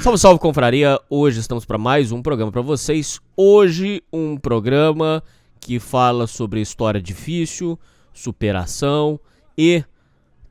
[0.00, 0.98] Salve, salve, confraria!
[1.10, 3.20] Hoje estamos para mais um programa para vocês.
[3.36, 5.22] Hoje, um programa
[5.60, 7.78] que fala sobre história difícil,
[8.14, 9.20] superação
[9.58, 9.84] e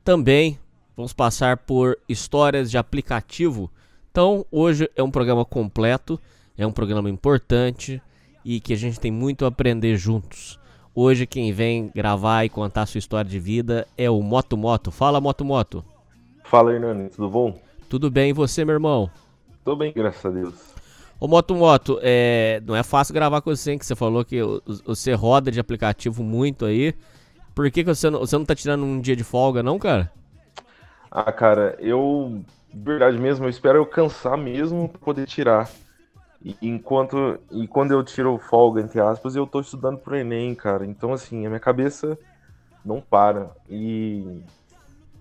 [0.04, 0.56] também
[0.96, 3.68] vamos passar por histórias de aplicativo.
[4.08, 6.18] Então, hoje é um programa completo,
[6.56, 8.00] é um programa importante
[8.44, 10.60] e que a gente tem muito a aprender juntos.
[10.94, 14.92] Hoje, quem vem gravar e contar sua história de vida é o Moto Moto.
[14.92, 15.84] Fala, Moto Moto!
[16.44, 17.58] Fala, Hernani, tudo bom?
[17.88, 19.10] Tudo bem, e você, meu irmão?
[19.70, 20.74] Tô bem, graças a Deus.
[21.20, 24.40] Ô Moto Moto, é, não é fácil gravar com você, hein, que você falou que
[24.84, 26.92] você roda de aplicativo muito aí.
[27.54, 30.10] Por que, que você, não, você não tá tirando um dia de folga, não, cara?
[31.08, 32.42] Ah, cara, eu.
[32.74, 35.70] Verdade mesmo, eu espero eu cansar mesmo pra poder tirar.
[36.44, 37.38] E enquanto.
[37.52, 40.84] E quando eu tiro folga, entre aspas, eu tô estudando pro Enem, cara.
[40.84, 42.18] Então, assim, a minha cabeça
[42.84, 43.52] não para.
[43.68, 44.42] E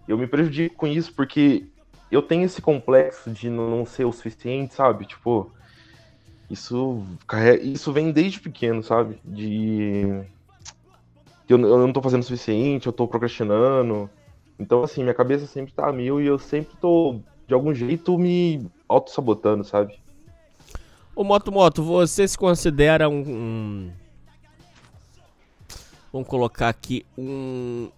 [0.07, 1.67] eu me prejudico com isso porque
[2.11, 5.05] eu tenho esse complexo de não ser o suficiente, sabe?
[5.05, 5.51] Tipo,
[6.49, 7.03] isso,
[7.61, 9.19] isso vem desde pequeno, sabe?
[9.23, 10.23] De.
[11.47, 14.09] Eu, eu não tô fazendo o suficiente, eu tô procrastinando.
[14.59, 18.17] Então, assim, minha cabeça sempre tá a mil e eu sempre tô, de algum jeito,
[18.17, 19.99] me auto-sabotando, sabe?
[21.15, 23.91] Ô Moto Moto, você se considera um, um.
[26.11, 27.89] Vamos colocar aqui um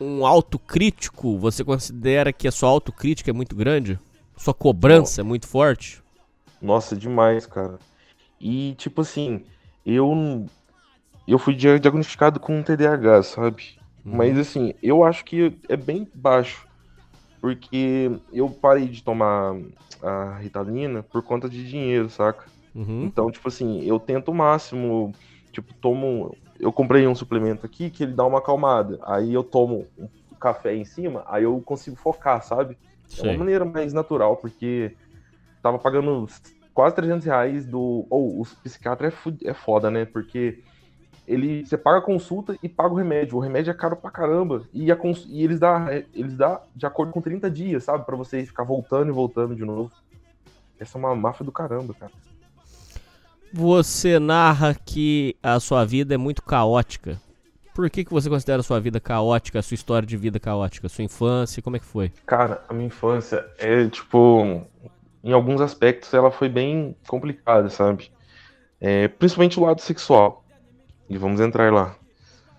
[0.00, 3.98] um autocrítico, você considera que a sua autocrítica é muito grande?
[4.36, 6.02] Sua cobrança é muito forte?
[6.60, 7.78] Nossa, demais, cara.
[8.40, 9.44] E, tipo assim,
[9.84, 10.46] eu
[11.28, 13.78] eu fui diagnosticado com um TDAH, sabe?
[14.04, 14.16] Uhum.
[14.16, 16.66] Mas, assim, eu acho que é bem baixo.
[17.40, 19.56] Porque eu parei de tomar
[20.02, 22.44] a Ritalina por conta de dinheiro, saca?
[22.74, 23.04] Uhum.
[23.04, 25.14] Então, tipo assim, eu tento o máximo,
[25.52, 28.98] tipo, tomo eu comprei um suplemento aqui que ele dá uma acalmada.
[29.02, 32.76] Aí eu tomo um café em cima, aí eu consigo focar, sabe?
[33.08, 33.26] Sim.
[33.26, 34.94] É uma maneira mais natural, porque
[35.62, 36.28] tava pagando
[36.72, 38.06] quase 300 reais do.
[38.08, 40.04] Ou oh, o psiquiatra é, é foda, né?
[40.04, 40.62] Porque
[41.26, 43.38] ele você paga a consulta e paga o remédio.
[43.38, 44.64] O remédio é caro pra caramba.
[44.72, 45.26] E, a cons...
[45.28, 48.04] e eles dão eles dá de acordo com 30 dias, sabe?
[48.04, 49.90] para você ficar voltando e voltando de novo.
[50.78, 52.12] Essa é uma máfia do caramba, cara.
[53.52, 57.20] Você narra que a sua vida é muito caótica.
[57.74, 60.88] Por que, que você considera a sua vida caótica, a sua história de vida caótica?
[60.88, 62.12] Sua infância, como é que foi?
[62.26, 64.62] Cara, a minha infância é, tipo,
[65.24, 68.10] em alguns aspectos ela foi bem complicada, sabe?
[68.80, 70.44] É, principalmente o lado sexual.
[71.08, 71.96] E vamos entrar lá,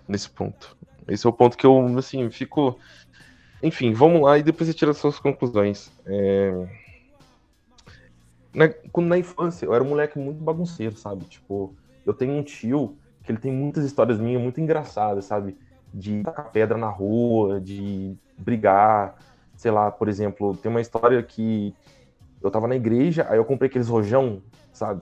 [0.07, 0.75] nesse ponto.
[1.07, 2.78] Esse é o ponto que eu, assim, fico.
[3.63, 5.91] Enfim, vamos lá e depois você tira as suas conclusões.
[6.06, 6.81] É
[8.53, 11.25] na, quando na infância, eu era um moleque muito bagunceiro, sabe?
[11.25, 11.73] Tipo,
[12.06, 15.57] eu tenho um tio que ele tem muitas histórias minhas muito engraçadas, sabe?
[15.94, 19.16] De tacar pedra na rua, de brigar,
[19.56, 21.73] sei lá, por exemplo, tem uma história que
[22.41, 24.41] eu tava na igreja, aí eu comprei aqueles rojão,
[24.73, 25.01] sabe?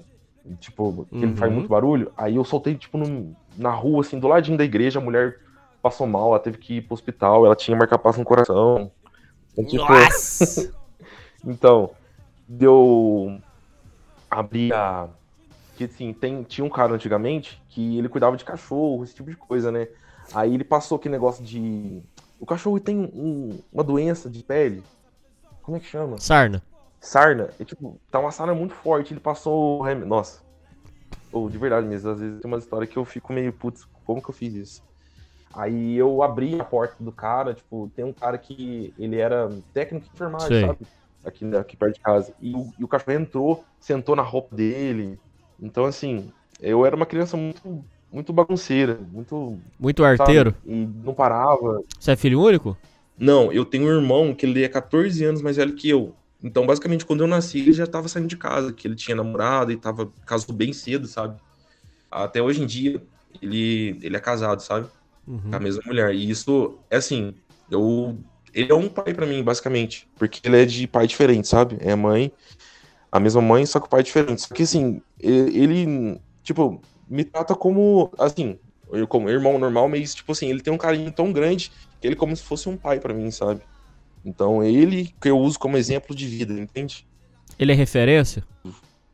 [0.59, 1.23] Tipo, que uhum.
[1.23, 2.11] ele faz muito barulho.
[2.17, 5.39] Aí eu soltei, tipo, no, na rua, assim, do ladinho da igreja, a mulher
[5.81, 8.91] passou mal, ela teve que ir pro hospital, ela tinha marca-passo no coração.
[9.53, 9.91] Então, tipo...
[9.91, 10.73] Nossa!
[11.45, 11.91] então,
[12.49, 13.39] deu
[14.29, 15.07] abrir a.
[15.75, 19.37] Que assim, tem, tinha um cara antigamente que ele cuidava de cachorro, esse tipo de
[19.37, 19.87] coisa, né?
[20.33, 22.01] Aí ele passou aquele negócio de.
[22.39, 24.83] O cachorro tem um, uma doença de pele.
[25.61, 26.17] Como é que chama?
[26.17, 26.61] Sarna.
[26.99, 27.49] Sarna.
[27.59, 29.13] E, tipo, tá uma sarna muito forte.
[29.13, 29.83] Ele passou.
[30.05, 30.41] Nossa.
[31.31, 33.87] Ou oh, de verdade mesmo, às vezes tem uma história que eu fico meio, putz,
[34.03, 34.83] como que eu fiz isso?
[35.53, 40.07] Aí eu abri a porta do cara, tipo, tem um cara que ele era técnico
[40.07, 40.65] de enfermagem, Sei.
[40.65, 40.79] sabe?
[41.23, 42.33] Aqui, aqui perto de casa.
[42.41, 45.19] E o, e o cachorro entrou, sentou na roupa dele.
[45.61, 46.31] Então, assim,
[46.61, 49.57] eu era uma criança muito, muito bagunceira, muito.
[49.79, 50.51] Muito arteiro.
[50.51, 50.73] Sabe?
[50.73, 51.81] E não parava.
[51.99, 52.77] Você é filho único?
[53.17, 56.15] Não, eu tenho um irmão que ele é 14 anos mais velho que eu.
[56.41, 59.71] Então, basicamente, quando eu nasci, ele já tava saindo de casa, que ele tinha namorado
[59.71, 61.37] e tava casou bem cedo, sabe?
[62.09, 63.01] Até hoje em dia,
[63.41, 64.87] ele, ele é casado, sabe?
[65.27, 65.39] Uhum.
[65.49, 66.15] Com a mesma mulher.
[66.15, 67.35] E isso, é assim,
[67.69, 68.17] eu.
[68.53, 70.07] Ele é um pai pra mim, basicamente.
[70.17, 71.77] Porque ele é de pai diferente, sabe?
[71.79, 72.31] É mãe,
[73.11, 74.41] a mesma mãe, só que o pai é diferente.
[74.41, 78.59] Só que assim, ele, tipo, me trata como, assim,
[78.91, 82.15] eu como irmão normal, mas, tipo assim, ele tem um carinho tão grande que ele
[82.15, 83.61] é como se fosse um pai pra mim, sabe?
[84.23, 87.07] Então, ele que eu uso como exemplo de vida, entende?
[87.57, 88.43] Ele é referência?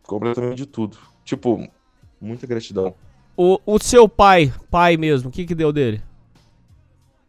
[0.03, 0.97] Completamente de tudo.
[1.23, 1.67] Tipo,
[2.19, 2.95] muita gratidão.
[3.35, 6.01] O, o seu pai, pai mesmo, o que que deu dele?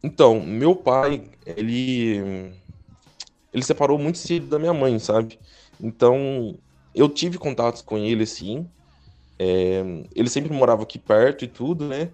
[0.02, 2.18] Então, meu pai, ele
[3.52, 5.40] ele separou muito cedo da minha mãe, sabe?
[5.80, 6.58] Então,
[6.94, 8.70] eu tive contatos com ele, sim.
[9.38, 9.82] É,
[10.14, 12.12] ele sempre morava aqui perto e tudo, né?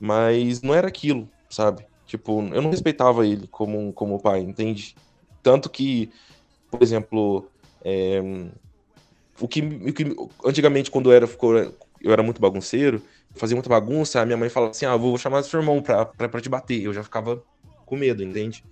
[0.00, 1.86] Mas não era aquilo, sabe?
[2.06, 4.96] Tipo, eu não respeitava ele como, como pai, entende?
[5.42, 6.12] Tanto que,
[6.70, 7.50] por exemplo,
[7.84, 8.20] é,
[9.40, 10.04] o, que, o que
[10.44, 11.26] antigamente, quando eu era,
[12.00, 13.02] eu era muito bagunceiro,
[13.34, 16.28] fazia muita bagunça, a minha mãe falava assim, ah, vou chamar seu irmão pra, pra,
[16.28, 16.82] pra te bater.
[16.82, 17.42] Eu já ficava
[17.86, 18.64] com medo, entende?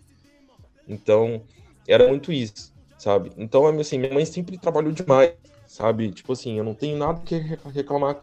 [0.87, 1.43] Então,
[1.87, 3.33] era muito isso, sabe?
[3.37, 5.33] Então, assim, minha mãe sempre trabalhou demais,
[5.67, 6.11] sabe?
[6.13, 8.23] Tipo assim, eu não tenho nada que re- reclamar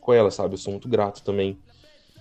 [0.00, 0.54] com ela, sabe?
[0.54, 1.58] Eu sou muito grato também.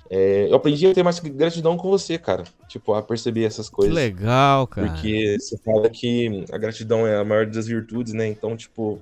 [0.10, 2.44] É, eu aprendi a ter mais gratidão com você, cara.
[2.68, 3.96] Tipo, a perceber essas Que coisas.
[3.96, 4.88] legal, cara.
[4.88, 8.28] Porque você fala que a gratidão é a maior das virtudes, né?
[8.28, 9.02] Então, tipo,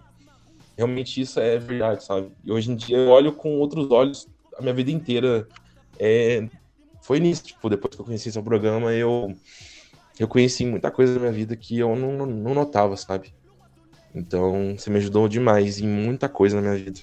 [0.78, 2.32] realmente isso é verdade, sabe?
[2.44, 4.28] E hoje em dia eu olho com outros olhos
[4.58, 5.48] a minha vida inteira.
[6.00, 6.48] É...
[7.02, 9.34] Foi nisso, tipo, depois que eu conheci seu programa, eu,
[10.20, 13.34] eu conheci muita coisa da minha vida que eu não, não, notava, sabe?
[14.14, 17.00] Então, você me ajudou demais em muita coisa na minha vida.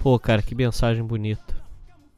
[0.00, 1.54] Pô, cara, que mensagem bonita.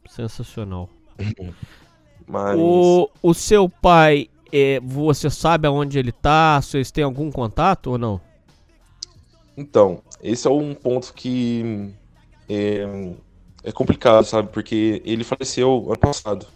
[0.08, 0.88] Sensacional.
[2.26, 2.58] Mas.
[2.58, 6.60] O, o seu pai, é, você sabe aonde ele tá?
[6.62, 8.20] Vocês têm algum contato ou não?
[9.56, 11.62] Então, esse é um ponto que
[12.48, 12.82] é,
[13.64, 14.52] é complicado, sabe?
[14.52, 16.46] Porque ele faleceu ano passado.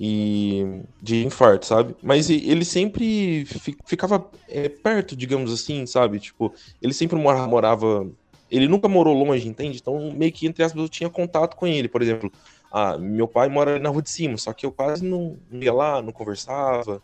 [0.00, 0.62] E
[1.00, 1.96] de infarto, sabe?
[2.02, 6.20] Mas ele sempre fi- ficava é, perto, digamos assim, sabe?
[6.20, 8.08] Tipo, ele sempre mora- morava.
[8.48, 9.78] Ele nunca morou longe, entende?
[9.78, 11.88] Então, meio que entre aspas, eu tinha contato com ele.
[11.88, 12.30] Por exemplo,
[12.70, 16.00] ah, meu pai mora na rua de cima, só que eu quase não ia lá,
[16.00, 17.02] não conversava.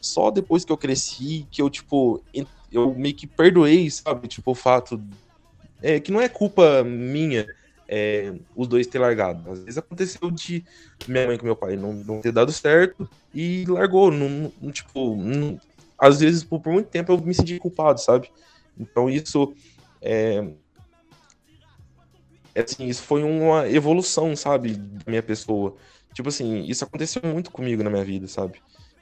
[0.00, 2.22] Só depois que eu cresci, que eu, tipo,
[2.72, 4.28] eu meio que perdoei, sabe?
[4.28, 5.00] Tipo, o fato.
[5.82, 7.46] É, que não é culpa minha
[7.88, 9.50] é, os dois ter largado.
[9.50, 10.64] Às vezes aconteceu de
[11.08, 14.10] minha mãe com meu pai não, não ter dado certo e largou.
[14.10, 15.58] Não, não- tipo, não-
[15.98, 18.30] às vezes por, por muito tempo eu me senti culpado, sabe?
[18.78, 19.52] Então isso
[20.00, 20.40] é,
[22.54, 25.76] é assim, isso foi uma evolução, sabe, da minha pessoa.
[26.14, 28.60] Tipo assim, isso aconteceu muito comigo na minha vida, sabe?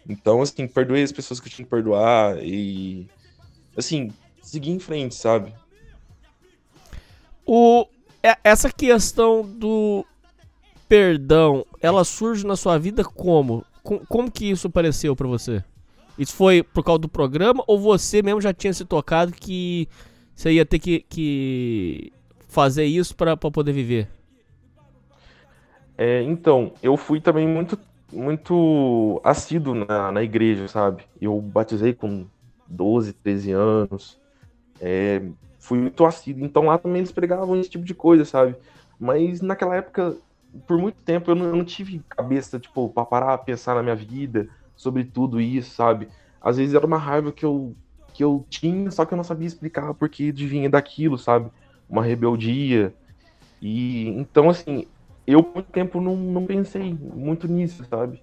[0.09, 3.07] Então, assim, perdoei as pessoas que eu tinha que perdoar e
[3.77, 4.11] assim,
[4.43, 5.53] seguir em frente, sabe?
[7.47, 7.87] O,
[8.23, 10.05] é- essa questão do
[10.89, 13.65] perdão, ela surge na sua vida como?
[13.83, 15.63] Com- Como que isso apareceu pra você?
[16.19, 19.89] Isso foi por causa do programa ou você mesmo já tinha se tocado que
[20.35, 22.13] você ia ter que, que
[22.49, 24.09] fazer isso pra pra poder viver?
[25.97, 27.79] É, então, eu fui também muito,
[28.13, 31.05] muito assíduo na, na igreja, sabe?
[31.21, 32.27] Eu batizei com
[32.67, 34.19] 12, 13 anos.
[34.81, 35.23] É,
[35.59, 36.45] fui muito assíduo.
[36.45, 38.57] Então lá também eles pregavam esse tipo de coisa, sabe?
[38.99, 40.17] Mas naquela época,
[40.67, 43.97] por muito tempo, eu não, eu não tive cabeça, tipo, pra parar, pensar na minha
[43.97, 46.09] vida sobre tudo isso, sabe?
[46.41, 47.75] Às vezes era uma raiva que eu,
[48.15, 51.51] que eu tinha, só que eu não sabia explicar porque vinha daquilo, sabe?
[51.89, 52.95] Uma rebeldia.
[53.61, 54.87] E então, assim,
[55.33, 58.23] eu por muito tempo não, não pensei muito nisso, sabe?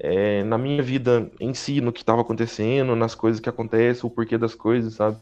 [0.00, 4.10] É, na minha vida em si, no que estava acontecendo, nas coisas que acontecem, o
[4.12, 5.20] porquê das coisas, sabe?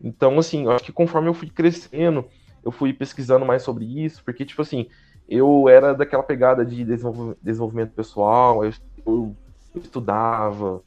[0.00, 2.28] Então, assim, acho que conforme eu fui crescendo,
[2.64, 4.88] eu fui pesquisando mais sobre isso, porque, tipo assim,
[5.28, 8.72] eu era daquela pegada de desenvolv- desenvolvimento pessoal, eu-
[9.06, 9.36] eu
[9.74, 10.82] estudava,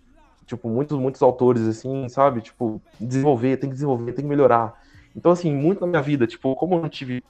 [0.46, 2.42] tipo, muitos, muitos autores, assim, sabe?
[2.42, 4.74] Tipo, desenvolver, tem que desenvolver, tem que melhorar.
[5.16, 7.24] Então, assim, muito na minha vida, tipo, como eu não tive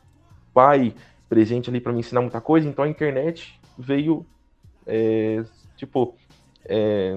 [0.54, 0.96] pai
[1.30, 4.26] presente ali para me ensinar muita coisa, então a internet veio,
[4.86, 5.44] é,
[5.76, 6.16] tipo,
[6.66, 7.16] é,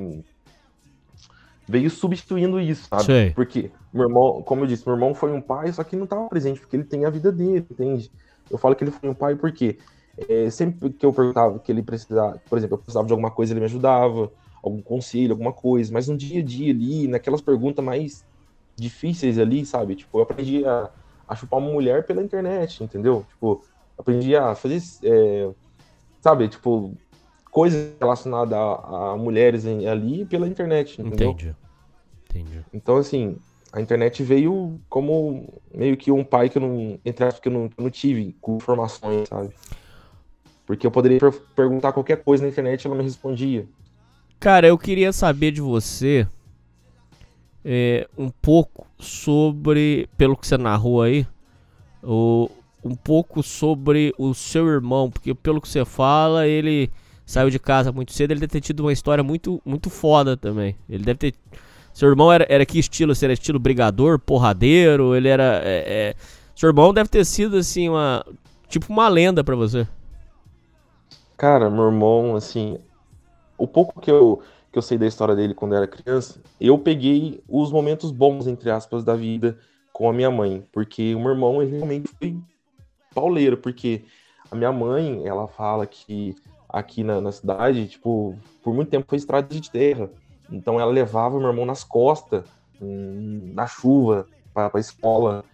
[1.69, 3.05] veio substituindo isso, sabe?
[3.05, 3.31] Sei.
[3.31, 6.29] Porque meu irmão, como eu disse, meu irmão foi um pai, só que não estava
[6.29, 8.11] presente, porque ele tem a vida dele, entende?
[8.51, 9.79] Eu falo que ele foi um pai porque
[10.29, 13.53] é, sempre que eu perguntava que ele precisava, por exemplo, eu precisava de alguma coisa,
[13.53, 14.31] ele me ajudava,
[14.63, 18.25] algum conselho, alguma coisa, mas no dia a dia ali, naquelas perguntas mais
[18.77, 19.95] difíceis ali, sabe?
[19.95, 20.91] Tipo, eu aprendi a,
[21.29, 23.25] a chupar uma mulher pela internet, entendeu?
[23.29, 23.63] Tipo,
[24.01, 25.51] aprendi a fazer, é,
[26.21, 26.95] sabe, tipo,
[27.51, 31.31] coisas relacionadas a, a mulheres em- ali pela internet, entendeu?
[31.31, 31.55] Entendi.
[32.31, 32.65] Entendi.
[32.73, 33.37] Então, assim,
[33.73, 37.53] a internet veio como meio que um pai que eu não, entre aspas, que eu
[37.53, 39.51] não, que eu não tive com informações, sabe?
[40.67, 43.67] Porque eu poderia per- perguntar qualquer coisa na internet e ela me respondia.
[44.39, 46.27] Cara, eu queria saber de você
[47.65, 51.27] é, um pouco sobre, pelo que você narrou aí,
[52.03, 52.49] o,
[52.85, 56.91] um pouco sobre o seu irmão, porque pelo que você fala, ele
[57.31, 60.77] saiu de casa muito cedo, ele deve ter tido uma história muito, muito foda também.
[60.89, 61.35] Ele deve ter.
[61.93, 63.15] Seu irmão era, era que estilo?
[63.15, 65.15] Você era estilo brigador, porradeiro?
[65.15, 65.61] Ele era.
[65.65, 66.15] é, é,
[66.55, 68.25] Seu irmão deve ter sido assim, uma.
[68.69, 69.87] Tipo uma lenda pra você.
[71.37, 72.79] Cara, meu irmão, assim,
[73.57, 77.43] o pouco que eu, que eu sei da história dele quando era criança, eu peguei
[77.49, 79.59] os momentos bons, entre aspas, da vida
[79.93, 80.65] com a minha mãe.
[80.73, 82.37] Porque o meu irmão, ele realmente foi
[83.15, 84.05] pauleiro, porque
[84.51, 86.35] a minha mãe, ela fala que
[86.69, 90.11] aqui na, na cidade, tipo, por muito tempo foi estrada de terra.
[90.51, 92.45] Então ela levava meu irmão nas costas,
[92.81, 95.45] hum, na chuva, pra, pra escola,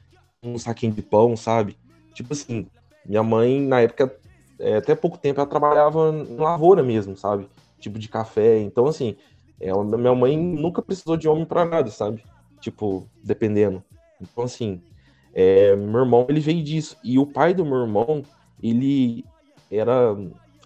[0.43, 1.77] um saquinho de pão, sabe?
[2.15, 2.67] Tipo assim,
[3.05, 4.15] minha mãe, na época,
[4.59, 7.49] é, até pouco tempo, ela trabalhava na lavoura mesmo, sabe?
[7.79, 8.59] Tipo de café.
[8.61, 9.17] Então, assim,
[9.61, 12.23] ela, minha mãe nunca precisou de homem pra nada, sabe?
[12.61, 13.83] Tipo, dependendo.
[14.21, 14.81] Então, assim,
[15.39, 16.97] é, meu irmão, ele veio disso.
[17.05, 18.23] E o pai do meu irmão,
[18.63, 19.23] ele
[19.71, 20.17] era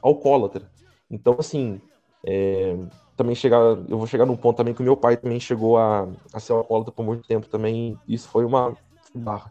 [0.00, 0.70] alcoólatra.
[1.10, 1.80] Então, assim,
[2.24, 2.76] é,
[3.16, 6.06] também chegar, eu vou chegar num ponto também que o meu pai também chegou a,
[6.32, 7.98] a ser alcoólatra por muito tempo também.
[8.06, 8.76] Isso foi uma
[9.12, 9.50] barra.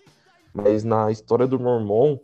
[0.53, 2.17] Mas na história do meu irmão,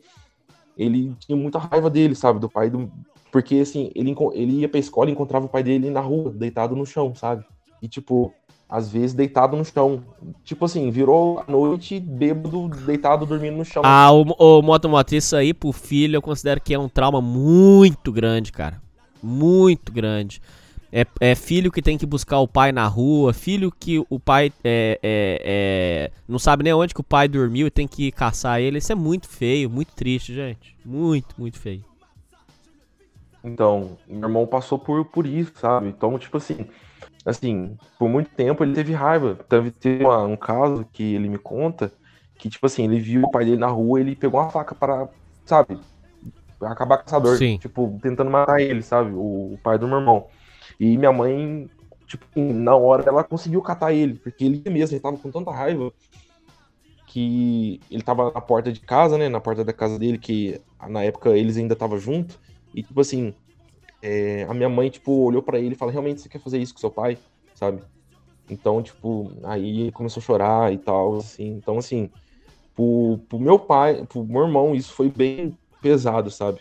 [0.78, 2.40] ele tinha muita raiva dele, sabe?
[2.40, 2.90] Do pai do.
[3.30, 6.78] Porque, assim, ele, ele ia pra escola e encontrava o pai dele na rua, deitado
[6.78, 7.46] no chão, sabe?
[7.82, 8.34] E, tipo,
[8.70, 10.04] às vezes deitado no chão.
[10.44, 13.84] Tipo assim, virou a noite bêbado, deitado, dormindo no chão.
[13.86, 17.22] Ah, o, o Moto Moto, isso aí pro filho eu considero que é um trauma
[17.22, 18.82] muito grande, cara.
[19.22, 20.42] Muito grande.
[20.92, 24.52] É, é filho que tem que buscar o pai na rua, filho que o pai
[24.64, 28.62] é, é, é, não sabe nem onde que o pai dormiu e tem que caçar
[28.62, 28.78] ele.
[28.78, 30.76] Isso é muito feio, muito triste, gente.
[30.86, 31.84] Muito, muito feio.
[33.44, 35.90] Então, meu irmão passou por, por isso, sabe?
[35.90, 36.66] Então, tipo assim,
[37.26, 39.36] assim, por muito tempo ele teve raiva.
[39.50, 41.92] Teve, teve uma- um caso que ele me conta
[42.38, 45.08] que, tipo assim, ele viu o pai dele na rua ele pegou uma faca para,
[45.46, 45.80] sabe,
[46.62, 47.38] acabar caçador.
[47.38, 47.58] Sim.
[47.58, 49.12] Tipo, tentando matar ele, sabe?
[49.14, 50.28] O, o pai do meu irmão.
[50.80, 51.70] E minha mãe,
[52.08, 55.92] tipo, na hora ela conseguiu catar ele, porque ele mesmo, ele tava com tanta raiva
[57.08, 59.30] que ele tava na porta de casa, né?
[59.30, 62.38] Na porta da casa dele, que na época eles ainda estavam juntos.
[62.74, 63.34] E, tipo assim,
[64.08, 66.74] é, a minha mãe, tipo, olhou pra ele e falou: realmente você quer fazer isso
[66.74, 67.18] com seu pai?
[67.56, 67.82] Sabe?
[68.50, 71.48] Então, tipo, aí começou a chorar e tal, assim.
[71.58, 72.10] Então, assim,
[72.76, 76.60] pro, pro meu pai, pro meu irmão, isso foi bem pesado, sabe?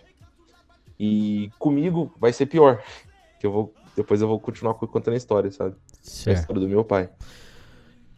[0.99, 2.83] E comigo vai ser pior.
[3.39, 5.75] Que eu vou, depois eu vou continuar contando a história, sabe?
[5.75, 6.39] A Certo.
[6.41, 7.11] história do meu pai.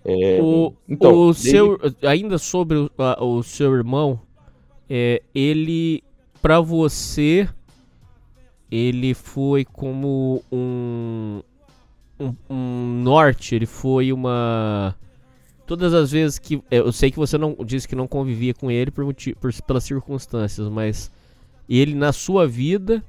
[0.04, 4.20] É, O, então, o desde- seu, ainda sobre o, a- o seu irmão,
[4.88, 6.04] é, ele,
[6.40, 7.48] pra você,
[8.70, 11.40] ele foi como um,
[12.18, 14.94] um, um norte, ele foi uma...
[15.66, 16.56] Todas as vezes que...
[16.70, 19.04] é, Eu sei que você não disse que não convivia com ele por,
[19.40, 21.10] por- pelas circunstâncias, mas
[21.68, 23.02] ele na sua vida,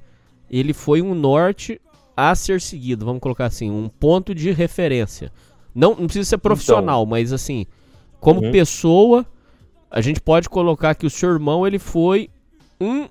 [0.50, 1.80] ele foi um norte
[2.16, 5.30] a ser seguido, vamos colocar assim, um ponto de referência.
[5.72, 7.64] Não, não precisa ser profissional, mas assim,
[8.18, 8.50] como Uhum.
[8.50, 9.24] pessoa,
[9.88, 12.28] a gente pode colocar que o seu irmão ele foi
[12.80, 13.06] um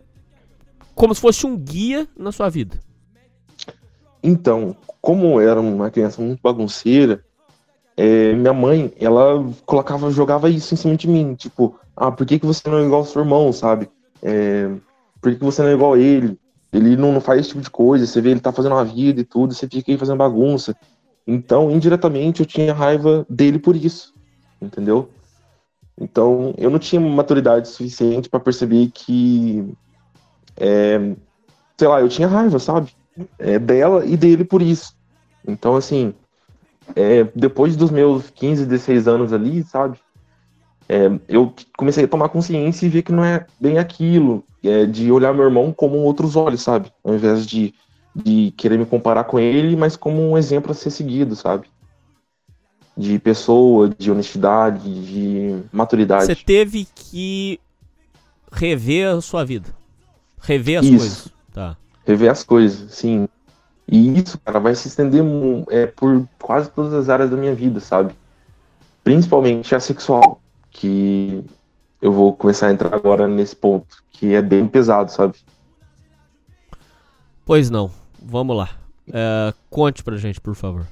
[0.97, 2.79] como se fosse um guia na sua vida.
[4.21, 7.23] Então, como eu era uma criança muito bagunceira,
[7.95, 12.39] é, minha mãe, ela colocava, jogava isso em cima de mim, tipo, ah, por que,
[12.39, 13.87] que você não é igual ao seu irmão, sabe?
[14.23, 14.69] É,
[15.21, 16.37] por que, que você não é igual a ele?
[16.73, 19.21] Ele não, não faz esse tipo de coisa, você vê ele tá fazendo uma vida
[19.21, 20.75] e tudo, você fica aí fazendo bagunça.
[21.27, 24.15] Então, indiretamente, eu tinha raiva dele por isso,
[24.59, 25.09] entendeu?
[25.99, 29.63] Então, eu não tinha maturidade suficiente pra perceber que,
[30.57, 31.15] é,
[31.77, 32.91] sei lá, eu tinha raiva, sabe?
[33.39, 34.95] é, dela e dele por isso.
[35.47, 36.13] Então, assim,
[36.95, 39.99] é, depois dos meus 15, 16 anos ali, sabe?
[40.89, 45.11] é, eu comecei a tomar consciência e ver que não é bem aquilo, é, de
[45.11, 46.91] olhar meu irmão como outros olhos, sabe?
[47.03, 47.73] Ao invés de,
[48.15, 51.67] de querer me comparar com ele, mas como um exemplo a ser seguido, sabe?
[52.95, 56.25] De pessoa, de honestidade, de maturidade.
[56.25, 57.59] Você teve que
[58.51, 59.69] rever a sua vida.
[60.41, 60.97] Rever as Isso.
[60.97, 61.37] coisas.
[61.53, 61.75] Tá.
[62.05, 63.27] rever as coisas, sim.
[63.87, 65.23] E isso, cara, vai se estender
[65.69, 68.13] é, por quase todas as áreas da minha vida, sabe?
[69.03, 71.43] Principalmente a sexual, que
[72.01, 75.35] eu vou começar a entrar agora nesse ponto, que é bem pesado, sabe?
[77.45, 77.89] Pois não.
[78.21, 78.69] Vamos lá.
[79.11, 80.85] É, conte pra gente, por favor.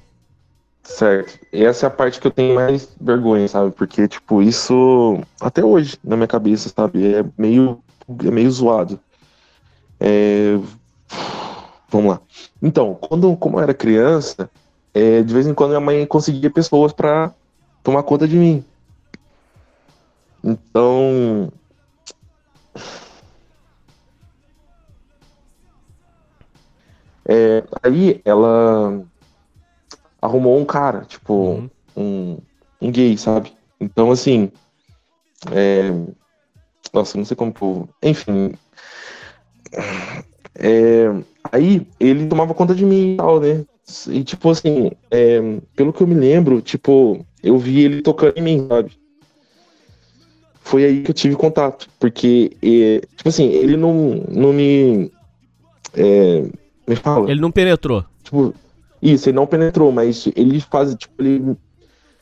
[0.84, 1.38] Certo.
[1.52, 3.72] Essa é a parte que eu tenho mais vergonha, sabe?
[3.72, 7.14] Porque, tipo, isso até hoje na minha cabeça, sabe?
[7.14, 7.80] É meio,
[8.24, 9.00] é meio zoado.
[10.00, 10.60] É...
[11.90, 12.22] Vamos lá.
[12.62, 14.50] Então, quando, como eu era criança,
[14.94, 17.34] é, de vez em quando minha mãe conseguia pessoas para
[17.84, 18.64] tomar conta de mim.
[20.44, 21.52] Então.
[27.28, 29.04] É, aí ela
[30.22, 31.70] arrumou um cara, tipo, uhum.
[31.98, 32.38] um,
[32.82, 33.54] um gay, sabe?
[33.80, 34.52] Então, assim.
[35.52, 35.92] É...
[36.94, 37.90] Nossa, não sei como.
[38.02, 38.54] Enfim.
[40.56, 41.08] É...
[41.52, 43.66] Aí ele tomava conta de mim e tal, né?
[44.08, 45.40] E, tipo, assim, é...
[45.76, 48.92] pelo que eu me lembro, tipo, eu vi ele tocando em mim, sabe?
[50.62, 51.90] Foi aí que eu tive contato.
[52.00, 53.02] Porque, é...
[53.16, 55.12] tipo assim, ele não, não me.
[55.94, 56.46] É...
[56.88, 57.30] Me fala.
[57.30, 58.04] Ele não penetrou.
[58.24, 58.54] Tipo,
[59.02, 61.56] isso, ele não penetrou, mas ele faz, tipo, ele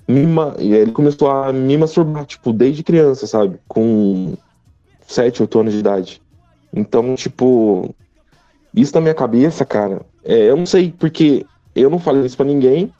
[0.07, 3.57] mima, ele começou a me masturbar, tipo, desde criança, sabe?
[3.67, 4.35] Com
[5.07, 6.21] 7, 8 anos de idade.
[6.73, 7.93] Então, tipo,
[8.75, 12.45] isso na minha cabeça, cara, é, eu não sei, porque eu não falei isso pra
[12.45, 12.93] ninguém.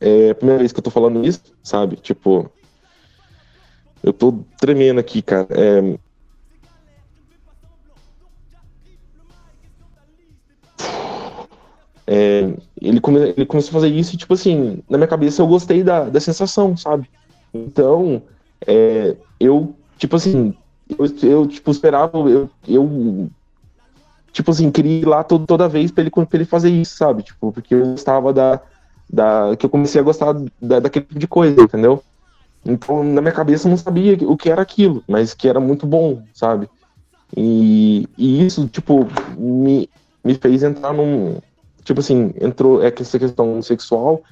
[0.00, 1.96] É a primeira vez que eu tô falando isso, sabe?
[1.96, 2.50] Tipo,
[4.02, 5.48] eu tô tremendo aqui, cara.
[5.50, 5.98] É,
[12.06, 12.42] É,
[12.80, 15.82] ele, come, ele começou a fazer isso e, tipo assim, na minha cabeça eu gostei
[15.82, 17.10] da, da sensação, sabe?
[17.52, 18.22] Então,
[18.66, 20.54] é, eu, tipo assim,
[20.98, 23.30] eu, eu tipo, esperava, eu, eu,
[24.32, 27.22] tipo assim, queria ir lá todo, toda vez pra ele, pra ele fazer isso, sabe?
[27.22, 28.60] Tipo, porque eu gostava da,
[29.08, 32.02] da, que eu comecei a gostar da, daquele tipo de coisa, entendeu?
[32.64, 35.86] Então, na minha cabeça eu não sabia o que era aquilo, mas que era muito
[35.86, 36.68] bom, sabe?
[37.36, 39.88] E, e isso, tipo, me,
[40.24, 41.38] me fez entrar num,
[41.84, 44.22] tipo assim, entrou essa questão sexual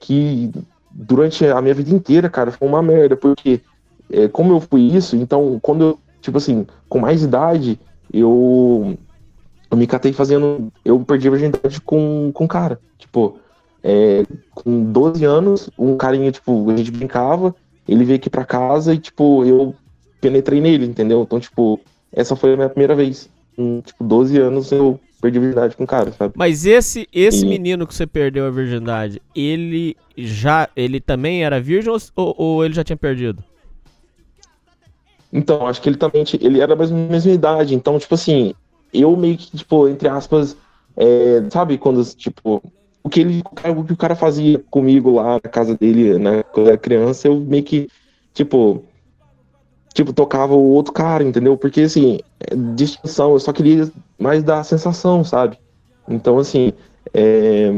[0.00, 0.50] que
[0.90, 3.60] durante a minha vida inteira, cara, foi uma merda, porque
[4.10, 7.78] é, como eu fui isso, então quando eu, tipo assim, com mais idade,
[8.12, 8.96] eu,
[9.70, 13.38] eu me catei fazendo, eu perdi a virgindade com, com cara, tipo,
[13.82, 17.54] é, com 12 anos, um carinha, tipo, a gente brincava,
[17.86, 19.74] ele veio aqui pra casa e, tipo, eu
[20.20, 21.22] penetrei nele, entendeu?
[21.22, 21.80] Então, tipo,
[22.12, 23.28] essa foi a minha primeira vez.
[23.56, 26.34] Com, tipo, 12 anos eu perdi a virgindade com o cara, sabe?
[26.36, 27.48] Mas esse esse e...
[27.48, 32.74] menino que você perdeu a virgindade, ele já ele também era virgem ou, ou ele
[32.74, 33.42] já tinha perdido?
[35.32, 38.54] Então, acho que ele também ele era da mesma, mesma idade, então tipo assim,
[38.92, 40.56] eu meio que tipo entre aspas,
[40.96, 42.62] é, sabe quando tipo
[43.02, 43.42] o que ele
[43.76, 47.28] o que o cara fazia comigo lá na casa dele, né, quando eu era criança,
[47.28, 47.88] eu meio que
[48.32, 48.84] tipo
[49.98, 51.56] tipo, tocava o outro cara, entendeu?
[51.56, 55.58] Porque, assim, é distinção, eu só queria mais dar sensação, sabe?
[56.08, 56.72] Então, assim,
[57.12, 57.68] é...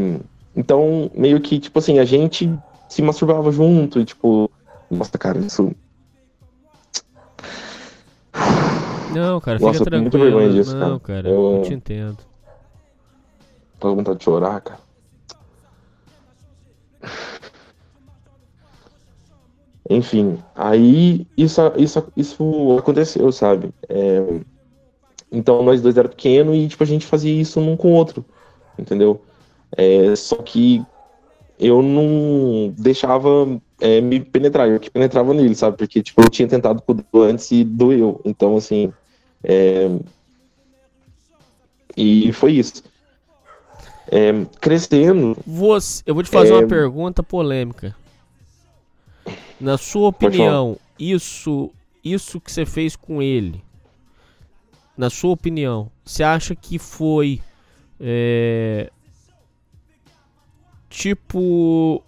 [0.55, 2.53] então, meio que, tipo assim, a gente
[2.89, 4.51] se masturbava junto, e, tipo,
[4.91, 5.73] nossa, cara, isso...
[9.15, 10.03] Não, cara, nossa, fica tranquilo.
[10.03, 12.19] Muito vergonha disso, Não, cara, eu, eu te entendo.
[13.79, 14.81] Tô com vontade de chorar, cara.
[19.89, 23.71] Enfim, aí isso, isso, isso aconteceu, sabe?
[23.89, 24.41] É,
[25.33, 28.25] então nós dois era pequeno e tipo, a gente fazia isso um com o outro,
[28.79, 29.21] entendeu?
[29.77, 30.85] É, só que
[31.59, 33.29] eu não deixava
[33.81, 35.77] é, me penetrar, eu que penetrava nele, sabe?
[35.77, 38.21] Porque tipo, eu tinha tentado com o antes e doeu.
[38.25, 38.93] Então, assim.
[39.43, 39.89] É...
[41.97, 42.83] E foi isso.
[44.11, 45.37] É, crescendo.
[45.47, 47.95] Você, eu vou te fazer uma é, pergunta polêmica.
[49.61, 51.71] Na sua opinião, isso,
[52.03, 53.63] isso que você fez com ele,
[54.97, 57.41] na sua opinião, você acha que foi
[58.01, 58.91] é,
[60.89, 62.03] tipo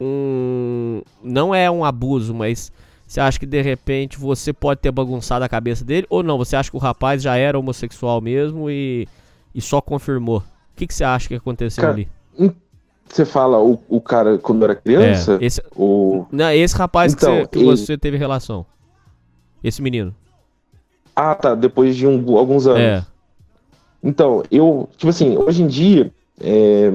[0.00, 2.72] um, não é um abuso, mas
[3.10, 6.38] você acha que de repente você pode ter bagunçado a cabeça dele ou não?
[6.38, 9.08] Você acha que o rapaz já era homossexual mesmo e,
[9.52, 10.38] e só confirmou?
[10.38, 12.08] O que, que você acha que aconteceu Cara, ali?
[13.08, 15.38] Você fala o, o cara quando era criança?
[15.40, 16.24] É, esse, o...
[16.30, 17.76] Não, esse rapaz então, que, você, que ele...
[17.76, 18.64] você teve relação.
[19.64, 20.14] Esse menino.
[21.16, 21.56] Ah, tá.
[21.56, 22.80] Depois de um, alguns anos.
[22.80, 23.04] É.
[24.04, 26.92] Então, eu, tipo assim, hoje em dia, é,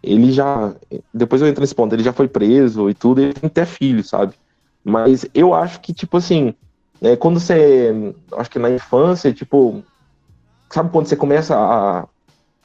[0.00, 0.72] ele já.
[1.12, 4.04] Depois eu entro nesse ponto, ele já foi preso e tudo, ele tem até filho,
[4.04, 4.32] sabe?
[4.88, 6.54] Mas eu acho que, tipo assim,
[7.02, 8.14] é, quando você.
[8.36, 9.82] Acho que na infância, tipo.
[10.70, 12.06] Sabe quando você começa a,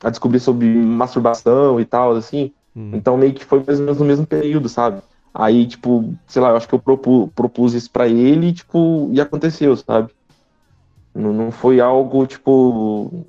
[0.03, 2.51] a descobrir sobre masturbação e tal, assim?
[2.75, 2.91] Hum.
[2.93, 5.01] Então meio que foi mais ou menos no mesmo período, sabe?
[5.33, 9.09] Aí, tipo, sei lá, eu acho que eu propus, propus isso pra ele e, tipo,
[9.11, 10.11] e aconteceu, sabe?
[11.15, 13.25] Não, não foi algo, tipo,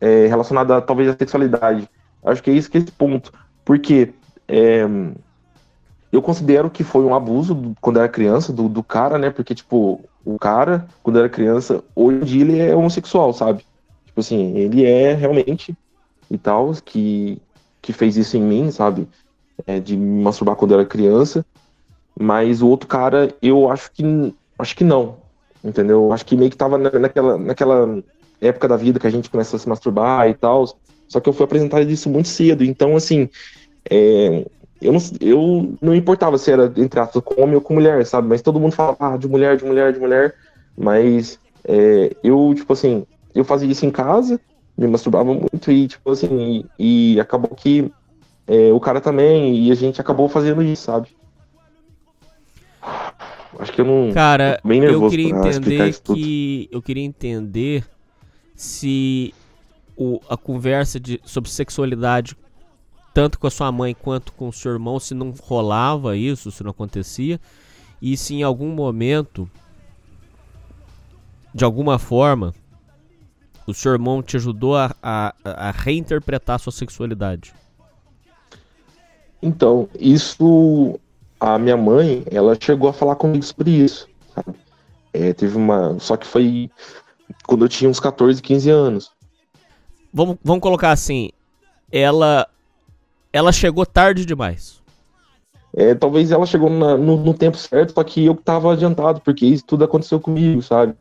[0.00, 1.88] é, relacionado a, talvez à sexualidade.
[2.24, 3.32] Acho que é isso que é esse ponto.
[3.64, 4.12] Porque
[4.46, 4.86] é,
[6.14, 9.30] eu considero que foi um abuso do- quando era criança do, do cara, né?
[9.30, 13.64] Porque, tipo, o cara, quando era criança, hoje em dia ele é homossexual, sabe?
[14.06, 15.74] Tipo assim, ele é realmente
[16.30, 17.42] e tal, que,
[17.82, 19.08] que fez isso em mim, sabe?
[19.66, 21.44] É, de me masturbar quando era criança.
[22.18, 24.02] Mas o outro cara, eu acho que
[24.58, 25.22] acho que não.
[25.62, 26.12] Entendeu?
[26.12, 28.02] Acho que meio que tava na- naquela, naquela
[28.40, 30.64] época da vida que a gente começa a se masturbar e tal.
[31.10, 32.64] Só que eu fui apresentado isso muito cedo.
[32.64, 33.28] Então, assim,
[33.90, 34.46] é,
[34.84, 38.28] eu, não, eu não importava se era entre aspas com homem ou com mulher, sabe?
[38.28, 40.34] Mas todo mundo falava ah, de mulher, de mulher, de mulher.
[40.76, 44.40] Mas é, eu, tipo assim, eu fazia isso em casa,
[44.76, 47.90] me masturbava muito e, tipo assim, e, e acabou que
[48.46, 51.08] é, o cara também, e a gente acabou fazendo isso, sabe?
[53.58, 54.12] Acho que eu não.
[54.12, 56.68] Cara, bem eu nervoso queria pra explicar entender que.
[56.70, 57.84] Eu queria entender
[58.54, 59.32] se
[59.96, 62.36] o, a conversa de, sobre sexualidade,
[63.14, 66.64] tanto com a sua mãe quanto com o seu irmão, se não rolava isso, se
[66.64, 67.40] não acontecia.
[68.02, 69.48] E se em algum momento,
[71.54, 72.52] de alguma forma,
[73.66, 77.54] o seu irmão te ajudou a, a, a reinterpretar a sua sexualidade.
[79.40, 80.98] Então, isso.
[81.38, 84.56] A minha mãe, ela chegou a falar comigo sobre isso, sabe?
[85.12, 85.98] É, teve uma.
[86.00, 86.70] Só que foi
[87.46, 89.12] quando eu tinha uns 14, 15 anos.
[90.12, 91.30] Vamos, vamos colocar assim,
[91.92, 92.48] ela
[93.34, 94.80] ela chegou tarde demais.
[95.76, 99.44] É, talvez ela chegou na- no, no tempo certo, só que eu tava adiantado, porque
[99.44, 100.94] isso tudo aconteceu comigo, sabe?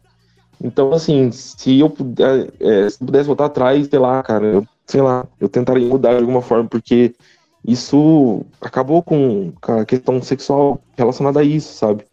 [0.60, 4.66] Então, assim, se eu puder, é, se eu pudesse voltar atrás, sei lá, cara, eu,
[4.88, 7.14] sei lá, eu tentaria mudar de alguma forma, porque
[7.64, 12.04] isso acabou com, com a questão sexual relacionada a isso, sabe?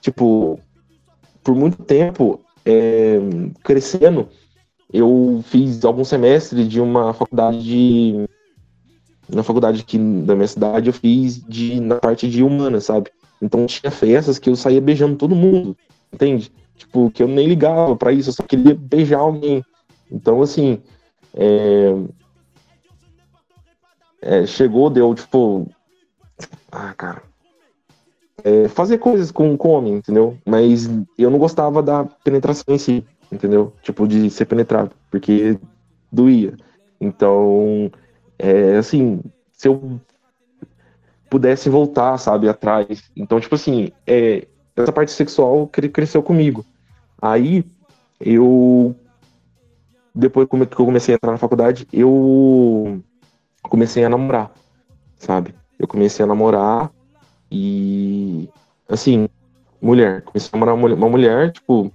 [0.00, 0.58] Tipo,
[1.44, 3.20] por muito tempo, é,
[3.62, 4.28] crescendo,
[4.92, 8.28] eu fiz alguns semestres de uma faculdade de
[9.34, 13.10] na faculdade aqui da minha cidade eu fiz de na parte de humana, sabe?
[13.40, 15.76] Então tinha festas que eu saía beijando todo mundo,
[16.12, 16.52] entende?
[16.76, 19.62] Tipo, que eu nem ligava pra isso, eu só queria beijar alguém.
[20.10, 20.80] Então, assim,
[21.34, 21.94] é...
[24.22, 25.70] é, chegou, deu, tipo.
[26.72, 27.22] Ah, cara.
[28.42, 30.38] É, fazer coisas com, com homem, entendeu?
[30.46, 30.88] Mas
[31.18, 33.74] eu não gostava da penetração em si, entendeu?
[33.82, 35.58] Tipo, de ser penetrado, porque
[36.10, 36.56] doía.
[36.98, 37.90] Então,
[38.40, 39.20] é, assim,
[39.52, 40.00] se eu
[41.28, 43.10] pudesse voltar, sabe, atrás.
[43.14, 46.64] Então, tipo assim, é, essa parte sexual cre- cresceu comigo.
[47.20, 47.64] Aí,
[48.18, 48.94] eu.
[50.12, 53.00] Depois que eu comecei a entrar na faculdade, eu
[53.62, 54.50] comecei a namorar,
[55.16, 55.54] sabe?
[55.78, 56.90] Eu comecei a namorar
[57.50, 58.48] e.
[58.88, 59.28] Assim,
[59.80, 60.22] mulher.
[60.22, 61.92] Comecei a namorar uma mulher tipo.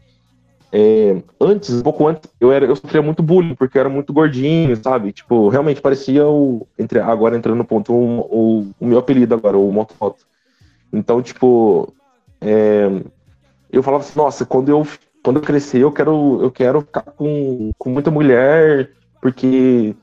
[0.78, 4.12] É, antes, um pouco antes, eu, era, eu sofria muito bullying, porque eu era muito
[4.12, 5.14] gordinho, sabe?
[5.14, 6.68] Tipo, realmente parecia o.
[6.78, 10.26] Entre, agora entrando no ponto, o, o, o meu apelido agora, o Motomoto.
[10.92, 11.94] Então, tipo.
[12.42, 12.90] é,
[13.72, 14.86] eu falava assim, nossa, quando eu,
[15.24, 19.96] quando eu crescer, eu quero, eu quero ficar com, com muita mulher, porque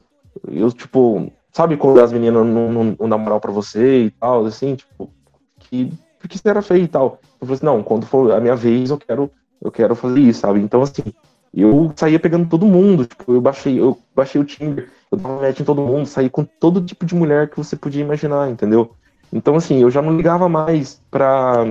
[0.51, 4.47] eu, tipo, sabe quando as meninas não, não, não dão moral pra você e tal,
[4.47, 5.11] assim, tipo,
[5.59, 7.21] que, porque você era feio e tal.
[7.39, 9.31] Eu falei assim, não, quando for a minha vez, eu quero,
[9.63, 10.61] eu quero fazer isso, sabe?
[10.61, 11.03] Então, assim,
[11.55, 15.61] eu saía pegando todo mundo, tipo, eu baixei, eu baixei o Tinder, eu dava match
[15.61, 18.93] em todo mundo, saí com todo tipo de mulher que você podia imaginar, entendeu?
[19.33, 21.65] Então, assim, eu já não ligava mais pra.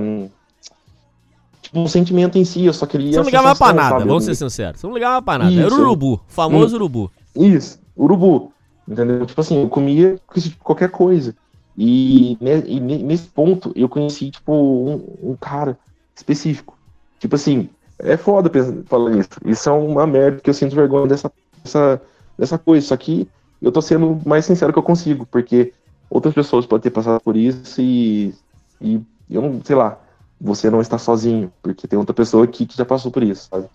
[1.60, 3.12] Tipo, o sentimento em si, eu só queria.
[3.12, 4.08] Você não ligava pra nada, sabe?
[4.08, 4.80] vamos ser sinceros.
[4.80, 5.52] Você não ligava pra nada.
[5.52, 5.80] Era o Isso.
[5.80, 7.10] urubu, famoso urubu.
[7.36, 8.52] Isso, urubu.
[8.88, 9.24] Entendeu?
[9.24, 10.18] Tipo assim, eu comia
[10.60, 11.36] qualquer coisa.
[11.78, 15.78] E, e ne- nesse ponto eu conheci, tipo, um, um cara
[16.16, 16.76] específico.
[17.20, 17.70] Tipo assim,
[18.02, 18.50] é foda
[18.86, 19.30] falar isso.
[19.44, 22.02] Isso é uma merda que eu sinto vergonha dessa, dessa,
[22.36, 22.86] dessa coisa.
[22.86, 23.28] Só que
[23.60, 25.72] eu tô sendo o mais sincero que eu consigo, porque
[26.10, 28.34] outras pessoas podem ter passado por isso e,
[28.80, 29.98] e eu não, sei lá,
[30.40, 33.66] você não está sozinho, porque tem outra pessoa aqui que já passou por isso, sabe?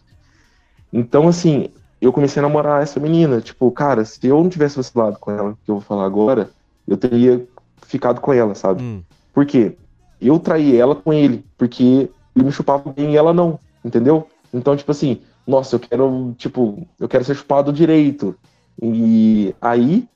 [0.92, 1.70] Então, assim,
[2.02, 3.42] eu comecei a namorar essa menina.
[3.42, 6.50] Tipo, cara, se eu não tivesse vacilado com ela, que eu vou falar agora,
[6.88, 7.48] eu teria
[7.84, 8.84] ficado com ela, sabe?
[8.84, 9.02] Hum.
[9.34, 9.78] Por quê?
[10.20, 14.28] Eu traí ela com ele, porque ele me chupava bem e ela não, entendeu?
[14.54, 18.36] Então, tipo assim, nossa, eu quero, tipo, eu quero ser chupado direito.
[18.82, 20.08] E aí,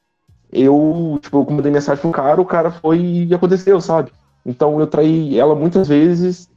[0.52, 4.12] eu, tipo, eu mandei mensagem pro cara, o cara foi e aconteceu, sabe?
[4.46, 6.50] Então eu traí ela muitas vezes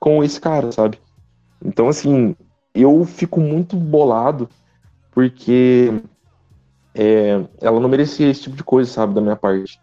[0.00, 0.98] com esse cara, sabe?
[1.64, 2.36] Então, assim,
[2.74, 4.48] eu fico muito bolado
[5.12, 5.92] porque
[6.94, 9.80] é, ela não merecia esse tipo de coisa, sabe, da minha parte.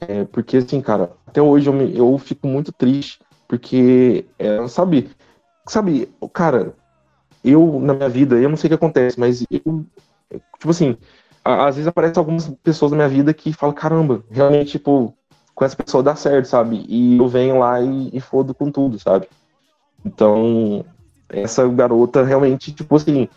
[0.00, 3.18] É, porque, assim, cara, até hoje eu, me- eu fico muito triste
[3.48, 5.10] porque, é, sabe,
[5.68, 6.74] sabe, cara,
[7.44, 9.84] eu, na minha vida, eu não sei o que acontece, mas eu,
[10.58, 10.96] tipo assim,
[11.44, 15.14] às vezes aparecem algumas pessoas na minha vida que falam, caramba, realmente, tipo,
[15.54, 16.84] com essa pessoa dá certo, sabe?
[16.88, 19.28] E eu venho lá e, e fodo com tudo, sabe?
[20.04, 20.84] Então,
[21.28, 23.28] essa garota realmente, tipo assim,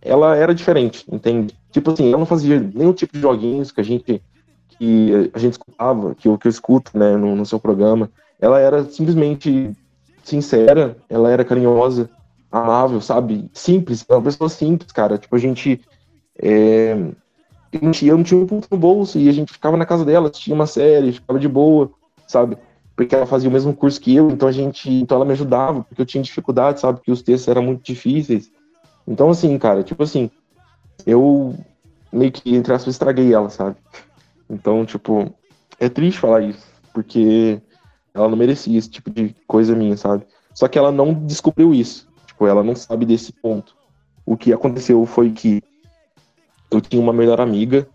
[0.00, 1.54] ela era diferente, entende?
[1.70, 4.22] Tipo assim, ela não fazia nenhum tipo de joguinhos que a gente
[4.78, 8.08] que a gente escutava, que eu, que eu escuto, né, no, no seu programa.
[8.40, 9.72] Ela era simplesmente
[10.22, 12.10] sincera, ela era carinhosa,
[12.50, 13.50] amável, sabe?
[13.52, 15.18] Simples, uma pessoa simples, cara.
[15.18, 15.80] Tipo, a gente.
[16.40, 16.96] É...
[17.70, 20.54] Eu não tinha um ponto no bolso e a gente ficava na casa dela, tinha
[20.54, 21.90] uma série, ficava de boa,
[22.26, 22.56] sabe?
[22.96, 24.90] Porque ela fazia o mesmo curso que eu, então a gente.
[24.90, 26.98] Então ela me ajudava, porque eu tinha dificuldade, sabe?
[26.98, 28.50] Porque os textos eram muito difíceis.
[29.06, 30.30] Então, assim, cara, tipo assim,
[31.06, 31.54] eu
[32.12, 33.76] meio que, entre aspas, estraguei ela, sabe?
[34.48, 35.32] Então, tipo,
[35.78, 37.60] é triste falar isso, porque
[38.18, 40.26] ela não merecia esse tipo de coisa minha, sabe?
[40.54, 42.08] Só que ela não descobriu isso.
[42.26, 43.76] Tipo, ela não sabe desse ponto.
[44.26, 45.62] O que aconteceu foi que
[46.70, 47.88] eu tinha uma melhor amiga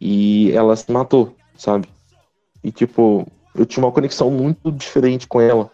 [0.00, 1.88] e ela se matou, sabe?
[2.62, 5.70] E, tipo, eu tinha uma conexão muito diferente com ela.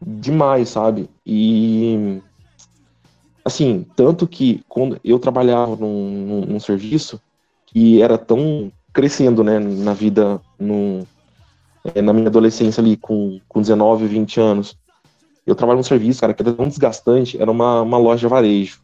[0.00, 1.08] Demais, sabe?
[1.24, 2.20] E
[3.46, 7.20] Assim, tanto que quando eu trabalhava num, num, num serviço
[7.64, 11.06] que era tão crescendo, né, na vida, no,
[11.94, 14.76] é, na minha adolescência ali, com, com 19, 20 anos.
[15.46, 18.80] Eu trabalhava num serviço, cara, que era tão desgastante, era uma, uma loja de varejo.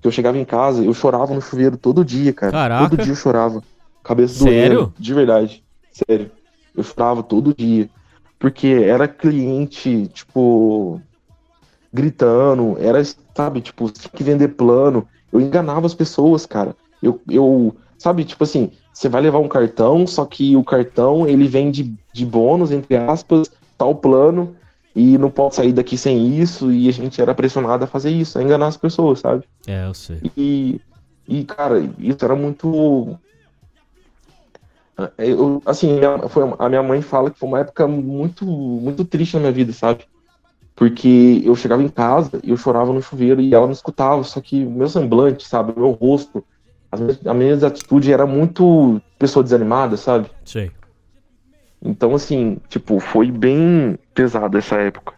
[0.00, 2.52] Que eu chegava em casa, eu chorava no chuveiro todo dia, cara.
[2.52, 2.90] Caraca.
[2.90, 3.62] Todo dia eu chorava.
[4.02, 4.78] Cabeça Sério?
[4.78, 4.94] doendo.
[4.98, 5.64] De verdade.
[5.90, 6.30] Sério.
[6.76, 7.88] Eu chorava todo dia.
[8.38, 11.00] Porque era cliente, tipo,
[11.90, 13.02] gritando, era,
[13.34, 15.08] sabe, tipo, tinha que vender plano.
[15.32, 16.76] Eu enganava as pessoas, cara.
[17.02, 21.48] Eu, eu sabe, tipo assim, você vai levar um cartão, só que o cartão ele
[21.48, 24.54] vem de, de bônus, entre aspas, tal plano,
[24.94, 28.38] e não pode sair daqui sem isso, e a gente era pressionado a fazer isso,
[28.38, 29.44] a enganar as pessoas, sabe?
[29.66, 30.20] É, eu sei.
[30.36, 30.80] E,
[31.26, 33.18] e cara, isso era muito.
[35.18, 39.40] Eu, assim, foi, a minha mãe fala que foi uma época muito, muito triste na
[39.40, 40.04] minha vida, sabe?
[40.76, 44.40] Porque eu chegava em casa e eu chorava no chuveiro e ela me escutava, só
[44.40, 46.44] que o meu semblante, sabe, o meu rosto,
[47.26, 50.30] a minha atitude era muito pessoa desanimada, sabe?
[50.44, 50.70] Sei.
[51.82, 55.14] Então, assim, tipo, foi bem pesado essa época.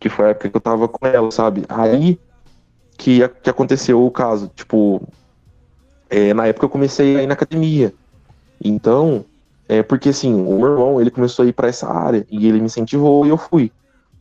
[0.00, 1.64] Que foi a época que eu tava com ela, sabe?
[1.68, 2.18] Aí
[2.96, 4.50] que, que aconteceu o caso.
[4.54, 5.02] Tipo,
[6.10, 7.92] é, na época eu comecei a ir na academia.
[8.62, 9.24] Então,
[9.68, 12.58] é porque assim, o meu irmão, ele começou a ir para essa área e ele
[12.58, 13.72] me incentivou e eu fui.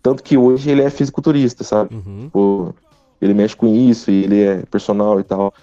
[0.01, 1.93] Tanto que hoje ele é fisiculturista, sabe?
[1.93, 2.21] Uhum.
[2.21, 2.75] Tipo,
[3.21, 5.54] ele mexe com isso e ele é personal e tal.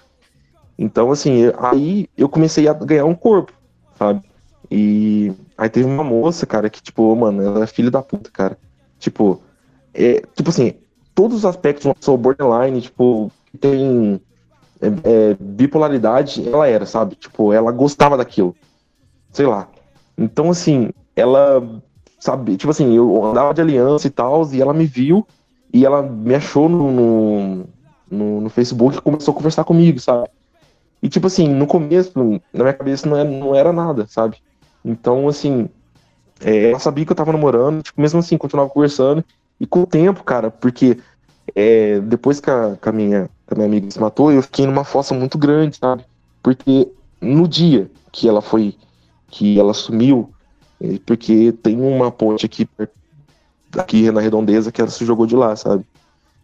[0.81, 3.51] Então, assim, aí eu comecei a ganhar um corpo,
[3.97, 4.21] sabe?
[4.71, 8.57] E aí teve uma moça, cara, que, tipo, mano, ela é filha da puta, cara.
[8.97, 9.41] Tipo,
[9.93, 10.75] é, tipo assim,
[11.13, 14.21] todos os aspectos de uma pessoa borderline, tipo, tem
[14.79, 17.15] é, é, bipolaridade, ela era, sabe?
[17.15, 18.55] Tipo, ela gostava daquilo.
[19.33, 19.67] Sei lá.
[20.17, 21.61] Então, assim, ela
[22.17, 25.27] sabe, tipo assim, eu andava de aliança e tal, e ela me viu
[25.73, 27.65] e ela me achou no, no,
[28.09, 30.29] no, no Facebook e começou a conversar comigo, sabe?
[31.01, 32.11] E tipo assim, no começo,
[32.53, 34.37] na minha cabeça não era, não era nada, sabe?
[34.83, 35.69] Então, assim,
[36.41, 39.23] é, ela sabia que eu tava namorando, tipo, mesmo assim, continuava conversando.
[39.59, 40.97] E com o tempo, cara, porque
[41.55, 44.65] é, depois que a, que a, minha, que a minha amiga se matou, eu fiquei
[44.65, 46.05] numa fossa muito grande, sabe?
[46.41, 48.75] Porque no dia que ela foi,
[49.29, 50.29] que ela sumiu,
[50.81, 52.67] é, porque tem uma ponte aqui,
[53.77, 55.85] aqui na redondeza que ela se jogou de lá, sabe?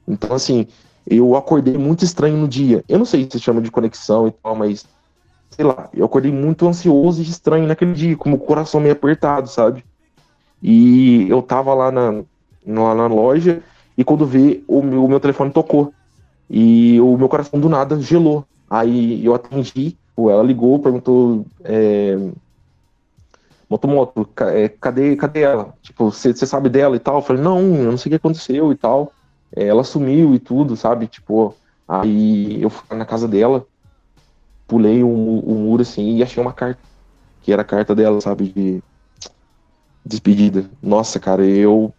[0.08, 0.68] Então, assim,
[1.08, 2.84] eu acordei muito estranho no dia.
[2.88, 4.86] Eu não sei se chama de conexão e tal, mas
[5.52, 9.48] sei lá, eu acordei muito ansioso e estranho naquele dia, com o coração meio apertado,
[9.48, 9.86] sabe?
[10.62, 12.24] E eu tava lá na,
[12.66, 13.62] lá na loja
[13.98, 15.94] e quando vi, o meu, o meu telefone tocou.
[16.50, 18.46] E o meu coração do nada gelou.
[18.70, 21.46] Aí eu atendi, ela ligou, perguntou.
[21.64, 22.18] É,
[23.70, 25.74] Motomoto, é, cadê, cadê ela?
[25.82, 27.16] Tipo, você sabe dela e tal?
[27.16, 29.12] Eu falei, não, eu não sei o que aconteceu e tal.
[29.56, 31.08] É, ela sumiu e tudo, sabe?
[31.08, 31.56] Tipo,
[31.88, 33.66] aí eu fui na casa dela,
[34.68, 36.82] pulei o um, um muro assim e achei uma carta.
[37.42, 38.50] Que era a carta dela, sabe?
[38.50, 38.84] De
[40.06, 40.70] despedida.
[40.82, 41.94] Nossa, cara, eu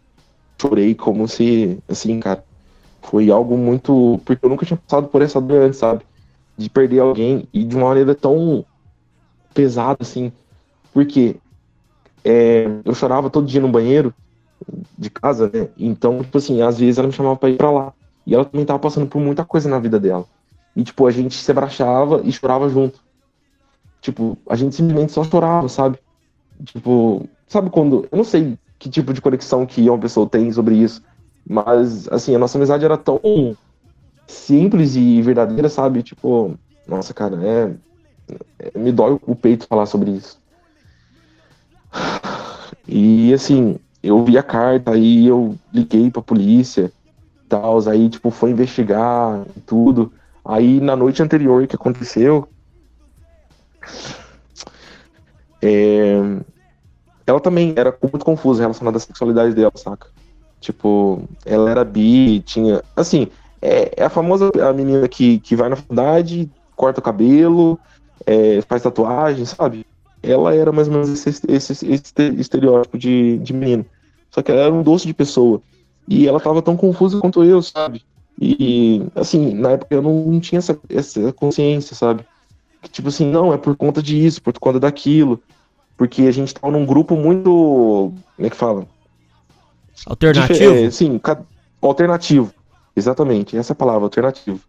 [0.61, 2.45] chorei como se, assim, cara,
[3.03, 4.21] foi algo muito.
[4.25, 6.05] Porque eu nunca tinha passado por essa dor antes, sabe?
[6.59, 8.65] De perder alguém e de uma maneira tão
[9.55, 10.33] pesada, assim.
[10.93, 11.37] Porque
[12.25, 14.13] é, eu chorava todo dia no banheiro
[14.99, 15.69] de casa, né?
[15.77, 17.93] Então, tipo assim, às vezes ela me chamava pra ir pra lá.
[18.27, 20.25] E ela também tava passando por muita coisa na vida dela.
[20.75, 23.01] E, tipo, a gente se abraçava e chorava junto.
[24.01, 25.99] Tipo, a gente simplesmente só chorava, sabe?
[26.65, 28.07] Tipo, sabe quando.
[28.11, 31.03] Eu não sei que tipo de conexão que uma pessoa tem sobre isso.
[31.49, 33.21] Mas, assim, a nossa amizade era tão
[34.27, 36.03] simples e verdadeira, sabe?
[36.03, 37.75] Tipo, nossa, cara, é.
[38.59, 40.39] é me dói o peito falar sobre isso.
[42.89, 46.93] E assim, eu vi a carta, aí eu liguei pra polícia,
[47.49, 50.13] tal, aí tipo foi investigar tudo.
[50.45, 52.49] Aí na noite anterior que aconteceu,
[55.63, 56.17] é,
[57.27, 60.09] ela também era muito confusa relacionada à sexualidade dela, saca?
[60.61, 62.83] Tipo, ela era bi, tinha.
[62.95, 63.29] Assim,
[63.61, 67.79] é, é a famosa a menina que, que vai na faculdade, corta o cabelo,
[68.25, 69.85] é, faz tatuagem, sabe?
[70.27, 73.87] Ela era mais ou menos esse, esse, esse estereótipo de, de menino.
[74.31, 75.63] Só que ela era um doce de pessoa.
[76.09, 78.03] E ela tava tão confusa quanto eu, sabe?
[78.41, 82.25] E, assim, na época eu não, não tinha essa, essa consciência, sabe?
[82.83, 85.41] Que, tipo assim, não, é por conta disso, por conta daquilo.
[85.97, 88.13] Porque a gente tava num grupo muito.
[88.37, 88.87] Como é que fala?
[90.05, 90.75] Alternativo?
[90.75, 91.21] É, sim,
[91.81, 92.53] alternativo.
[92.95, 94.61] Exatamente, essa é a palavra, alternativo.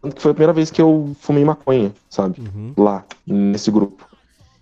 [0.00, 2.40] Tanto que foi a primeira vez que eu fumei maconha, sabe?
[2.40, 2.72] Uhum.
[2.76, 4.05] Lá, nesse grupo.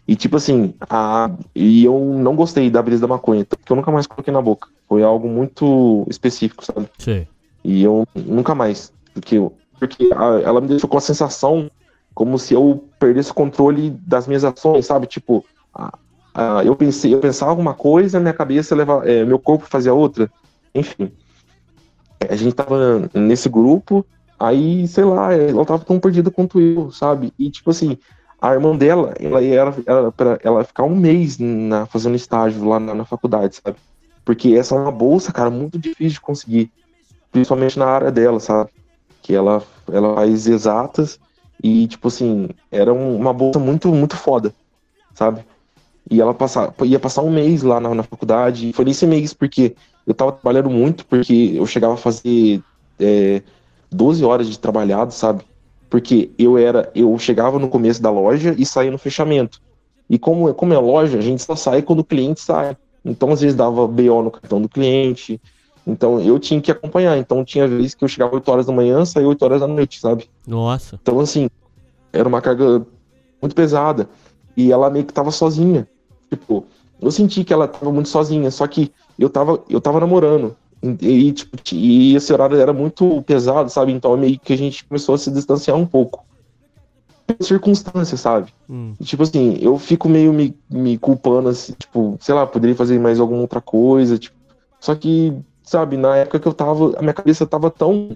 [0.07, 1.31] E tipo assim, a...
[1.55, 4.69] e eu não gostei da brisa da maconha, porque eu nunca mais coloquei na boca.
[4.87, 6.89] Foi algo muito específico, sabe?
[6.99, 7.27] Sim.
[7.63, 8.93] E eu nunca mais.
[9.15, 9.55] Porque, eu...
[9.79, 10.41] porque a...
[10.41, 11.71] ela me deixou com a sensação
[12.15, 15.07] como se eu perdesse o controle das minhas ações, sabe?
[15.07, 15.97] Tipo, a...
[16.35, 16.65] A...
[16.65, 20.31] eu pensei, eu pensava uma coisa, minha cabeça leva, é, meu corpo fazia outra.
[20.75, 21.11] Enfim.
[22.29, 24.05] A gente tava nesse grupo,
[24.39, 27.33] aí, sei lá, ela tava tão perdida quanto eu, sabe?
[27.39, 27.99] E tipo assim,
[28.51, 32.79] a irmã dela, ela ia ela, ela, ela ficar um mês na, fazendo estágio lá
[32.79, 33.79] na, na, faculdade, sabe?
[34.25, 36.71] Porque essa é uma bolsa, cara, muito difícil de conseguir.
[37.33, 38.71] Principalmente na área dela, sabe?
[39.23, 41.19] Que ela, ela faz exatas
[41.63, 44.55] e, tipo assim, era um, uma bolsa muito, muito foda,
[45.15, 45.43] sabe?
[46.11, 48.69] E ela passar, ia passar um mês lá na, na faculdade.
[48.69, 49.75] E foi nesse mês porque
[50.07, 52.63] eu tava trabalhando muito, porque eu chegava a fazer
[53.01, 53.43] é,
[53.91, 55.45] 12 horas de trabalhado, sabe?
[55.95, 59.63] Porque eu era, eu chegava no começo da loja e saía no fechamento.
[60.11, 62.77] E como, como é loja, a gente só sai quando o cliente sai.
[63.05, 65.41] Então, às vezes, dava BO no cartão do cliente.
[65.87, 67.17] Então, eu tinha que acompanhar.
[67.17, 70.01] Então, tinha vezes que eu chegava 8 horas da manhã, saía 8 horas da noite,
[70.01, 70.29] sabe?
[70.45, 70.99] Nossa.
[71.01, 71.49] Então, assim,
[72.13, 72.85] era uma carga
[73.41, 74.09] muito pesada.
[74.57, 75.87] E ela meio que tava sozinha.
[76.29, 76.67] Tipo,
[77.01, 78.51] eu senti que ela tava muito sozinha.
[78.51, 80.57] Só que eu tava, eu tava namorando.
[81.01, 83.93] E, tipo, e esse horário era muito pesado, sabe?
[83.93, 86.25] Então meio que a gente começou a se distanciar um pouco.
[87.41, 88.53] Circunstâncias, sabe?
[88.69, 88.93] Hum.
[89.01, 92.99] E, tipo assim, eu fico meio me, me culpando, assim, tipo, sei lá, poderia fazer
[92.99, 94.37] mais alguma outra coisa, tipo.
[94.79, 98.15] Só que, sabe, na época que eu tava, a minha cabeça tava tão.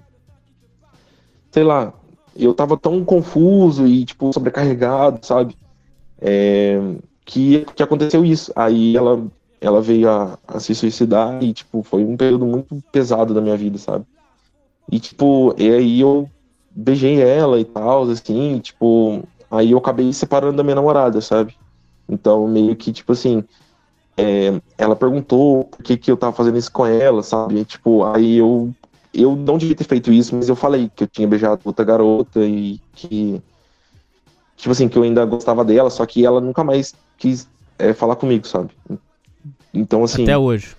[1.51, 1.91] Sei lá,
[2.35, 5.57] eu tava tão confuso e, tipo, sobrecarregado, sabe?
[6.21, 6.79] É,
[7.25, 8.51] que, que aconteceu isso.
[8.55, 9.25] Aí ela
[9.61, 13.57] ela veio a, a, se suicidar e, tipo, foi um período muito pesado da minha
[13.57, 14.05] vida, sabe?
[14.91, 16.29] E, tipo, e aí eu
[16.71, 21.55] beijei ela e tal, assim, tipo, aí eu acabei separando da minha namorada, sabe?
[22.07, 23.43] Então, meio que, tipo assim,
[24.17, 27.59] é, ela perguntou por que, que eu tava fazendo isso com ela, sabe?
[27.59, 28.71] E, tipo, aí eu,
[29.13, 32.39] eu não devia ter feito isso, mas eu falei que eu tinha beijado outra garota
[32.45, 33.41] e que,
[34.55, 38.15] tipo assim, que eu ainda gostava dela, só que ela nunca mais quis é, falar
[38.15, 38.71] comigo, sabe?
[39.73, 40.23] Então, assim.
[40.23, 40.75] Até hoje.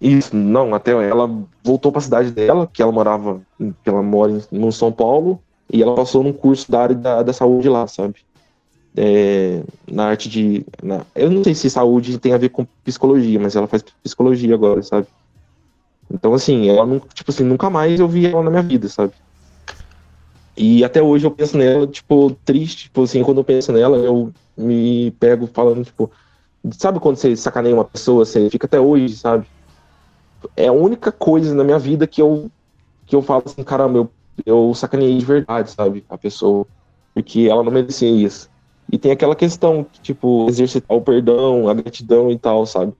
[0.00, 1.28] Isso, não, até ela
[1.62, 5.40] voltou para a cidade dela, que ela morava, que ela mora em, no São Paulo,
[5.72, 8.14] e ela passou num curso da área da, da saúde lá, sabe?
[8.96, 10.64] É, na arte de.
[10.82, 14.54] Na, eu não sei se saúde tem a ver com psicologia, mas ela faz psicologia
[14.54, 15.06] agora, sabe?
[16.10, 19.12] Então, assim, ela não, tipo assim, nunca mais eu vi ela na minha vida, sabe?
[20.56, 24.32] E até hoje eu penso nela, tipo, triste, tipo assim, quando eu penso nela, eu
[24.56, 26.10] me pego falando, tipo,
[26.72, 29.46] Sabe quando você sacaneia uma pessoa, você fica até hoje, sabe?
[30.56, 32.50] É a única coisa na minha vida que eu,
[33.06, 34.10] que eu falo assim, caramba, eu,
[34.44, 36.04] eu sacaneei de verdade, sabe?
[36.08, 36.66] A pessoa.
[37.14, 38.48] Porque ela não merecia isso.
[38.90, 42.92] E tem aquela questão, tipo, exercitar o perdão, a gratidão e tal, sabe?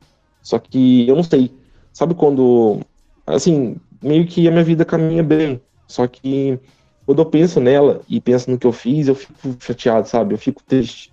[0.43, 1.53] Só que eu não sei.
[1.93, 2.81] Sabe quando.
[3.27, 5.61] Assim, meio que a minha vida caminha bem.
[5.87, 6.59] Só que
[7.07, 10.35] quando eu penso nela e penso no que eu fiz, eu fico chateado, sabe?
[10.35, 11.13] Eu fico triste.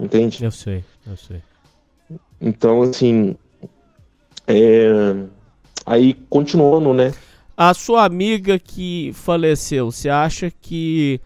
[0.00, 0.44] Entende?
[0.44, 1.42] Eu sei, eu sei.
[2.40, 3.36] Então, assim.
[4.46, 5.14] É...
[5.84, 7.12] Aí, continuando, né?
[7.56, 11.20] A sua amiga que faleceu, você acha que.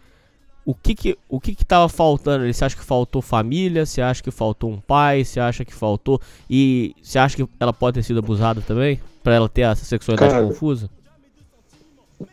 [0.65, 2.53] O que que, o que que tava faltando ali?
[2.53, 3.85] Você acha que faltou família?
[3.85, 5.25] Você acha que faltou um pai?
[5.25, 6.21] Você acha que faltou.
[6.49, 8.99] E você acha que ela pode ter sido abusada também?
[9.21, 10.89] Pra ela ter essa sexualidade Cara, confusa?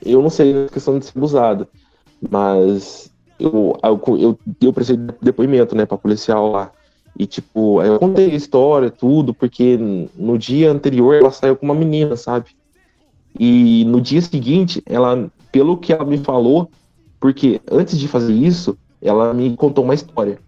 [0.05, 1.69] Eu não sei a questão de ser abusada,
[2.31, 6.71] mas eu, eu, eu, eu prestei depoimento, né, pra policial lá.
[7.19, 9.79] E, tipo, eu contei a história, tudo, porque
[10.17, 12.51] no dia anterior ela saiu com uma menina, sabe?
[13.39, 16.71] E no dia seguinte, ela, pelo que ela me falou,
[17.19, 20.39] porque antes de fazer isso, ela me contou uma história.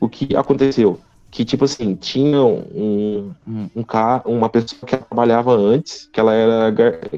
[0.00, 0.98] O que aconteceu?
[1.30, 6.32] que, tipo assim, tinha um, um, um cara, uma pessoa que trabalhava antes, que ela
[6.32, 6.72] era,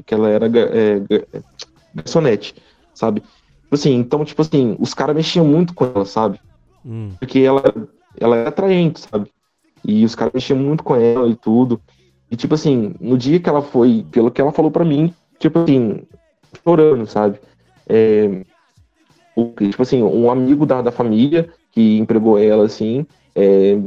[0.05, 1.01] que ela era é,
[1.95, 2.55] garçonete,
[2.93, 3.21] sabe?
[3.21, 6.39] Tipo assim, então, tipo assim, os caras mexiam muito com ela, sabe?
[6.85, 7.11] Hum.
[7.19, 7.63] Porque ela,
[8.19, 9.29] ela era atraente, sabe?
[9.83, 11.81] E os caras mexiam muito com ela e tudo.
[12.29, 15.59] E, tipo assim, no dia que ela foi, pelo que ela falou para mim, tipo
[15.59, 16.03] assim,
[16.63, 17.39] chorando, sabe?
[17.87, 18.43] É,
[19.35, 23.05] o, tipo assim, um amigo da, da família que empregou ela, assim,
[23.35, 23.77] é,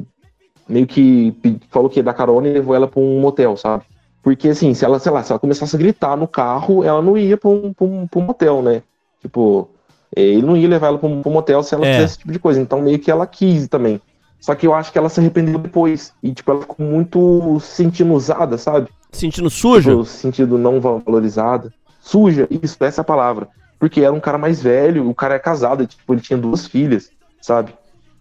[0.68, 1.34] meio que
[1.70, 3.84] falou que ia dar carona e levou ela pra um motel, sabe?
[4.22, 7.16] Porque, assim, se ela, sei lá, se ela começasse a gritar no carro, ela não
[7.16, 8.82] ia pra um, pra um, pra um motel, né?
[9.20, 9.68] Tipo,
[10.16, 11.92] é, ele não ia levar ela pra um, pra um motel se ela é.
[11.92, 12.60] fizesse esse tipo de coisa.
[12.60, 14.00] Então, meio que ela quis também.
[14.44, 16.12] Só que eu acho que ela se arrependeu depois.
[16.22, 18.90] E, tipo, ela ficou muito se sentindo usada, sabe?
[19.10, 19.92] Sentindo suja?
[19.92, 21.72] Tipo, sentindo não valorizada.
[21.98, 23.48] Suja, isso, essa é a palavra.
[23.78, 26.66] Porque era um cara mais velho, o cara é casado, e, tipo, ele tinha duas
[26.66, 27.08] filhas,
[27.40, 27.72] sabe?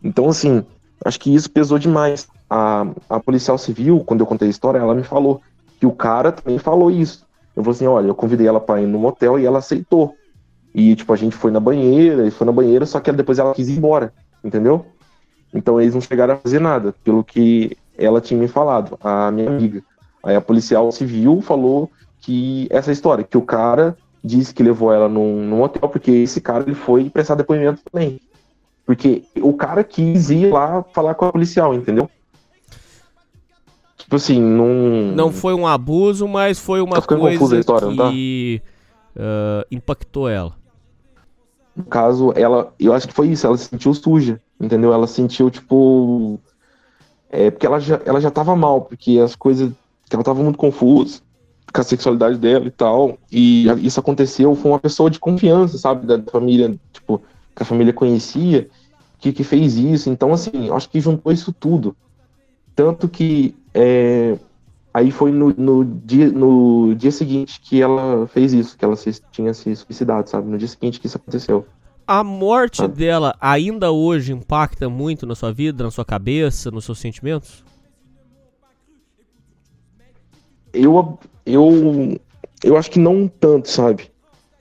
[0.02, 0.64] Então, assim,
[1.04, 2.26] acho que isso pesou demais.
[2.50, 5.42] A, a policial civil, quando eu contei a história, ela me falou
[5.78, 7.26] que o cara também falou isso.
[7.54, 10.16] Eu falei assim, olha, eu convidei ela para ir no motel e ela aceitou.
[10.74, 13.54] E, tipo, a gente foi na banheira, e foi na banheira, só que depois ela
[13.54, 14.86] quis ir embora, entendeu?
[15.54, 19.50] Então eles não chegaram a fazer nada, pelo que ela tinha me falado, a minha
[19.50, 19.84] amiga.
[20.24, 25.10] Aí a policial civil falou que essa história, que o cara disse que levou ela
[25.10, 28.20] num, num hotel, porque esse cara ele foi prestar depoimento também.
[28.86, 32.10] Porque o cara quis ir lá falar com a policial, entendeu?
[33.98, 35.16] Tipo assim, não.
[35.16, 38.62] Não foi um abuso, mas foi uma tá coisa história, que
[39.16, 39.22] tá?
[39.22, 40.54] uh, impactou ela.
[41.76, 42.74] No caso, ela.
[42.80, 44.94] Eu acho que foi isso, ela se sentiu suja, entendeu?
[44.94, 46.40] Ela sentiu, tipo.
[47.30, 49.72] É, porque ela já, ela já tava mal, porque as coisas.
[50.12, 51.22] Ela tava muito confusa
[51.74, 53.18] com a sexualidade dela e tal.
[53.32, 56.06] E isso aconteceu, foi uma pessoa de confiança, sabe?
[56.06, 57.20] Da família, tipo,
[57.56, 58.70] que a família conhecia,
[59.20, 60.10] que, que fez isso.
[60.10, 61.96] Então, assim, acho que juntou isso tudo.
[62.76, 64.38] Tanto que é,
[64.94, 69.22] aí foi no, no, dia, no dia seguinte que ela fez isso, que ela se,
[69.32, 70.50] tinha se suicidado, sabe?
[70.50, 71.66] No dia seguinte que isso aconteceu.
[72.06, 77.00] A morte dela ainda hoje impacta muito na sua vida, na sua cabeça, nos seus
[77.00, 77.64] sentimentos?
[80.74, 82.20] Eu, eu,
[82.64, 84.12] eu acho que não tanto, sabe?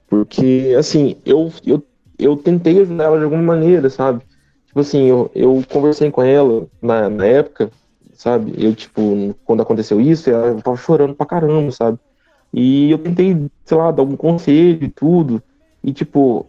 [0.07, 1.83] Porque, assim, eu, eu,
[2.19, 4.23] eu tentei ajudar ela de alguma maneira, sabe?
[4.67, 7.71] Tipo assim, eu, eu conversei com ela na, na época,
[8.15, 8.55] sabe?
[8.57, 11.99] Eu, tipo, quando aconteceu isso, eu tava chorando pra caramba, sabe?
[12.53, 15.43] E eu tentei, sei lá, dar algum conselho e tudo.
[15.83, 16.47] E, tipo,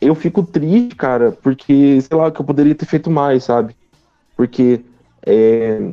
[0.00, 3.76] eu fico triste, cara, porque, sei lá, que eu poderia ter feito mais, sabe?
[4.36, 4.80] Porque
[5.26, 5.92] é,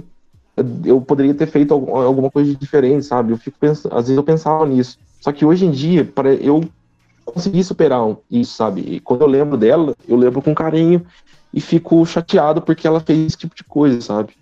[0.86, 3.34] eu poderia ter feito alguma coisa diferente, sabe?
[3.34, 4.97] Eu fico pensando, às vezes eu pensava nisso.
[5.20, 6.62] Só que hoje em dia, para eu
[7.26, 8.82] consegui superar isso, sabe?
[8.82, 11.05] E quando eu lembro dela, eu lembro com carinho
[11.53, 14.34] e fico chateado porque ela fez esse tipo de coisa, sabe?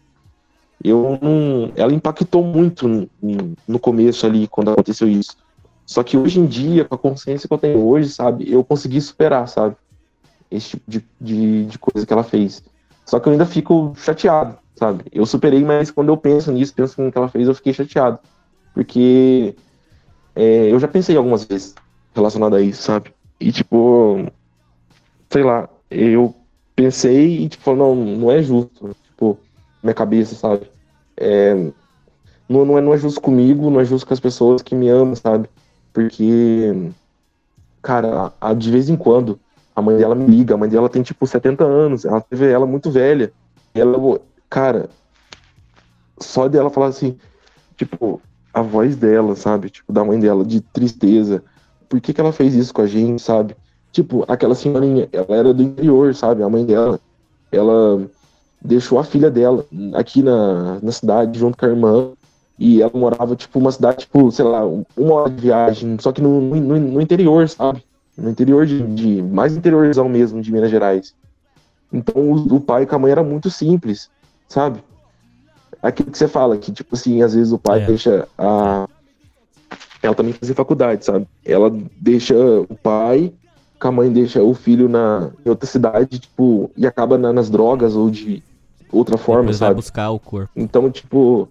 [0.83, 3.09] Eu não, ela impactou muito no,
[3.67, 5.35] no começo ali quando aconteceu isso.
[5.85, 8.99] Só que hoje em dia, com a consciência que eu tenho hoje, sabe, eu consegui
[8.99, 9.75] superar, sabe?
[10.49, 12.63] Esse tipo de, de, de coisa que ela fez.
[13.05, 15.05] Só que eu ainda fico chateado, sabe?
[15.11, 18.19] Eu superei, mas quando eu penso nisso, penso no que ela fez, eu fiquei chateado.
[18.73, 19.55] Porque
[20.35, 21.75] é, eu já pensei algumas vezes
[22.13, 23.13] relacionado a isso, sabe?
[23.39, 24.25] E tipo,
[25.29, 26.33] sei lá, eu
[26.75, 29.37] pensei e tipo, não, não é justo, tipo,
[29.83, 30.69] minha cabeça, sabe?
[31.15, 31.53] É,
[32.49, 34.89] não, não, é, não é justo comigo, não é justo com as pessoas que me
[34.89, 35.47] amam, sabe?
[35.95, 36.91] Porque,
[37.81, 39.39] cara, a, de vez em quando,
[39.73, 42.65] a mãe dela me liga, a mãe dela tem tipo 70 anos, ela teve ela
[42.65, 43.31] muito velha.
[43.73, 44.19] ela,
[44.49, 44.89] cara,
[46.19, 47.17] só dela falar assim,
[47.77, 48.21] tipo,
[48.53, 49.69] a voz dela, sabe?
[49.69, 51.41] Tipo, da mãe dela, de tristeza.
[51.87, 53.55] Por que, que ela fez isso com a gente, sabe?
[53.93, 56.43] Tipo, aquela senhorinha, ela era do interior, sabe?
[56.43, 56.99] A mãe dela,
[57.53, 58.05] ela
[58.61, 62.11] deixou a filha dela aqui na, na cidade junto com a irmã
[62.57, 66.21] e ela morava, tipo, uma cidade, tipo, sei lá, uma hora de viagem, só que
[66.21, 67.83] no, no, no interior, sabe?
[68.17, 71.13] No interior de, de, mais interiorzão mesmo, de Minas Gerais.
[71.91, 74.09] Então o, o pai com a mãe era muito simples,
[74.47, 74.81] sabe?
[75.81, 77.85] Aquilo que você fala, que, tipo assim, às vezes o pai é.
[77.85, 78.87] deixa a.
[80.01, 81.27] Ela também fazia faculdade, sabe?
[81.43, 83.33] Ela deixa o pai,
[83.79, 87.49] com a mãe deixa o filho na, em outra cidade, tipo, e acaba na, nas
[87.49, 88.41] drogas ou de
[88.91, 89.73] outra forma, Depois sabe?
[89.73, 90.51] Vai buscar o corpo.
[90.55, 91.49] Então, tipo,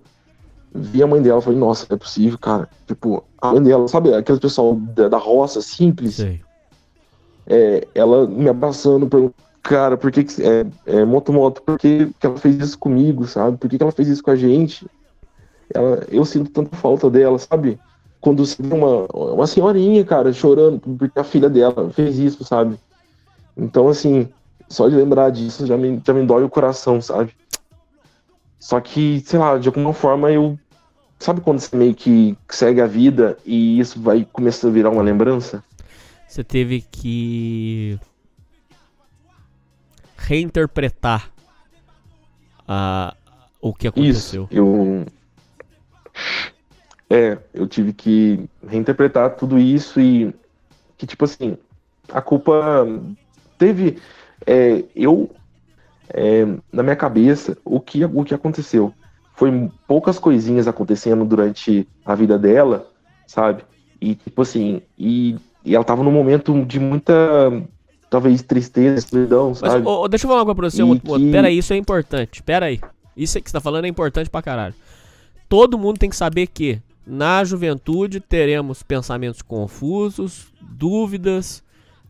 [0.75, 2.69] vi a mãe dela, falei, nossa, é possível, cara.
[2.87, 6.17] Tipo, a mãe dela, sabe, aquele pessoal da, da roça, simples.
[6.17, 6.41] Sei.
[7.47, 12.11] É, ela me abraçando, perguntando, cara, por que, que é, é, moto moto, por que,
[12.19, 13.57] que ela fez isso comigo, sabe?
[13.57, 14.87] Por que, que ela fez isso com a gente?
[15.73, 17.79] Ela, eu sinto tanta falta dela, sabe?
[18.21, 22.79] Quando você vê uma, uma senhorinha, cara, chorando porque a filha dela fez isso, sabe?
[23.57, 24.29] Então, assim,
[24.69, 27.33] só de lembrar disso já me, já me dói o coração, sabe?
[28.65, 30.59] Só que, sei lá, de alguma forma eu.
[31.19, 35.03] Sabe quando você meio que segue a vida e isso vai começar a virar uma
[35.03, 35.65] lembrança?
[36.29, 37.99] Você teve que
[40.17, 41.31] reinterpretar
[42.67, 43.15] a,
[43.61, 44.49] o que aconteceu.
[44.51, 45.07] Isso, eu.
[47.09, 50.35] É, eu tive que reinterpretar tudo isso e
[50.97, 51.57] que, tipo assim,
[52.13, 52.87] a culpa
[53.59, 53.99] teve.
[54.47, 55.31] É, eu,
[56.09, 58.93] é, na minha cabeça, o que, o que aconteceu?
[59.35, 62.87] Foi poucas coisinhas acontecendo durante a vida dela,
[63.27, 63.65] sabe?
[64.01, 67.13] E, tipo assim, e, e ela tava num momento de muita,
[68.09, 69.83] talvez, tristeza, solidão, sabe?
[69.83, 71.77] Mas, oh, deixa eu falar uma coisa pra você, outro, que- Pera aí, isso é
[71.77, 72.43] importante.
[72.43, 72.81] Pera aí.
[73.17, 74.75] Isso que você tá falando é importante pra caralho.
[75.49, 81.63] Todo mundo tem que saber que na juventude teremos pensamentos confusos, dúvidas.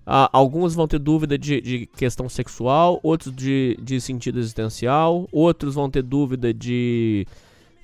[0.07, 5.75] Ah, alguns vão ter dúvida de, de questão sexual, outros de, de sentido existencial, outros
[5.75, 7.27] vão ter dúvida de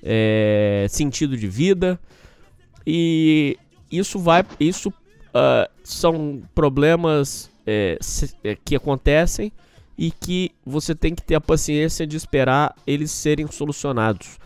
[0.03, 1.99] é, sentido de vida.
[2.85, 3.57] E
[3.91, 4.45] isso vai.
[4.59, 4.93] Isso
[5.33, 9.51] ah, são problemas é, se- é, que acontecem
[9.97, 14.39] e que você tem que ter a paciência de esperar eles serem solucionados.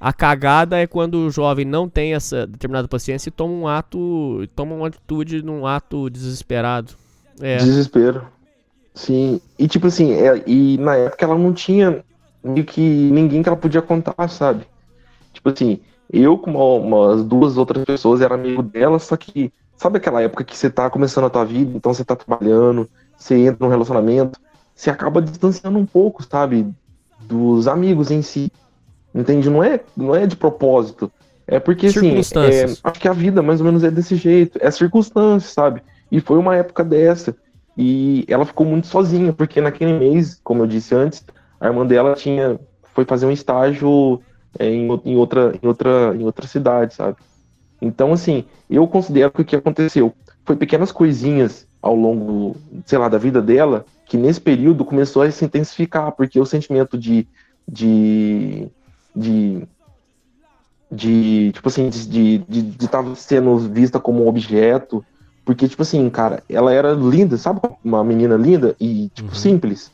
[0.00, 4.48] A cagada é quando o jovem não tem essa determinada paciência e toma um ato,
[4.56, 6.94] toma uma atitude num ato desesperado.
[7.40, 8.26] É, Desespero.
[8.94, 9.40] Sim.
[9.58, 12.04] E tipo assim, é- e na época ela não tinha
[12.44, 14.66] meio que ninguém que ela podia contar, sabe?
[15.32, 15.80] Tipo assim,
[16.12, 20.44] eu com uma- umas duas outras pessoas era amigo dela, só que sabe aquela época
[20.44, 24.38] que você tá começando a tua vida, então você tá trabalhando, você entra num relacionamento,
[24.74, 26.68] você acaba distanciando um pouco, sabe?
[27.20, 28.50] Dos amigos em si.
[29.14, 29.48] Entende?
[29.48, 31.10] Não é, não é de propósito.
[31.46, 34.58] É porque assim, é, acho que a vida mais ou menos é desse jeito.
[34.60, 35.82] É circunstância, sabe?
[36.12, 37.34] E foi uma época dessa.
[37.76, 41.24] E ela ficou muito sozinha, porque naquele mês, como eu disse antes,
[41.58, 42.60] a irmã dela tinha
[42.94, 44.20] foi fazer um estágio
[44.58, 47.16] é, em, em outra, em, outra, em outra cidade, sabe?
[47.80, 50.12] Então, assim, eu considero que o que aconteceu
[50.44, 55.30] foi pequenas coisinhas ao longo, sei lá, da vida dela, que nesse período começou a
[55.30, 57.26] se intensificar, porque o sentimento de.
[57.66, 58.68] de.
[59.16, 59.66] de.
[60.90, 65.02] de tipo assim, de estar de, de estar sendo vista como um objeto.
[65.44, 67.60] Porque, tipo assim, cara, ela era linda, sabe?
[67.84, 69.34] Uma menina linda e, tipo, Uhum.
[69.34, 69.90] simples.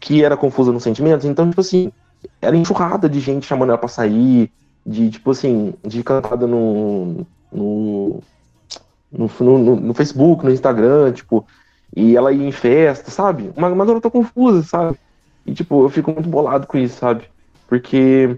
[0.00, 1.24] Que era confusa nos sentimentos.
[1.24, 1.90] Então, tipo assim,
[2.40, 4.50] era enxurrada de gente chamando ela pra sair,
[4.86, 8.22] de, tipo assim, de cantada no, no,
[9.10, 11.46] no, no, no Facebook, no Instagram, tipo,
[11.96, 13.50] e ela ia em festa, sabe?
[13.56, 14.98] Uma, uma garota confusa, sabe?
[15.46, 17.24] E, tipo, eu fico muito bolado com isso, sabe?
[17.66, 18.36] Porque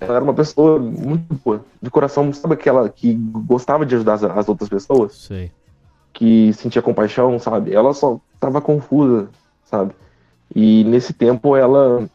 [0.00, 4.24] ela era uma pessoa muito boa, de coração, sabe aquela que gostava de ajudar as,
[4.24, 5.14] as outras pessoas?
[5.14, 5.50] sei.
[6.12, 7.74] que sentia compaixão, sabe?
[7.74, 9.28] Ela só tava confusa,
[9.64, 9.92] sabe?
[10.54, 12.08] E nesse tempo ela,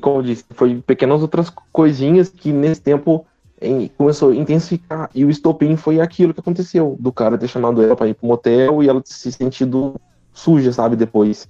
[0.00, 3.26] como eu disse, foi pequenas outras coisinhas que nesse tempo
[3.60, 5.10] em- começou a intensificar.
[5.14, 8.26] E o estopim foi aquilo que aconteceu, do cara ter chamado ela pra ir pro
[8.26, 9.94] motel e ela se sentindo
[10.32, 10.96] suja, sabe?
[10.96, 11.48] Depois.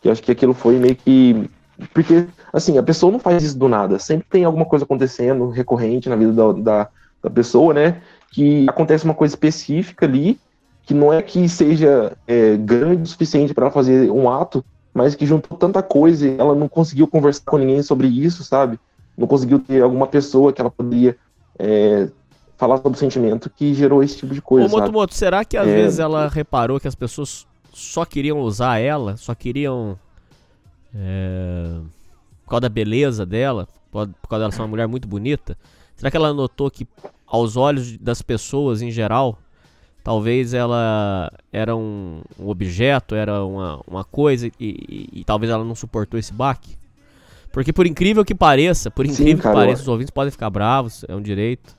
[0.00, 1.50] Que eu acho que aquilo foi meio que.
[1.94, 3.98] Porque, assim, a pessoa não faz isso do nada.
[3.98, 6.88] Sempre tem alguma coisa acontecendo recorrente na vida da, da,
[7.22, 8.00] da pessoa, né?
[8.30, 10.38] que acontece uma coisa específica ali,
[10.84, 15.14] que não é que seja é, grande o suficiente para ela fazer um ato, mas
[15.14, 18.78] que juntou tanta coisa e ela não conseguiu conversar com ninguém sobre isso, sabe?
[19.16, 21.16] Não conseguiu ter alguma pessoa que ela poderia
[21.58, 22.08] é,
[22.56, 24.80] falar sobre o sentimento que gerou esse tipo de coisa, Ô, sabe?
[24.82, 25.74] Motomoto, será que às É.
[25.74, 29.98] vezes ela reparou que as pessoas só queriam usar ela, só queriam.
[30.94, 31.78] É,
[32.44, 35.56] por causa da beleza dela, por por causa dela ser uma mulher muito bonita?
[35.96, 36.86] Será que ela notou que,
[37.26, 39.38] aos olhos das pessoas em geral,
[40.04, 45.64] talvez ela era um, um objeto, era uma, uma coisa e, e- e talvez ela
[45.64, 46.76] não suportou esse baque?
[47.50, 50.50] Porque, por incrível que pareça, por Sim, incrível cara, que pareça, os ouvintes podem ficar
[50.50, 51.76] bravos, é um direito.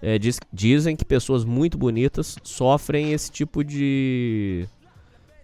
[0.00, 4.66] É, diz- dizem que pessoas muito bonitas sofrem esse tipo de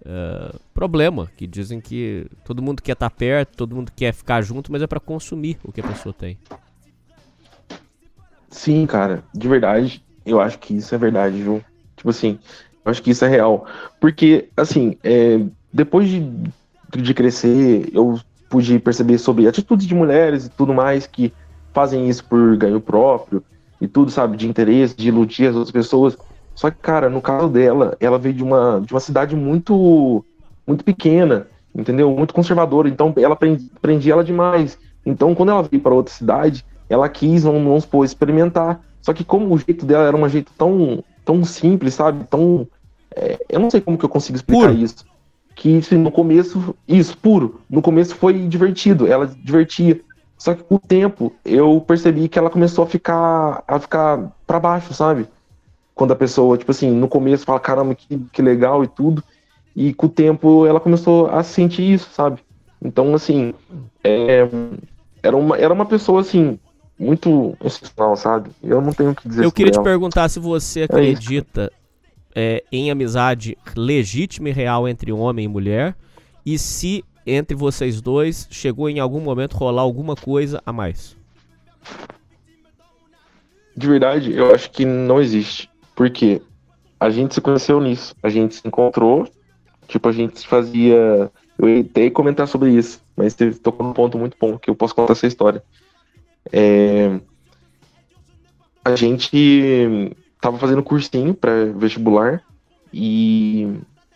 [0.05, 1.31] é, problema.
[1.37, 4.87] Que dizem que todo mundo quer estar perto, todo mundo quer ficar junto, mas é
[4.87, 6.39] pra consumir o que a pessoa tem.
[8.51, 11.63] Sim, cara, de verdade, eu acho que isso é verdade, viu?
[11.97, 12.39] Tipo assim,
[12.85, 13.67] eu acho que isso é real.
[14.01, 15.41] Porque, assim, é,
[15.73, 16.21] depois de,
[16.97, 18.19] de crescer, eu
[18.49, 21.33] pude perceber sobre atitudes de mulheres e tudo mais que
[21.73, 23.45] fazem isso por ganho próprio
[23.81, 26.17] e tudo, sabe, de interesse, de iludir as outras pessoas.
[26.59, 30.25] Só que, cara, no caso dela, ela veio de uma, de uma cidade muito,
[30.67, 32.11] muito pequena, entendeu?
[32.11, 32.89] Muito conservadora.
[32.89, 34.77] Então, ela prendi- prendia ela demais.
[35.07, 38.81] Então, quando ela veio para outra cidade, ela quis, vamos, vamos supor, experimentar.
[39.01, 42.25] Só que como o jeito dela era um jeito tão, tão simples, sabe?
[42.25, 42.67] Tão.
[43.15, 44.79] é, eu não sei como que eu consigo explicar Puro.
[44.81, 45.07] isso.
[45.55, 47.61] Que assim, no começo, isso, puro.
[47.71, 49.07] No começo foi divertido.
[49.07, 50.01] Ela divertia.
[50.37, 54.59] Só que com o tempo eu percebi que ela começou a ficar a ficar para
[54.59, 55.29] baixo, sabe?
[55.99, 59.21] Quando a pessoa, tipo assim, no começo fala, caramba, que, que legal e tudo.
[59.75, 62.39] E com o tempo ela começou a sentir isso, sabe?
[62.81, 63.53] Então, assim,
[64.05, 64.49] é,
[65.21, 66.57] era, uma, era uma pessoa, assim,
[66.97, 68.51] muito excepcional, sabe?
[68.63, 69.85] Eu não tenho o que dizer Eu queria te ela.
[69.85, 71.73] perguntar se você acredita
[72.33, 75.97] é, em amizade legítima e real entre homem e mulher.
[76.47, 81.17] E se entre vocês dois chegou em algum momento rolar alguma coisa a mais.
[83.77, 85.69] De verdade, eu acho que não existe.
[85.99, 86.41] Porque
[87.01, 88.15] a gente se conheceu nisso.
[88.23, 89.27] A gente se encontrou.
[89.89, 91.29] Tipo, a gente fazia.
[91.59, 93.03] Eu até comentar sobre isso.
[93.17, 95.61] Mas você tocou num ponto muito bom que eu posso contar essa história.
[96.53, 97.19] É...
[98.85, 102.45] A gente tava fazendo cursinho para vestibular.
[102.93, 103.69] E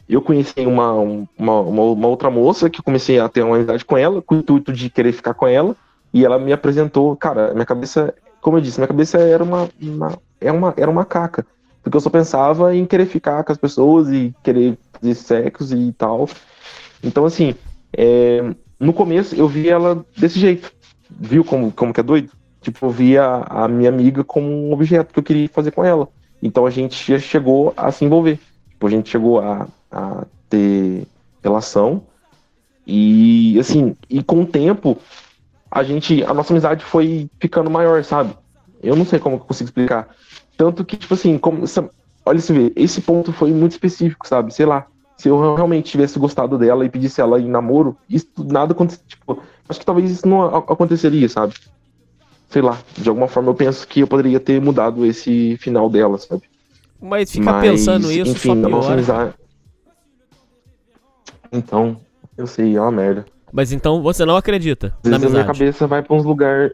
[0.08, 3.98] eu conheci uma, uma, uma, outra moça que eu comecei a ter uma amizade com
[3.98, 5.74] ela, com o intuito de querer ficar com ela.
[6.14, 7.16] E ela me apresentou.
[7.16, 8.14] Cara, minha cabeça.
[8.40, 11.44] Como eu disse, minha cabeça era uma, uma, era uma, era uma caca.
[11.82, 15.92] Porque eu só pensava em querer ficar com as pessoas e querer fazer sexo e
[15.92, 16.28] tal.
[17.02, 17.54] Então, assim,
[17.96, 20.72] é, no começo eu vi ela desse jeito.
[21.10, 22.30] Viu como, como que é doido?
[22.60, 26.08] Tipo, eu via a, minha amiga como um objeto que eu queria fazer com ela.
[26.40, 28.38] Então a gente chegou a se envolver.
[28.70, 31.06] Tipo, a gente chegou a, a ter
[31.42, 32.04] relação.
[32.86, 34.96] E, assim, e com o tempo,
[35.70, 38.34] a gente, a nossa amizade foi ficando maior, sabe?
[38.82, 40.08] Eu não sei como eu consigo explicar.
[40.56, 41.64] Tanto que, tipo assim, como,
[42.24, 44.52] olha se vê, esse ponto foi muito específico, sabe?
[44.54, 44.86] Sei lá,
[45.16, 49.06] se eu realmente tivesse gostado dela e pedisse ela em namoro, isso nada aconteceria.
[49.08, 51.54] Tipo, acho que talvez isso não aconteceria, sabe?
[52.48, 56.18] Sei lá, de alguma forma eu penso que eu poderia ter mudado esse final dela,
[56.18, 56.42] sabe?
[57.00, 58.94] Mas ficar pensando isso enfim, só nossa piora.
[58.94, 59.34] amizade.
[61.50, 61.96] Então,
[62.36, 63.26] eu sei, é uma merda.
[63.52, 65.58] Mas então você não acredita Às na vezes a minha amizade.
[65.58, 66.72] cabeça vai pra uns lugares.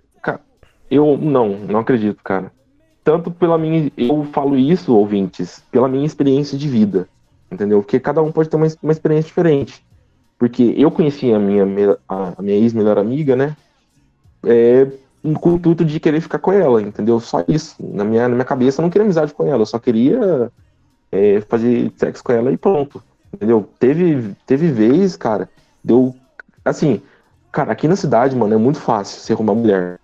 [0.91, 2.51] Eu não, não acredito, cara.
[3.09, 3.91] Tanto pela minha.
[3.97, 7.09] Eu falo isso, ouvintes, pela minha experiência de vida.
[7.51, 7.81] Entendeu?
[7.81, 9.83] Porque cada um pode ter uma, uma experiência diferente.
[10.39, 11.65] Porque eu conheci a minha,
[12.07, 13.57] a, minha ex-melhor amiga, né?
[14.45, 14.87] É,
[15.41, 17.19] com o intuito de querer ficar com ela, entendeu?
[17.19, 17.77] Só isso.
[17.81, 20.53] Na minha, na minha cabeça eu não queria amizade com ela, eu só queria
[21.11, 23.03] é, fazer sexo com ela e pronto.
[23.33, 23.67] Entendeu?
[23.79, 25.49] Teve, teve vez, cara,
[25.83, 26.15] deu.
[26.63, 27.01] Assim,
[27.51, 29.99] cara, aqui na cidade, mano, é muito fácil você arrumar mulher.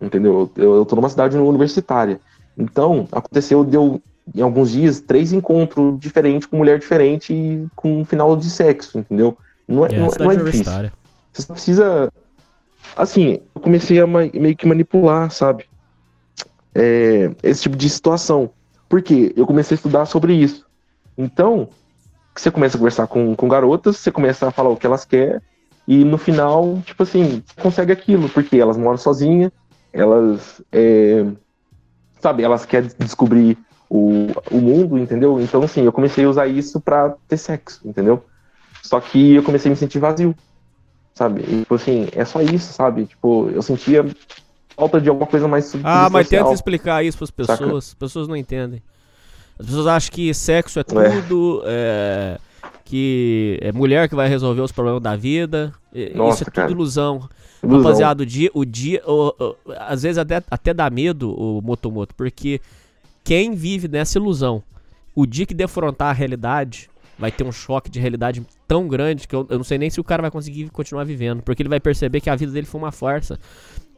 [0.00, 0.50] Entendeu?
[0.56, 2.18] Eu, eu tô numa cidade universitária.
[2.56, 4.00] Então, aconteceu, deu
[4.34, 8.98] em alguns dias, três encontros diferentes com mulher diferente e com um final de sexo,
[8.98, 9.36] entendeu?
[9.68, 10.40] Não é, É, não, não é difícil.
[10.40, 10.92] universitária.
[11.32, 12.12] Você só precisa.
[12.96, 15.66] Assim, eu comecei a meio que manipular, sabe?
[16.74, 18.50] É, esse tipo de situação.
[18.88, 19.32] Por quê?
[19.36, 20.64] Eu comecei a estudar sobre isso.
[21.16, 21.68] Então,
[22.34, 25.40] você começa a conversar com, com garotas, você começa a falar o que elas querem,
[25.88, 29.52] e no final, tipo assim, você consegue aquilo, porque elas moram sozinhas,
[29.92, 30.62] elas.
[30.72, 31.24] é,
[32.26, 33.56] sabe, elas querem descobrir
[33.88, 35.40] o, o mundo, entendeu?
[35.40, 38.24] Então, assim, eu comecei a usar isso pra ter sexo, entendeu?
[38.82, 40.34] Só que eu comecei a me sentir vazio,
[41.14, 41.42] sabe?
[41.42, 43.06] E, tipo assim, é só isso, sabe?
[43.06, 44.04] Tipo, eu sentia
[44.76, 47.58] falta de alguma coisa mais Ah, mas tenta explicar isso pras Saca?
[47.58, 47.88] pessoas.
[47.88, 48.82] As pessoas não entendem.
[49.56, 50.84] As pessoas acham que sexo é É.
[50.84, 52.38] tudo, é,
[52.86, 55.72] que é mulher que vai resolver os problemas da vida.
[56.14, 56.70] Nossa, isso é tudo cara.
[56.70, 57.28] ilusão.
[57.62, 57.82] Ilusão.
[57.82, 62.14] Rapaziada, o dia, o dia o- o- às vezes até, até dá medo o Motomoto,
[62.14, 62.60] porque
[63.24, 64.62] quem vive nessa ilusão,
[65.16, 69.34] o dia que defrontar a realidade, vai ter um choque de realidade tão grande que
[69.34, 71.80] eu, eu não sei nem se o cara vai conseguir continuar vivendo, porque ele vai
[71.80, 73.36] perceber que a vida dele foi uma farsa.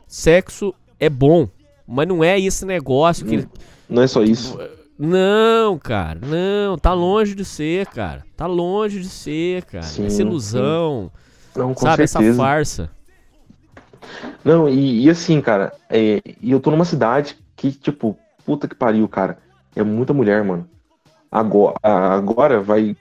[0.07, 1.47] Sexo é bom,
[1.87, 3.49] mas não é esse negócio que ele,
[3.89, 4.59] Não é só isso.
[4.99, 8.25] Não, cara, não, tá longe de ser, cara.
[8.37, 9.85] Tá longe de ser, cara.
[9.85, 11.11] Sim, essa ilusão,
[11.57, 12.03] Não, com sabe?
[12.03, 12.37] Essa certeza.
[12.39, 12.91] farsa.
[14.45, 18.75] Não, e, e assim, cara, é, e eu tô numa cidade que, tipo, puta que
[18.75, 19.39] pariu, cara.
[19.77, 20.69] É muita mulher, mano.
[21.31, 22.97] Agora, agora vai.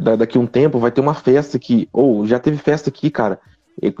[0.00, 1.88] da- Daqui a um tempo vai ter uma festa aqui.
[1.92, 3.38] Ou já teve festa aqui, cara,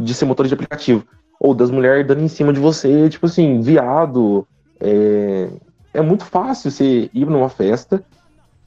[0.00, 1.04] de ser motor de aplicativo.
[1.38, 4.46] Ou das mulheres dando em cima de você, tipo assim, viado.
[4.80, 5.48] É,
[5.98, 8.04] é muito fácil você ir numa festa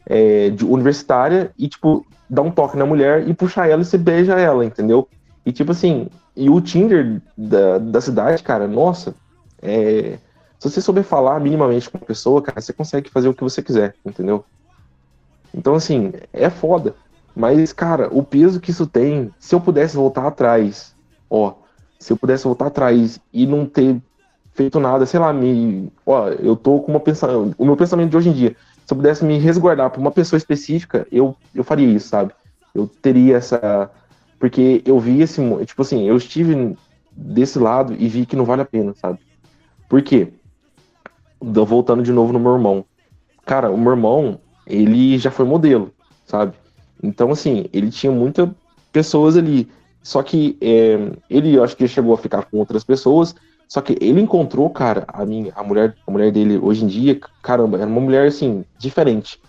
[0.06, 3.98] é, de universitária e, tipo, dar um toque na mulher e puxar ela e você
[3.98, 5.08] beija ela, entendeu?
[5.46, 9.16] E, tipo assim, e o Tinder da, da cidade, cara, nossa,
[9.62, 10.18] é,
[10.60, 13.64] se você souber falar minimamente com a pessoa, cara, você consegue fazer o que você
[13.64, 14.44] quiser, entendeu?
[15.54, 16.96] Então, assim, é foda.
[17.34, 20.94] Mas, cara, o peso que isso tem, se eu pudesse voltar atrás,
[21.30, 21.54] ó,
[21.98, 24.02] se eu pudesse voltar atrás e não ter
[24.62, 25.92] feito nada, sei lá, me.
[26.06, 27.56] Ó, eu tô com uma pensamento.
[27.58, 28.56] O meu pensamento de hoje em dia,
[28.86, 32.32] se eu pudesse me resguardar por uma pessoa específica, eu, eu faria isso, sabe?
[32.74, 33.90] Eu teria essa.
[34.40, 35.42] Porque eu vi esse.
[35.66, 36.78] Tipo assim, eu estive
[37.12, 39.20] desse lado e vi que não vale a pena, sabe?
[39.90, 40.32] Por quê?
[41.40, 42.86] Voltando de novo no meu irmão.
[43.46, 45.92] Cara, o meu irmão, ele já foi modelo,
[46.26, 46.54] sabe?
[47.02, 48.48] Então, assim, ele tinha muitas
[48.92, 49.68] pessoas ali.
[50.04, 53.36] Só que é, ele, eu acho que chegou a ficar com outras pessoas.
[53.72, 57.18] Só que ele encontrou, cara, a minha, a mulher, a mulher dele hoje em dia,
[57.42, 59.40] caramba, era uma mulher assim diferente,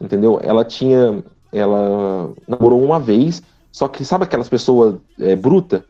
[0.00, 0.40] entendeu?
[0.42, 3.40] Ela tinha, ela namorou uma vez,
[3.70, 5.84] só que sabe aquelas pessoas é, bruta?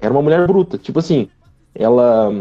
[0.00, 1.28] Era uma mulher bruta, tipo assim,
[1.72, 2.32] ela,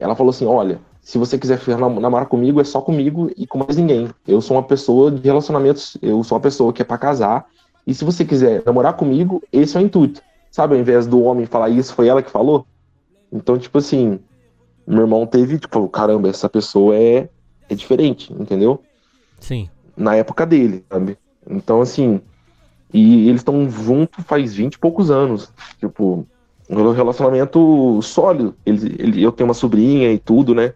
[0.00, 3.76] ela falou assim, olha, se você quiser namorar comigo, é só comigo e com mais
[3.76, 4.10] ninguém.
[4.26, 7.46] Eu sou uma pessoa de relacionamentos, eu sou uma pessoa que é para casar.
[7.86, 10.20] E se você quiser namorar comigo, esse é o intuito.
[10.50, 12.66] Sabe, ao invés do homem falar isso, foi ela que falou.
[13.32, 14.18] Então, tipo assim,
[14.86, 17.28] meu irmão teve, tipo, caramba, essa pessoa é,
[17.68, 18.82] é diferente, entendeu?
[19.40, 19.68] Sim.
[19.96, 21.18] Na época dele, sabe?
[21.48, 22.20] Então, assim,
[22.92, 25.52] e eles estão juntos faz 20 e poucos anos.
[25.78, 26.26] Tipo,
[26.68, 28.54] um relacionamento sólido.
[28.64, 30.72] Ele, ele, eu tenho uma sobrinha e tudo, né?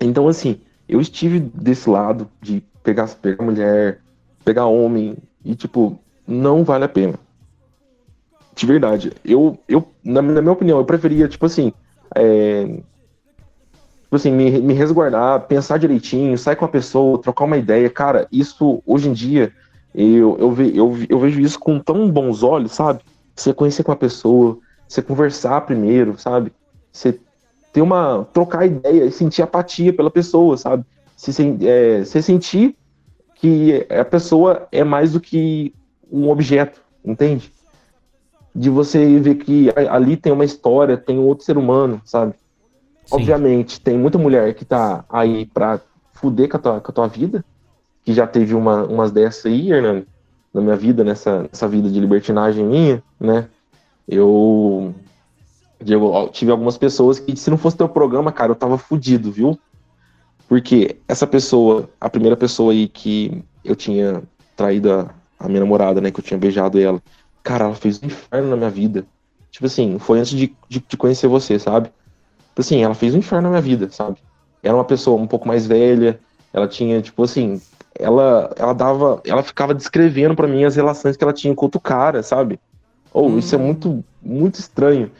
[0.00, 4.00] Então, assim, eu estive desse lado de pegar, pegar mulher,
[4.44, 7.18] pegar homem, e, tipo, não vale a pena.
[8.54, 9.12] De verdade.
[9.24, 11.72] Eu, eu na, na minha opinião, eu preferia, tipo assim,
[12.14, 17.88] é, tipo assim, me, me resguardar, pensar direitinho, sair com a pessoa, trocar uma ideia.
[17.88, 19.52] Cara, isso, hoje em dia,
[19.94, 23.00] eu, eu, ve, eu, eu vejo isso com tão bons olhos, sabe?
[23.34, 26.52] Você conhecer com a pessoa, você conversar primeiro, sabe?
[26.92, 27.18] Você
[27.72, 28.26] ter uma.
[28.32, 30.84] trocar ideia e sentir apatia pela pessoa, sabe?
[31.16, 31.32] Se,
[31.62, 32.76] é, você sentir
[33.36, 35.74] que a pessoa é mais do que
[36.10, 37.50] um objeto, entende?
[38.54, 42.34] De você ver que ali tem uma história, tem outro ser humano, sabe?
[43.04, 43.16] Sim.
[43.16, 45.80] Obviamente, tem muita mulher que tá aí pra
[46.12, 47.44] fuder com a tua, com a tua vida,
[48.04, 50.06] que já teve uma, umas dessas aí, Hernani,
[50.52, 53.48] na minha vida, nessa, nessa vida de libertinagem minha, né?
[54.06, 54.94] Eu
[55.82, 59.58] Diego, tive algumas pessoas que, se não fosse teu programa, cara, eu tava fudido, viu?
[60.48, 64.22] Porque essa pessoa, a primeira pessoa aí que eu tinha
[64.56, 66.10] traído a, a minha namorada, né?
[66.10, 67.02] Que eu tinha beijado ela,
[67.42, 69.04] cara, ela fez um inferno na minha vida.
[69.50, 71.90] Tipo assim, foi antes de, de, de conhecer você, sabe?
[72.48, 74.18] Tipo assim, ela fez um inferno na minha vida, sabe?
[74.62, 76.18] Era uma pessoa um pouco mais velha,
[76.52, 77.60] ela tinha, tipo assim,
[77.98, 81.80] ela, ela dava, ela ficava descrevendo para mim as relações que ela tinha com outro
[81.80, 82.58] cara, sabe?
[83.12, 83.38] Ou oh, hum.
[83.38, 85.10] isso é muito, muito estranho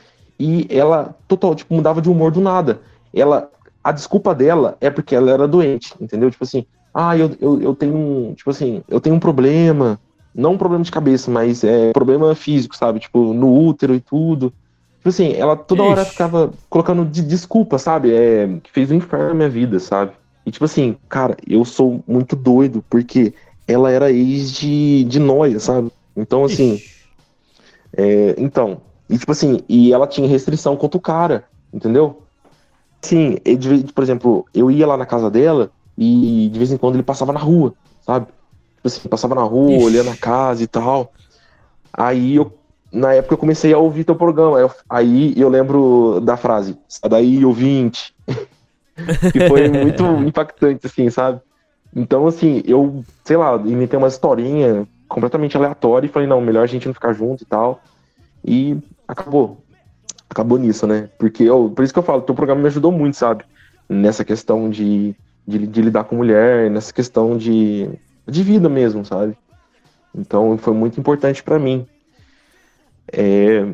[0.43, 2.81] e ela total, tipo, mudava de humor do nada.
[3.15, 3.49] Ela,
[3.83, 6.31] a desculpa dela é porque ela era doente, entendeu?
[6.33, 10.01] Tipo assim, ah, eu, eu, eu tenho um, tipo assim, eu tenho um problema,
[10.35, 13.01] não um problema de cabeça, mas é problema físico, sabe?
[13.01, 14.53] Tipo, no útero e tudo.
[14.99, 15.91] Tipo assim, ela toda Ixi.
[15.91, 18.15] hora ficava colocando de desculpa, sabe?
[18.15, 20.13] É, que fez um inferno na minha vida, sabe?
[20.47, 23.35] E tipo assim, cara, eu sou muito doido, porque
[23.67, 25.91] ela era ex de, de noia, sabe?
[26.17, 26.81] Então, assim.
[27.97, 32.23] É, então, e tipo assim, e ela tinha restrição contra o cara, entendeu?
[33.03, 33.37] Sim,
[33.95, 37.33] por exemplo, eu ia lá na casa dela e de vez em quando ele passava
[37.33, 38.29] na rua, sabe?
[38.83, 39.85] Tipo assim, passava na rua, Ixi.
[39.85, 41.13] olhando a casa e tal.
[41.93, 42.53] Aí eu,
[42.91, 44.59] na época eu comecei a ouvir teu programa.
[44.59, 48.15] Eu, aí eu lembro da frase, sai daí, ouvinte.
[49.33, 51.41] que foi muito impactante, assim, sabe?
[51.95, 56.67] Então, assim, eu, sei lá, inventei uma historinha completamente aleatória e falei, não, melhor a
[56.67, 57.81] gente não ficar junto e tal.
[58.45, 58.77] E
[59.07, 59.59] acabou.
[60.29, 61.09] Acabou nisso, né?
[61.19, 63.45] Porque eu, por isso que eu falo, teu programa me ajudou muito, sabe?
[63.89, 65.15] Nessa questão de,
[65.47, 67.89] de, de lidar com mulher, nessa questão de,
[68.27, 69.37] de vida mesmo, sabe?
[70.15, 71.87] Então foi muito importante para mim.
[73.13, 73.73] É...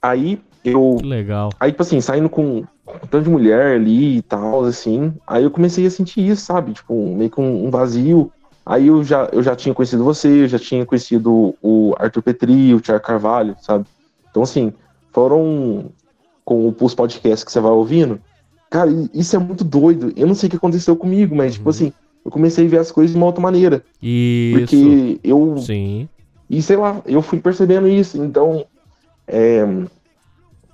[0.00, 0.96] Aí eu.
[0.98, 1.50] Que legal.
[1.58, 5.14] Aí, tipo assim, saindo com, com tanto de mulher ali e tal, assim.
[5.26, 6.72] Aí eu comecei a sentir isso, sabe?
[6.72, 8.32] Tipo, meio que um, um vazio.
[8.64, 12.74] Aí eu já, eu já tinha conhecido você, eu já tinha conhecido o Arthur Petri,
[12.74, 13.86] o Thiago Carvalho, sabe?
[14.28, 14.72] Então, assim,
[15.12, 15.90] foram
[16.44, 18.20] com os podcasts que você vai ouvindo.
[18.68, 20.12] Cara, isso é muito doido.
[20.16, 21.72] Eu não sei o que aconteceu comigo, mas, tipo uhum.
[21.72, 21.92] tipo assim,
[22.26, 23.84] eu comecei a ver as coisas de uma outra maneira.
[24.02, 24.58] Isso.
[24.58, 25.56] Porque eu.
[25.58, 26.08] Sim.
[26.50, 28.20] E sei lá, eu fui percebendo isso.
[28.20, 28.66] Então,
[29.28, 29.64] é,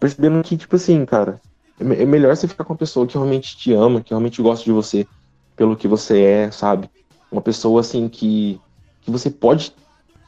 [0.01, 1.39] percebendo que, tipo assim, cara,
[1.79, 4.65] é, é melhor você ficar com uma pessoa que realmente te ama, que realmente gosta
[4.65, 5.07] de você
[5.55, 6.89] pelo que você é, sabe?
[7.31, 8.59] Uma pessoa assim que,
[9.03, 9.75] que você pode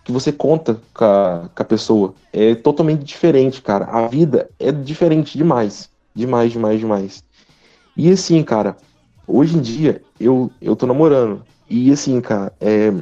[0.04, 2.14] que você conta com a, com a pessoa.
[2.30, 3.86] É totalmente diferente, cara.
[3.86, 5.88] A vida é diferente demais.
[6.14, 7.24] Demais, demais, demais.
[7.96, 8.76] E assim, cara,
[9.26, 11.42] hoje em dia eu, eu tô namorando.
[11.68, 12.92] E assim, cara, é,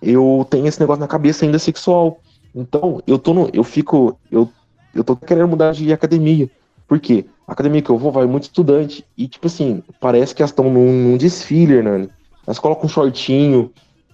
[0.00, 2.20] eu tenho esse negócio na cabeça ainda sexual.
[2.54, 4.48] Então, eu tô no, eu fico, eu,
[4.94, 6.50] eu tô querendo mudar de academia.
[6.86, 7.24] Por quê?
[7.46, 9.04] A academia que eu vou vai muito estudante.
[9.16, 12.10] E, tipo assim, parece que elas estão num, num desfile, Hernani.
[12.46, 13.70] Elas colocam um shortinho.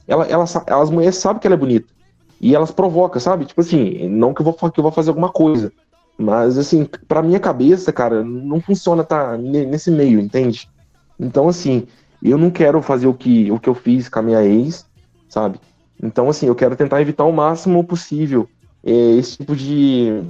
[0.07, 1.89] Ela, ela, elas mulheres sabem que ela é bonita.
[2.41, 3.47] E elas provocam, sabe?
[3.47, 5.73] Tipo assim, não que eu vou, que eu vou fazer alguma coisa.
[6.17, 10.69] Mas, assim, pra minha cabeça, cara, não funciona tá nesse meio, entende?
[11.19, 11.87] Então, assim,
[12.23, 14.87] eu não quero fazer o que, o que eu fiz com a minha ex,
[15.29, 15.61] sabe?
[16.03, 18.49] Então, assim, eu quero tentar evitar o máximo possível
[18.85, 20.23] é, esse tipo de,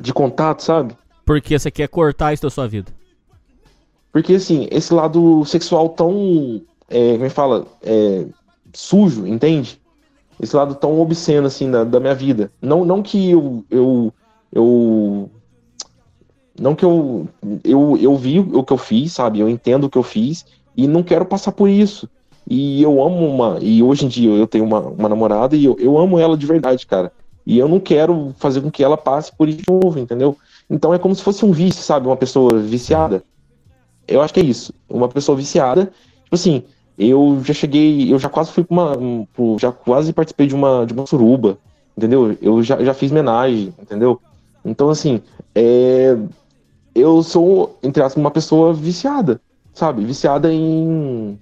[0.00, 0.94] de contato, sabe?
[1.24, 2.92] Porque você quer cortar isso da sua vida.
[4.12, 8.26] Porque, assim, esse lado sexual tão, é, como é que fala, é,
[8.72, 9.80] sujo, entende?
[10.40, 12.50] Esse lado tão obsceno, assim, da, da minha vida.
[12.60, 14.12] Não, não que eu, eu,
[14.52, 15.30] eu
[16.58, 17.28] não que eu,
[17.64, 19.40] eu eu vi o que eu fiz, sabe?
[19.40, 20.44] Eu entendo o que eu fiz
[20.76, 22.08] e não quero passar por isso.
[22.48, 23.58] E eu amo uma.
[23.60, 26.46] E hoje em dia eu tenho uma, uma namorada e eu, eu amo ela de
[26.46, 27.12] verdade, cara.
[27.46, 30.36] E eu não quero fazer com que ela passe por isso de novo, entendeu?
[30.68, 32.06] Então é como se fosse um vício, sabe?
[32.06, 33.22] Uma pessoa viciada.
[34.06, 34.72] Eu acho que é isso.
[34.88, 35.90] Uma pessoa viciada.
[36.24, 36.62] Tipo assim,
[36.98, 38.12] eu já cheguei.
[38.12, 39.26] Eu já quase fui pra uma.
[39.58, 41.58] Já quase participei de uma, de uma suruba,
[41.96, 42.36] entendeu?
[42.42, 44.20] Eu já, já fiz homenagem, entendeu?
[44.64, 45.22] Então, assim,
[45.54, 46.16] é,
[46.98, 49.40] eu sou, entre aspas, uma pessoa viciada,
[49.72, 50.04] sabe?
[50.04, 51.38] Viciada em.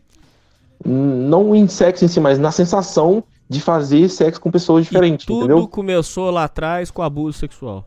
[0.84, 5.26] Não em sexo em si, mas na sensação de fazer sexo com pessoas diferentes, e
[5.26, 5.68] tudo entendeu?
[5.68, 7.86] começou lá atrás com abuso sexual.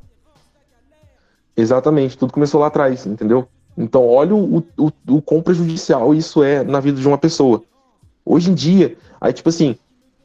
[1.55, 3.47] Exatamente, tudo começou lá atrás, entendeu?
[3.77, 7.63] Então, olha o, o, o quão prejudicial isso é na vida de uma pessoa.
[8.25, 9.75] Hoje em dia, aí, tipo assim,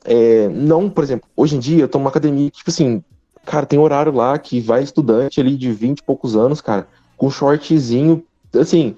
[0.05, 3.03] é, não, por exemplo, hoje em dia eu tô numa academia, tipo assim,
[3.45, 6.87] cara, tem horário lá que vai estudante ali de 20 e poucos anos, cara,
[7.25, 8.23] com shortzinho,
[8.55, 8.95] assim,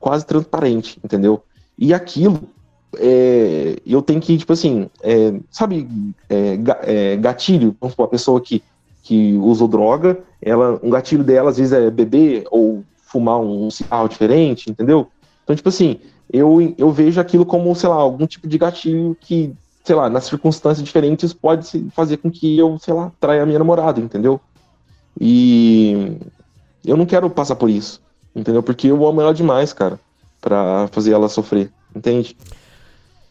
[0.00, 1.44] quase transparente, entendeu?
[1.78, 2.40] E aquilo,
[2.96, 5.88] é, eu tenho que, tipo assim, é, sabe,
[6.28, 8.60] é, é, gatilho, vamos supor, a pessoa que,
[9.04, 14.08] que usou droga, ela, um gatilho dela às vezes é beber ou fumar um cigarro
[14.08, 15.06] diferente, entendeu?
[15.44, 16.00] Então, tipo assim,
[16.32, 19.52] eu, eu vejo aquilo como, sei lá, algum tipo de gatilho que,
[19.84, 23.60] sei lá, nas circunstâncias diferentes pode fazer com que eu, sei lá, traia a minha
[23.60, 24.40] namorada, entendeu?
[25.20, 26.16] E
[26.84, 28.00] eu não quero passar por isso,
[28.34, 28.62] entendeu?
[28.62, 29.98] Porque eu amo ela demais, cara,
[30.40, 32.36] pra fazer ela sofrer, entende?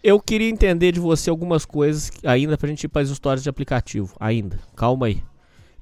[0.01, 3.49] Eu queria entender de você algumas coisas ainda pra gente ir para as histórias de
[3.49, 4.15] aplicativo.
[4.17, 4.57] Ainda.
[4.73, 5.21] Calma aí.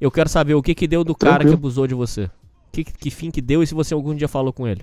[0.01, 1.37] Eu quero saber o que que deu do Tranquilo.
[1.39, 2.29] cara que abusou de você.
[2.71, 4.81] Que, que fim que deu e se você algum dia falou com ele?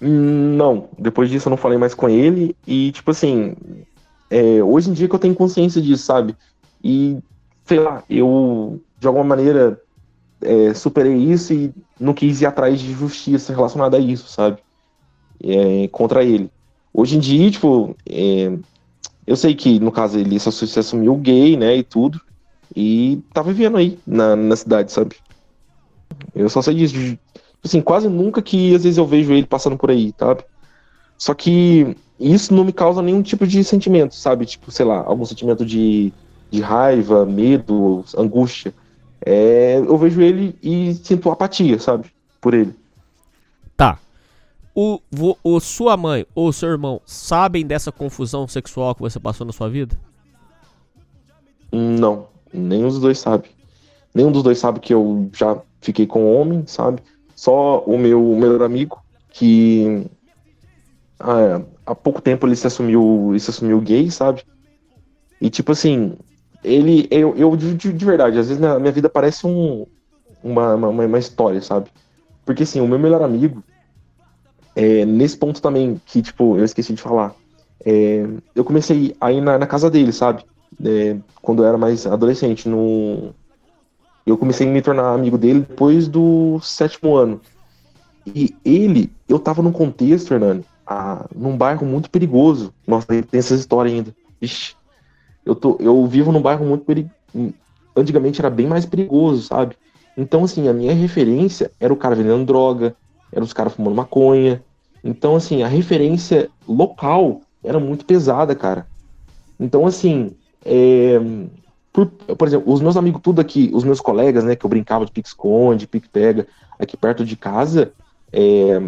[0.00, 3.56] Não, depois disso eu não falei mais com ele e, tipo assim,
[4.30, 6.36] é, hoje em dia que eu tenho consciência disso, sabe?
[6.82, 7.18] E,
[7.64, 9.80] sei lá, eu, de alguma maneira,
[10.42, 14.58] é, superei isso e não quis ir atrás de justiça relacionada a isso, sabe?
[15.42, 16.50] É, contra ele.
[16.92, 18.52] Hoje em dia, tipo, é,
[19.26, 22.20] eu sei que, no caso, ele se, se assumiu gay, né, e tudo,
[22.74, 25.16] e tá vivendo aí, na, na cidade, sabe?
[26.34, 27.18] Eu só sei disso, de,
[27.64, 30.44] assim, quase nunca que, às vezes, eu vejo ele passando por aí, sabe?
[31.16, 34.46] Só que isso não me causa nenhum tipo de sentimento, sabe?
[34.46, 36.12] Tipo, sei lá, algum sentimento de,
[36.50, 38.72] de raiva, medo, angústia
[39.24, 42.10] é, eu vejo ele e sinto apatia, sabe?
[42.40, 42.74] Por ele.
[43.76, 43.98] Tá.
[44.74, 45.00] O,
[45.42, 49.68] o, sua mãe ou seu irmão sabem dessa confusão sexual que você passou na sua
[49.68, 49.98] vida?
[51.72, 53.50] Não, nem os dois sabem.
[54.14, 57.02] Nenhum dos dois sabe que eu já fiquei com homem, sabe?
[57.34, 60.06] Só o meu melhor amigo, que
[61.20, 64.42] ah, há pouco tempo ele se assumiu, ele se assumiu gay, sabe?
[65.40, 66.16] E tipo assim,
[66.62, 69.86] ele, eu, eu de, de, verdade, às vezes minha, minha vida parece um,
[70.42, 71.88] uma, uma, uma, história, sabe?
[72.44, 73.62] Porque assim, o meu melhor amigo,
[74.74, 77.34] é, nesse ponto também, que tipo, eu esqueci de falar,
[77.84, 80.44] é, eu comecei a ir na, na casa dele, sabe?
[80.84, 83.34] É, quando eu era mais adolescente, no...
[84.26, 87.40] eu comecei a me tornar amigo dele depois do sétimo ano.
[88.26, 92.72] E ele, eu tava num contexto, Hernani, a, num bairro muito perigoso.
[92.86, 94.14] Nossa, tem essa história ainda.
[94.40, 94.76] Ixi,
[95.48, 97.14] eu, tô, eu vivo num bairro muito perigoso.
[97.96, 99.76] Antigamente era bem mais perigoso, sabe?
[100.16, 102.94] Então, assim, a minha referência era o cara vendendo droga,
[103.32, 104.62] era os caras fumando maconha.
[105.02, 108.86] Então, assim, a referência local era muito pesada, cara.
[109.58, 111.18] Então, assim, é,
[111.92, 115.06] por, por, exemplo, os meus amigos, tudo aqui, os meus colegas, né, que eu brincava
[115.06, 116.46] de pique-esconde, pique-pega,
[116.78, 117.92] aqui perto de casa,
[118.32, 118.80] é,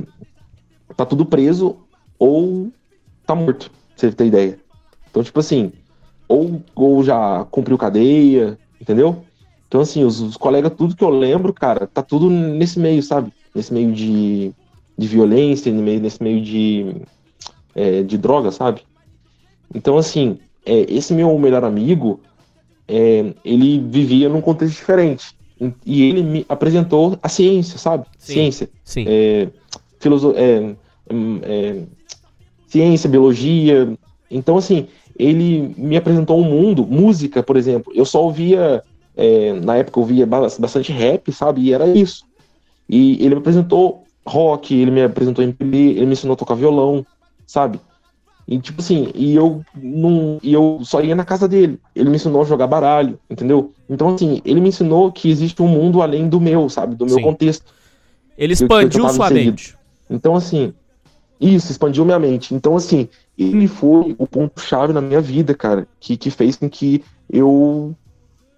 [0.95, 1.79] tá tudo preso
[2.19, 2.71] ou
[3.25, 4.59] tá morto, pra você ter ideia.
[5.11, 5.73] Então, tipo assim,
[6.31, 9.25] ou, ou já cumpriu cadeia, entendeu?
[9.67, 13.33] Então, assim, os, os, colegas, tudo que eu lembro, cara, tá tudo nesse meio, sabe?
[13.53, 14.53] Nesse meio de,
[14.97, 17.03] de violência, nesse meio de,
[17.75, 18.83] é, de droga, sabe?
[19.75, 22.21] Então, assim, é, esse meu melhor amigo,
[22.87, 25.35] é, ele vivia num contexto diferente.
[25.85, 28.07] E ele me apresentou a ciência, sabe?
[28.19, 28.71] Sim, ciência.
[28.85, 29.05] Sim.
[29.09, 29.49] É,
[29.99, 30.77] filoso é,
[31.43, 31.83] é,
[32.69, 33.93] ciência, biologia.
[34.31, 34.87] Então, assim,
[35.21, 37.93] ele me apresentou um mundo, música, por exemplo.
[37.95, 38.83] Eu só ouvia
[39.17, 41.63] é, na época eu via bastante rap, sabe?
[41.63, 42.25] E era isso.
[42.89, 47.05] E ele me apresentou rock, ele me apresentou MPB, ele me ensinou a tocar violão,
[47.47, 47.81] sabe?
[48.49, 51.79] E tipo assim, e eu não, e eu só ia na casa dele.
[51.95, 53.73] Ele me ensinou a jogar baralho, entendeu?
[53.89, 56.97] Então assim, ele me ensinou que existe um mundo além do meu, sabe?
[56.97, 57.23] Do meu Sim.
[57.23, 57.73] contexto.
[58.37, 59.77] Ele expandiu sua mente.
[60.09, 60.73] Então assim,
[61.41, 62.55] isso expandiu minha mente.
[62.55, 66.69] Então assim, ele foi o ponto chave na minha vida, cara, que que fez com
[66.69, 67.95] que eu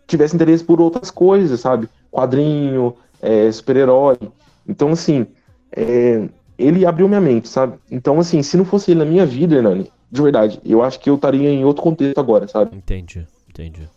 [0.06, 1.88] tivesse interesse por outras coisas, sabe?
[2.10, 4.18] Quadrinho, é, super-herói.
[4.66, 5.26] Então assim,
[5.74, 6.28] é,
[6.58, 7.78] ele abriu minha mente, sabe?
[7.90, 11.10] Então, assim, se não fosse ele na minha vida, Hernani, de verdade, eu acho que
[11.10, 12.76] eu estaria em outro contexto agora, sabe?
[12.76, 13.88] Entendi, entendi.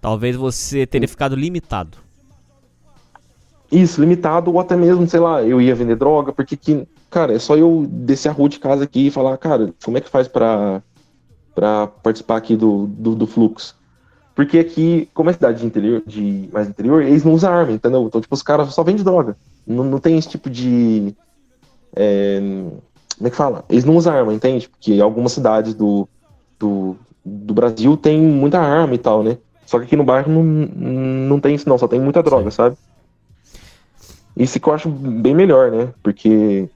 [0.00, 1.98] Talvez você teria ficado limitado.
[3.70, 7.38] Isso, limitado, ou até mesmo, sei lá, eu ia vender droga, porque que, cara, é
[7.38, 10.28] só eu descer a rua de casa aqui e falar, cara, como é que faz
[10.28, 10.82] pra,
[11.54, 13.76] pra participar aqui do, do, do fluxo?
[14.34, 18.04] Porque aqui, como é cidade de interior, de mais interior, eles não usam arma, entendeu?
[18.06, 19.36] Então, tipo, os caras só vendem droga.
[19.66, 21.12] Não, não tem esse tipo de.
[21.96, 22.38] É,
[23.18, 23.64] como é que fala?
[23.68, 24.68] Eles não usam arma, entende?
[24.68, 26.08] Porque algumas cidades do,
[26.56, 29.38] do, do Brasil tem muita arma e tal, né?
[29.66, 32.56] Só que aqui no bairro não, não tem isso, não, só tem muita droga, Sim.
[32.56, 32.76] sabe?
[34.36, 35.92] Isso que eu acho bem melhor, né?
[36.00, 36.70] Porque,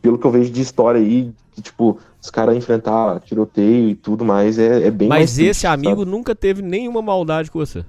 [0.00, 4.24] pelo que eu vejo de história aí, que, tipo, os caras enfrentar tiroteio e tudo
[4.24, 6.10] mais, é, é bem Mas esse triste, amigo sabe?
[6.10, 7.84] nunca teve nenhuma maldade com você.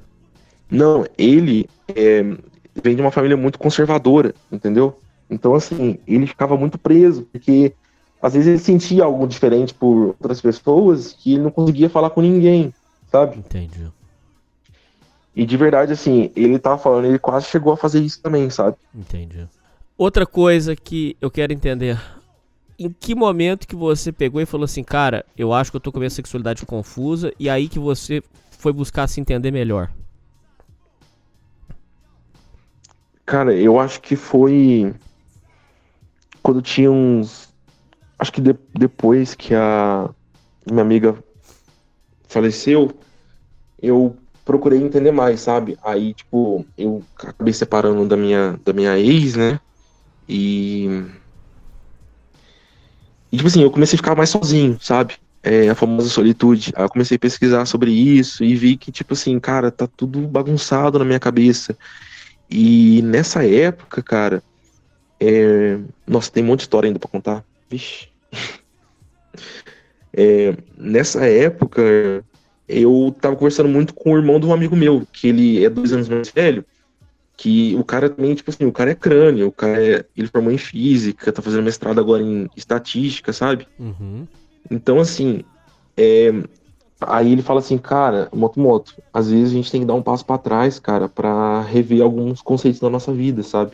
[0.69, 2.23] Não, ele é,
[2.81, 4.97] vem de uma família muito conservadora, entendeu?
[5.29, 7.73] Então, assim, ele ficava muito preso, porque
[8.21, 12.21] às vezes ele sentia algo diferente por outras pessoas que ele não conseguia falar com
[12.21, 12.73] ninguém,
[13.11, 13.37] sabe?
[13.37, 13.87] Entendi.
[15.35, 18.75] E de verdade, assim, ele tava falando, ele quase chegou a fazer isso também, sabe?
[18.93, 19.47] Entendi.
[20.01, 21.95] Outra coisa que eu quero entender.
[22.79, 25.91] Em que momento que você pegou e falou assim, cara, eu acho que eu tô
[25.91, 29.91] com a minha sexualidade confusa, e aí que você foi buscar se entender melhor?
[33.27, 34.91] Cara, eu acho que foi
[36.41, 37.53] quando tinha uns.
[38.17, 40.09] Acho que de, depois que a
[40.65, 41.15] minha amiga
[42.27, 42.91] faleceu,
[43.79, 45.77] eu procurei entender mais, sabe?
[45.83, 49.59] Aí, tipo, eu acabei separando da minha, da minha ex, né?
[50.31, 50.87] E.
[53.29, 55.15] E, tipo assim, eu comecei a ficar mais sozinho, sabe?
[55.43, 56.71] É, a famosa solitude.
[56.75, 60.21] Aí eu comecei a pesquisar sobre isso e vi que, tipo assim, cara, tá tudo
[60.27, 61.77] bagunçado na minha cabeça.
[62.49, 64.41] E nessa época, cara,
[65.19, 65.77] é...
[66.07, 67.43] nossa, tem um monte de história ainda pra contar.
[67.69, 68.07] Vixe.
[70.13, 70.57] É...
[70.77, 71.81] Nessa época,
[72.67, 75.93] eu tava conversando muito com o irmão de um amigo meu, que ele é dois
[75.93, 76.65] anos mais velho,
[77.41, 80.51] que o cara também, tipo assim, o cara é crânio, o cara é, ele formou
[80.51, 83.67] em física, tá fazendo mestrado agora em estatística, sabe?
[83.79, 84.27] Uhum.
[84.69, 85.43] Então, assim,
[85.97, 86.31] é,
[87.01, 90.23] Aí ele fala assim, cara, Moto às vezes a gente tem que dar um passo
[90.23, 93.71] para trás, cara, para rever alguns conceitos da nossa vida, sabe?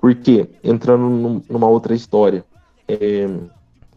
[0.00, 2.44] Porque, entrando num, numa outra história,
[2.86, 3.28] é,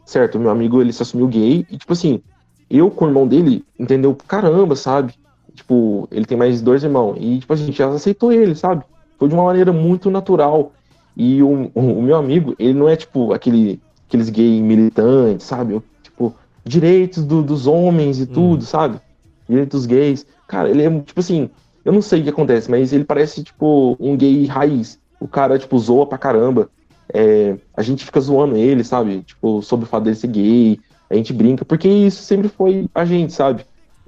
[0.03, 2.19] certo, meu amigo, ele se assumiu gay, e tipo assim,
[2.67, 4.17] eu com o irmão dele, entendeu?
[4.27, 5.13] Caramba, sabe?
[5.55, 8.83] Tipo, ele tem mais dois irmãos, e tipo, a gente já aceitou ele, sabe?
[9.17, 10.73] Foi de uma maneira muito natural.
[11.15, 15.81] E o, o, o meu amigo, ele não é tipo aquele, aqueles gay militantes, sabe?
[16.03, 18.65] Tipo, direitos do, dos homens e tudo, hum.
[18.65, 18.99] sabe?
[19.47, 20.25] Direitos gays.
[20.47, 21.49] Cara, ele é, tipo assim,
[21.85, 24.99] eu não sei o que acontece, mas ele parece, tipo, um gay raiz.
[25.19, 26.69] O cara, tipo, zoa pra caramba.
[27.13, 29.21] É, a gente fica zoando ele, sabe?
[29.21, 30.79] Tipo, sobre o fato dele ser gay.
[31.09, 33.63] A gente brinca, porque isso sempre foi a gente, sabe?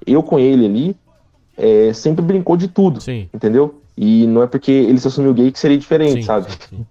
[0.05, 0.95] Eu com ele ali,
[1.57, 3.29] é, sempre brincou de tudo, sim.
[3.33, 3.81] entendeu?
[3.97, 6.47] E não é porque ele se assumiu gay que seria diferente, sim, sabe?
[6.69, 6.85] Sim.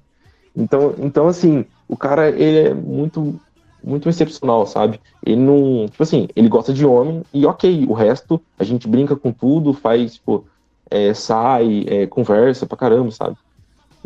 [0.54, 3.38] Então, então, assim, o cara, ele é muito
[3.86, 5.00] muito excepcional, sabe?
[5.24, 5.86] Ele não.
[5.88, 9.72] Tipo assim, ele gosta de homem e ok, o resto a gente brinca com tudo,
[9.72, 10.44] faz, tipo,
[10.90, 13.36] é, sai, é, conversa pra caramba, sabe?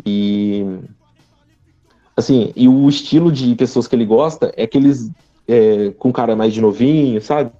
[0.05, 0.63] E.
[2.15, 5.09] Assim, e o estilo de pessoas que ele gosta é aqueles
[5.47, 7.51] é, com cara mais de novinho, sabe?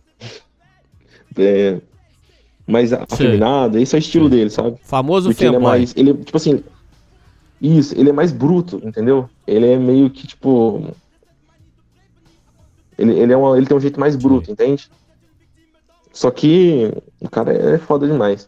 [1.35, 1.79] É,
[2.71, 4.77] mais afeminado, esse é o estilo dele, sabe?
[4.83, 5.93] Famoso Porque ele é mais.
[5.95, 6.63] Ele, tipo assim.
[7.61, 9.29] Isso, ele é mais bruto, entendeu?
[9.45, 10.83] Ele é meio que, tipo
[13.01, 14.89] ele, ele, é uma, ele tem um jeito mais bruto, entende?
[16.13, 18.47] Só que o cara é foda demais.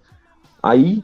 [0.61, 1.03] Aí,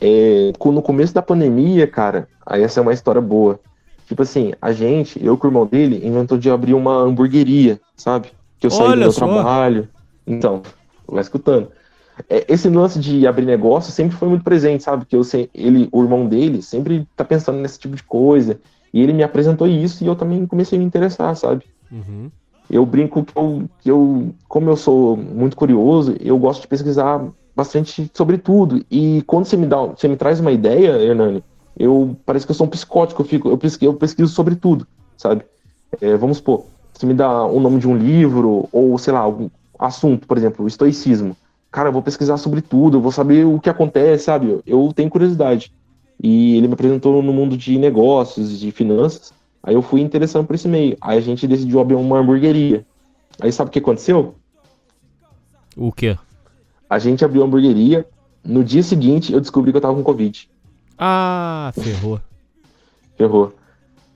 [0.00, 3.60] é, no começo da pandemia, cara, aí essa é uma história boa.
[4.06, 8.32] Tipo assim, a gente, eu com o irmão dele, inventou de abrir uma hamburgueria, sabe?
[8.58, 9.26] Que eu saí Olha do meu só.
[9.26, 9.88] trabalho.
[10.26, 10.62] Então,
[11.06, 11.70] vai escutando.
[12.28, 15.04] É, esse lance de abrir negócio sempre foi muito presente, sabe?
[15.04, 18.60] Que eu sei, ele, o irmão dele, sempre tá pensando nesse tipo de coisa.
[18.92, 21.64] E ele me apresentou isso e eu também comecei a me interessar, sabe?
[21.90, 22.30] Uhum.
[22.70, 27.24] Eu brinco que eu, que eu, como eu sou muito curioso, eu gosto de pesquisar
[27.54, 28.84] bastante sobre tudo.
[28.90, 31.42] E quando você me dá, você me traz uma ideia, Hernani,
[31.78, 34.86] eu parece que eu sou um psicótico, eu fico, eu pesquiso, eu pesquiso sobre tudo,
[35.16, 35.44] sabe?
[36.00, 39.48] É, vamos supor, você me dá o nome de um livro ou sei lá, algum
[39.78, 41.36] assunto, por exemplo, o estoicismo.
[41.74, 44.60] Cara, eu vou pesquisar sobre tudo, eu vou saber o que acontece, sabe?
[44.64, 45.72] Eu tenho curiosidade.
[46.22, 49.32] E ele me apresentou no mundo de negócios, de finanças.
[49.60, 50.96] Aí eu fui interessando por esse meio.
[51.00, 52.86] Aí a gente decidiu abrir uma hamburgueria.
[53.40, 54.36] Aí sabe o que aconteceu?
[55.76, 56.16] O quê?
[56.88, 58.06] A gente abriu a hamburgueria.
[58.44, 60.48] No dia seguinte, eu descobri que eu tava com Covid.
[60.96, 62.20] Ah, ferrou.
[63.18, 63.52] Ferrou.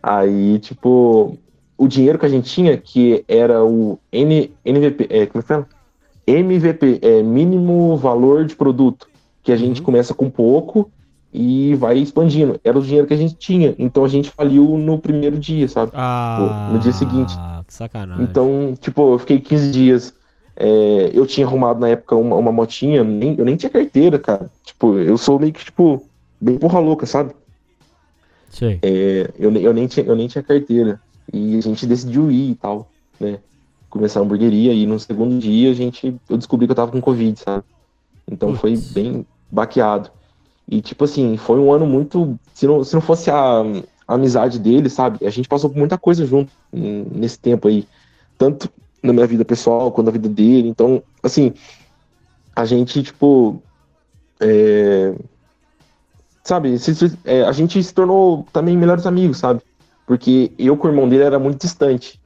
[0.00, 1.36] Aí, tipo,
[1.76, 5.48] o dinheiro que a gente tinha, que era o N, NVP, é, como é que
[5.48, 5.66] fala?
[6.30, 9.08] MVP, é mínimo valor de produto,
[9.42, 10.90] que a gente começa com pouco
[11.32, 12.60] e vai expandindo.
[12.64, 15.92] Era o dinheiro que a gente tinha, então a gente faliu no primeiro dia, sabe?
[15.94, 17.34] Ah, no dia seguinte.
[17.66, 18.24] que sacanagem.
[18.24, 20.14] Então, tipo, eu fiquei 15 dias.
[20.56, 24.50] é, eu tinha arrumado na época uma, uma motinha, nem, eu nem tinha carteira, cara.
[24.64, 26.04] Tipo, eu sou meio que, tipo,
[26.40, 27.32] bem porra louca, sabe?
[28.50, 28.78] Sei.
[28.82, 31.00] É, eu, eu, nem tinha, eu nem tinha carteira.
[31.32, 33.38] E a gente decidiu ir e tal, né?
[33.90, 37.00] Começar a hamburgueria e no segundo dia a gente, eu descobri que eu tava com
[37.00, 37.64] Covid, sabe?
[38.30, 38.92] Então foi Putz.
[38.92, 40.10] bem baqueado.
[40.70, 42.38] E tipo assim, foi um ano muito.
[42.52, 43.62] Se não, se não fosse a,
[44.06, 45.26] a amizade dele, sabe?
[45.26, 47.86] A gente passou por muita coisa junto nesse tempo aí.
[48.36, 48.68] Tanto
[49.02, 50.68] na minha vida pessoal quanto na vida dele.
[50.68, 51.54] Então, assim,
[52.54, 53.62] a gente, tipo.
[54.40, 55.14] é,
[56.44, 59.60] sabe, se- se- é, a gente se tornou também melhores amigos, sabe?
[60.06, 62.20] Porque eu com o irmão dele era muito distante.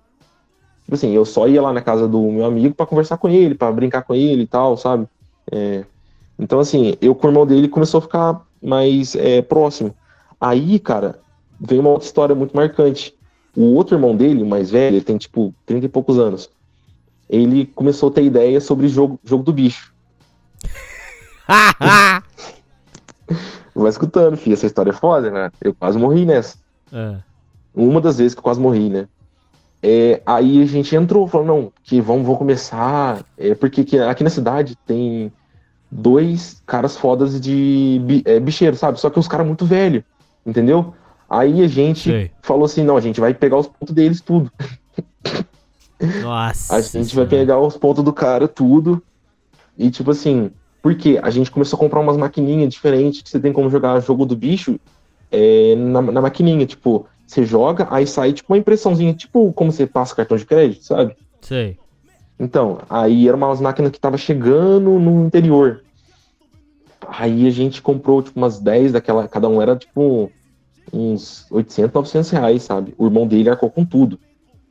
[0.93, 3.55] Tipo assim, eu só ia lá na casa do meu amigo pra conversar com ele,
[3.55, 5.09] pra brincar com ele e tal, sabe?
[5.51, 5.87] É,
[6.39, 9.97] então, assim, eu com o irmão dele começou a ficar mais é, próximo.
[10.39, 11.19] Aí, cara,
[11.59, 13.17] veio uma outra história muito marcante.
[13.57, 16.51] O outro irmão dele, o mais velho, ele tem tipo 30 e poucos anos.
[17.27, 19.95] Ele começou a ter ideia sobre jogo, jogo do bicho.
[23.75, 25.51] Vai escutando, filho, essa história é foda, né?
[25.59, 26.59] Eu quase morri nessa.
[26.93, 27.17] É.
[27.75, 29.09] Uma das vezes que eu quase morri, né?
[29.83, 33.25] É, aí a gente entrou, falou, não, que vamos, vamos começar.
[33.37, 35.33] É, porque que aqui na cidade tem
[35.91, 39.01] dois caras fodas de bi- é, bicheiro, sabe?
[39.01, 40.05] Só que os caras muito velhos,
[40.47, 40.95] entendeu?
[41.29, 42.31] Aí a gente Sei.
[42.43, 44.51] falou assim, não, a gente vai pegar os pontos deles tudo.
[46.23, 46.77] Nossa.
[46.77, 49.03] A gente vai pegar os pontos do cara, tudo.
[49.77, 50.51] E tipo assim,
[50.83, 54.27] porque a gente começou a comprar umas maquininhas diferentes que você tem como jogar jogo
[54.27, 54.79] do bicho
[55.31, 56.67] é, na, na maquininha.
[56.67, 60.85] Tipo, você joga, aí sai tipo uma impressãozinha, tipo como você passa cartão de crédito,
[60.85, 61.17] sabe?
[61.41, 61.79] Sei.
[62.39, 65.83] Então, aí eram umas máquinas que tava chegando no interior.
[67.07, 70.31] Aí a gente comprou tipo umas 10 daquela, cada um era tipo
[70.93, 72.95] uns 800, 900 reais, sabe?
[72.99, 74.19] O irmão dele arcou com tudo.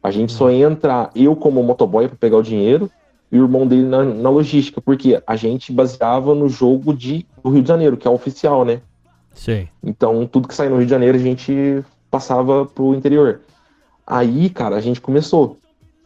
[0.04, 2.90] A gente só entra, eu como motoboy para pegar o dinheiro
[3.32, 7.50] e o irmão dele na, na logística, porque a gente baseava no jogo de, do
[7.50, 8.82] Rio de Janeiro, que é o oficial, né?
[9.34, 9.70] Sei.
[9.82, 13.40] Então, tudo que sai no Rio de Janeiro a gente passava pro interior.
[14.06, 15.58] Aí, cara, a gente começou.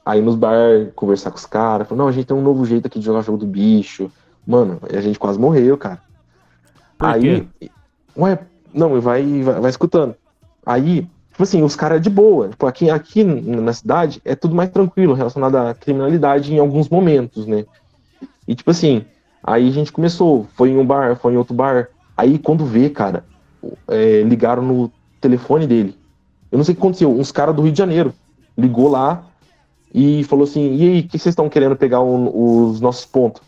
[0.05, 2.85] Aí nos bar, conversar com os caras, falou, não, a gente tem um novo jeito
[2.85, 4.11] aqui de jogar jogo do bicho.
[4.45, 5.99] Mano, a gente quase morreu, cara.
[6.95, 7.47] Por aí,
[8.15, 8.39] ué,
[8.71, 10.15] não, vai, vai, vai escutando.
[10.63, 12.49] Aí, tipo assim, os caras de boa.
[12.49, 17.47] Tipo, aqui, aqui na cidade é tudo mais tranquilo relacionado à criminalidade em alguns momentos,
[17.47, 17.65] né?
[18.47, 19.03] E tipo assim,
[19.43, 21.89] aí a gente começou, foi em um bar, foi em outro bar.
[22.15, 23.25] Aí quando vê, cara,
[23.87, 24.91] é, ligaram no
[25.29, 25.95] telefone dele.
[26.51, 28.13] Eu não sei o que aconteceu, uns caras do Rio de Janeiro
[28.57, 29.25] ligou lá
[29.93, 33.41] e falou assim: e aí, o que vocês estão querendo pegar o- os nossos pontos?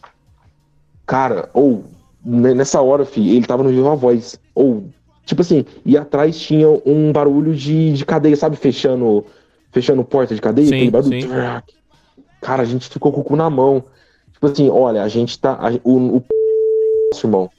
[1.06, 1.84] Cara, ou
[2.24, 4.40] ne- nessa hora, fi, ele tava no Viva Voz.
[4.54, 4.86] Ou,
[5.26, 8.56] tipo assim, e atrás tinha um barulho de, de cadeia, sabe?
[8.58, 9.26] Fechando,
[9.72, 11.22] fechando porta de cadeia, Sim, aquele barulho.
[11.22, 11.28] sim.
[12.42, 13.84] Cara, a gente ficou com o cu na mão.
[14.34, 15.54] Tipo assim, olha, a gente tá.
[15.54, 16.24] a- o, o
[17.24, 17.50] irmão.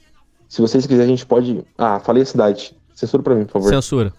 [0.47, 1.63] Se vocês quiserem, a gente pode.
[1.77, 2.75] Ah, falei a cidade.
[2.99, 3.69] Censura pra mim, por favor.
[3.69, 4.13] Censura.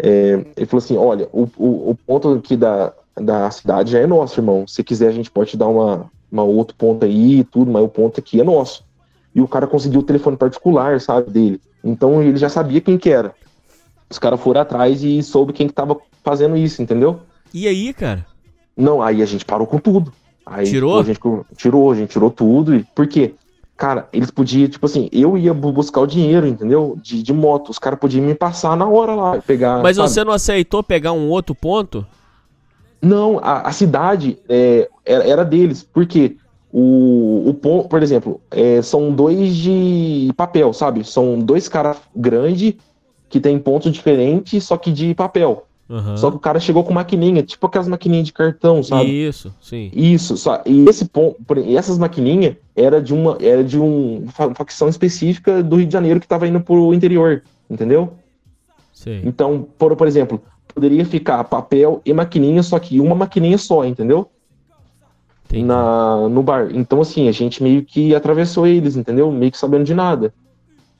[0.00, 4.40] Ele falou assim: olha, o, o, o ponto aqui da, da cidade já é nosso,
[4.40, 4.66] irmão.
[4.66, 7.88] Se quiser, a gente pode dar uma, uma outro ponto aí e tudo, mas o
[7.88, 8.84] ponto aqui é nosso.
[9.32, 11.60] E o cara conseguiu o telefone particular, sabe, dele.
[11.84, 13.32] Então ele já sabia quem que era.
[14.10, 17.20] Os caras foram atrás e soube quem que tava fazendo isso, entendeu?
[17.54, 18.26] E aí, cara?
[18.76, 20.12] Não, aí a gente parou com tudo.
[20.44, 20.98] Aí, Tirou?
[20.98, 21.20] a gente
[21.56, 22.74] tirou, a gente tirou tudo.
[22.74, 23.34] E, por quê?
[23.80, 26.98] Cara, eles podiam, tipo assim, eu ia bu- buscar o dinheiro, entendeu?
[27.02, 27.70] De, de moto.
[27.70, 29.82] Os caras podiam me passar na hora lá, pegar.
[29.82, 30.10] Mas sabe?
[30.10, 32.06] você não aceitou pegar um outro ponto?
[33.00, 36.36] Não, a, a cidade é, era, era deles, porque
[36.70, 41.02] o, o ponto, por exemplo, é, são dois de papel, sabe?
[41.02, 42.74] São dois caras grandes
[43.30, 45.66] que tem pontos diferentes, só que de papel.
[45.90, 46.16] Aham.
[46.16, 49.10] Só que o cara chegou com maquininha, tipo aquelas maquininhas de cartão, sabe?
[49.10, 49.90] Isso, sim.
[49.92, 50.62] Isso, só.
[50.64, 55.64] E esse ponto, e essas maquininhas era de uma, era de um, uma facção específica
[55.64, 58.12] do Rio de Janeiro que tava indo pro interior, entendeu?
[58.92, 59.20] Sei.
[59.24, 60.40] Então, por, por exemplo,
[60.72, 64.30] poderia ficar papel e maquininha, só que uma maquininha só, entendeu?
[65.46, 65.64] Entendi.
[65.64, 66.68] Na, no bar.
[66.72, 69.32] Então, assim, a gente meio que atravessou eles, entendeu?
[69.32, 70.32] Meio que sabendo de nada.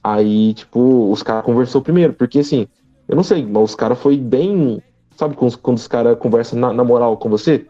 [0.03, 2.67] Aí, tipo, os caras conversou primeiro, porque assim,
[3.11, 4.81] eu não sei, mas os caras foi bem.
[5.16, 7.66] Sabe quando, quando os caras conversam na, na moral com você?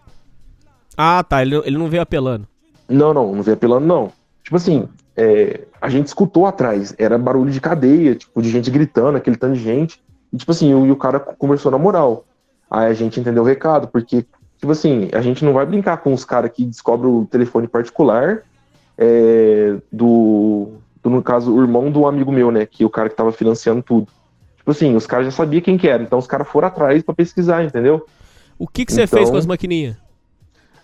[0.95, 1.41] Ah, tá.
[1.41, 2.47] Ele, ele não veio apelando.
[2.87, 4.13] Não, não, não veio apelando, não.
[4.45, 4.87] Tipo assim,
[5.17, 9.55] é, a gente escutou atrás, era barulho de cadeia, tipo, de gente gritando, aquele tanto
[9.55, 9.99] de gente.
[10.31, 12.27] E, tipo assim, o, e o cara conversou na moral.
[12.71, 14.27] Aí a gente entendeu o recado, porque,
[14.59, 18.43] tipo assim, a gente não vai brincar com os caras que descobrem o telefone particular
[18.99, 20.73] é, do,
[21.03, 22.67] do, no caso, o irmão do amigo meu, né?
[22.67, 24.09] Que é o cara que tava financiando tudo.
[24.61, 27.15] Tipo assim, os caras já sabiam quem que era, então os caras foram atrás pra
[27.15, 28.07] pesquisar, entendeu?
[28.59, 29.97] O que, que você Então- fez com as maquininhas?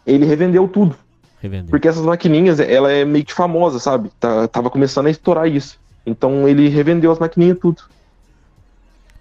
[0.06, 0.96] Ele revendeu tudo.
[1.42, 1.70] Revendeu.
[1.70, 4.10] Porque essas maquininhas, ela é meio que famosa, sabe?
[4.18, 5.78] Tá, tava começando a estourar isso.
[6.06, 7.82] Então ele revendeu as maquininhas tudo.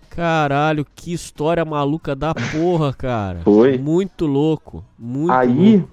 [0.10, 3.40] Caralho, que história maluca da porra, cara.
[3.44, 3.77] Foi.
[3.77, 4.84] Muito louco.
[4.98, 5.90] Muito aí, louco.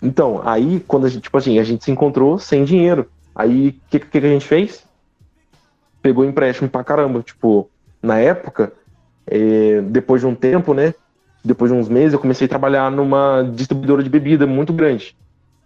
[0.00, 3.10] então, aí quando a gente, tipo assim, a gente se encontrou sem dinheiro.
[3.34, 4.84] Aí, o que, que, que a gente fez?
[6.00, 7.22] Pegou empréstimo pra caramba.
[7.22, 7.68] Tipo,
[8.06, 8.72] na época,
[9.26, 10.94] é, depois de um tempo, né?
[11.44, 15.16] Depois de uns meses, eu comecei a trabalhar numa distribuidora de bebida muito grande.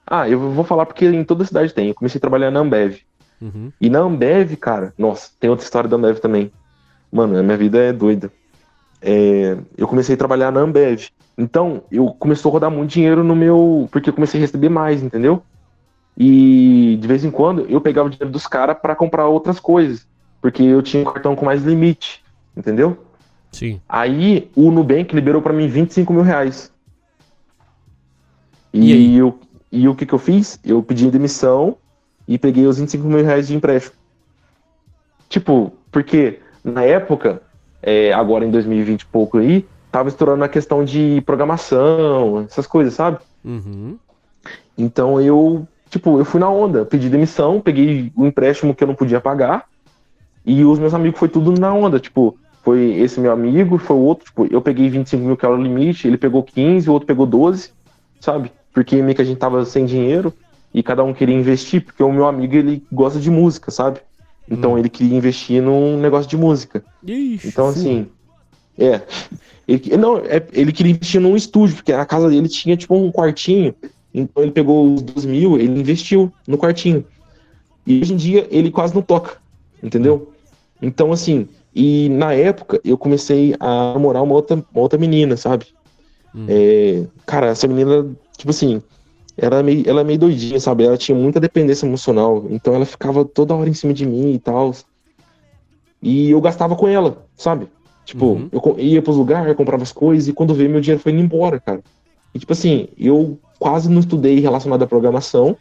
[0.07, 1.89] Ah, eu vou falar porque em toda cidade tem.
[1.89, 2.99] Eu comecei a trabalhar na Ambev.
[3.41, 3.71] Uhum.
[3.81, 6.51] E na Ambev, cara, nossa, tem outra história da Ambev também.
[7.12, 8.31] Mano, a minha vida é doida.
[9.01, 11.09] É, eu comecei a trabalhar na Ambev.
[11.39, 13.89] Então, eu começou a rodar muito dinheiro no meu.
[13.91, 15.43] Porque eu comecei a receber mais, entendeu?
[16.19, 20.07] E de vez em quando eu pegava o dinheiro dos caras pra comprar outras coisas.
[20.43, 22.20] Porque eu tinha um cartão com mais limite,
[22.57, 23.05] entendeu?
[23.53, 23.81] Sim.
[23.89, 26.73] Aí o Nubank liberou pra mim 25 mil reais.
[28.73, 29.15] E aí?
[29.15, 29.41] E, eu,
[29.73, 30.59] e o que, que eu fiz?
[30.65, 31.77] Eu pedi demissão
[32.27, 33.97] e peguei os 25 mil reais de empréstimo.
[35.29, 37.43] Tipo, porque na época,
[37.83, 42.95] é, agora em 2020 e pouco aí, tava estourando a questão de programação, essas coisas,
[42.95, 43.19] sabe?
[43.45, 43.99] Uhum.
[44.77, 48.95] Então eu, tipo, eu fui na onda, pedi demissão, peguei o empréstimo que eu não
[48.95, 49.67] podia pagar,
[50.45, 54.01] e os meus amigos foi tudo na onda, tipo, foi esse meu amigo, foi o
[54.01, 57.07] outro, tipo, eu peguei 25 mil que era o limite, ele pegou 15, o outro
[57.07, 57.71] pegou 12,
[58.21, 58.51] sabe?
[58.73, 60.33] Porque meio que a gente tava sem dinheiro
[60.73, 64.01] e cada um queria investir, porque o meu amigo ele gosta de música, sabe?
[64.49, 64.79] Então Hum.
[64.79, 66.85] ele queria investir num negócio de música.
[67.07, 68.07] Ixi, Então, assim,
[68.79, 69.03] é.
[69.67, 73.11] Ele, não, é, ele queria investir num estúdio, porque a casa dele tinha, tipo, um
[73.12, 73.75] quartinho.
[74.12, 77.05] Então ele pegou os 2 mil, ele investiu no quartinho.
[77.87, 79.37] E hoje em dia ele quase não toca,
[79.82, 80.32] entendeu?
[80.81, 85.66] Então, assim, e na época eu comecei a namorar uma outra, uma outra menina, sabe?
[86.35, 86.47] Hum.
[86.48, 88.82] É, cara, essa menina, tipo assim,
[89.36, 90.85] ela é, meio, ela é meio doidinha, sabe?
[90.85, 92.44] Ela tinha muita dependência emocional.
[92.51, 94.74] Então ela ficava toda hora em cima de mim e tal.
[96.02, 97.69] E eu gastava com ela, sabe?
[98.05, 98.48] Tipo, Uhum.
[98.52, 101.61] eu ia pros lugares, comprava as coisas e quando veio meu dinheiro foi indo embora,
[101.61, 101.81] cara.
[102.35, 105.57] E tipo assim, eu quase não estudei relacionado à programação.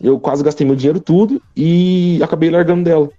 [0.00, 3.10] Eu quase gastei meu dinheiro tudo e acabei largando dela,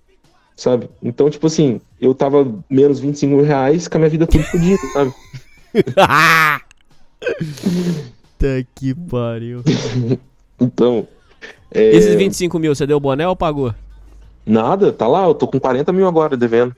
[0.60, 0.90] sabe?
[1.02, 4.82] Então, tipo assim, eu tava menos 25 mil reais com a minha vida tudo fodida,
[4.94, 5.14] sabe?
[8.40, 9.64] Tá que pariu.
[10.62, 11.08] Então.
[11.72, 13.74] é, Esses 25 mil, você deu boné ou pagou?
[14.46, 16.76] Nada, tá lá, eu tô com 40 mil agora devendo.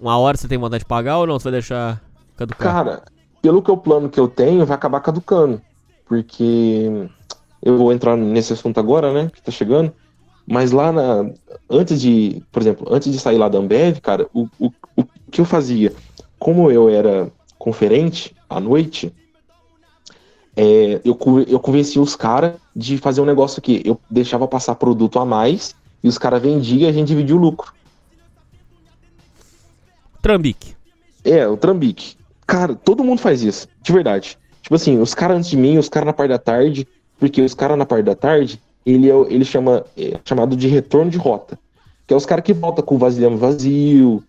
[0.00, 1.38] Uma hora você tem vontade de pagar ou não?
[1.38, 2.02] Você vai deixar
[2.34, 2.72] caducar?
[2.72, 3.02] Cara,
[3.42, 5.60] pelo que o plano que eu tenho, vai acabar caducando.
[6.06, 6.90] Porque
[7.62, 9.30] eu vou entrar nesse assunto agora, né?
[9.34, 9.92] Que tá chegando.
[10.50, 11.30] Mas lá na.
[11.68, 12.42] Antes de.
[12.50, 15.92] Por exemplo, antes de sair lá da Ambev, cara, o, o, o que eu fazia?
[16.38, 19.12] Como eu era conferente à noite,
[20.56, 23.82] é, eu, eu convencia os caras de fazer um negócio aqui.
[23.84, 27.38] Eu deixava passar produto a mais e os caras vendiam e a gente dividia o
[27.38, 27.72] lucro.
[30.22, 30.74] Trambique.
[31.24, 32.16] É, o trambique.
[32.46, 34.38] Cara, todo mundo faz isso, de verdade.
[34.62, 36.88] Tipo assim, os caras antes de mim, os caras na parte da tarde,
[37.18, 41.10] porque os caras na parte da tarde, ele, é, ele chama, é chamado de retorno
[41.10, 41.58] de rota.
[42.06, 44.22] Que é os caras que voltam com o vasilhame vazio.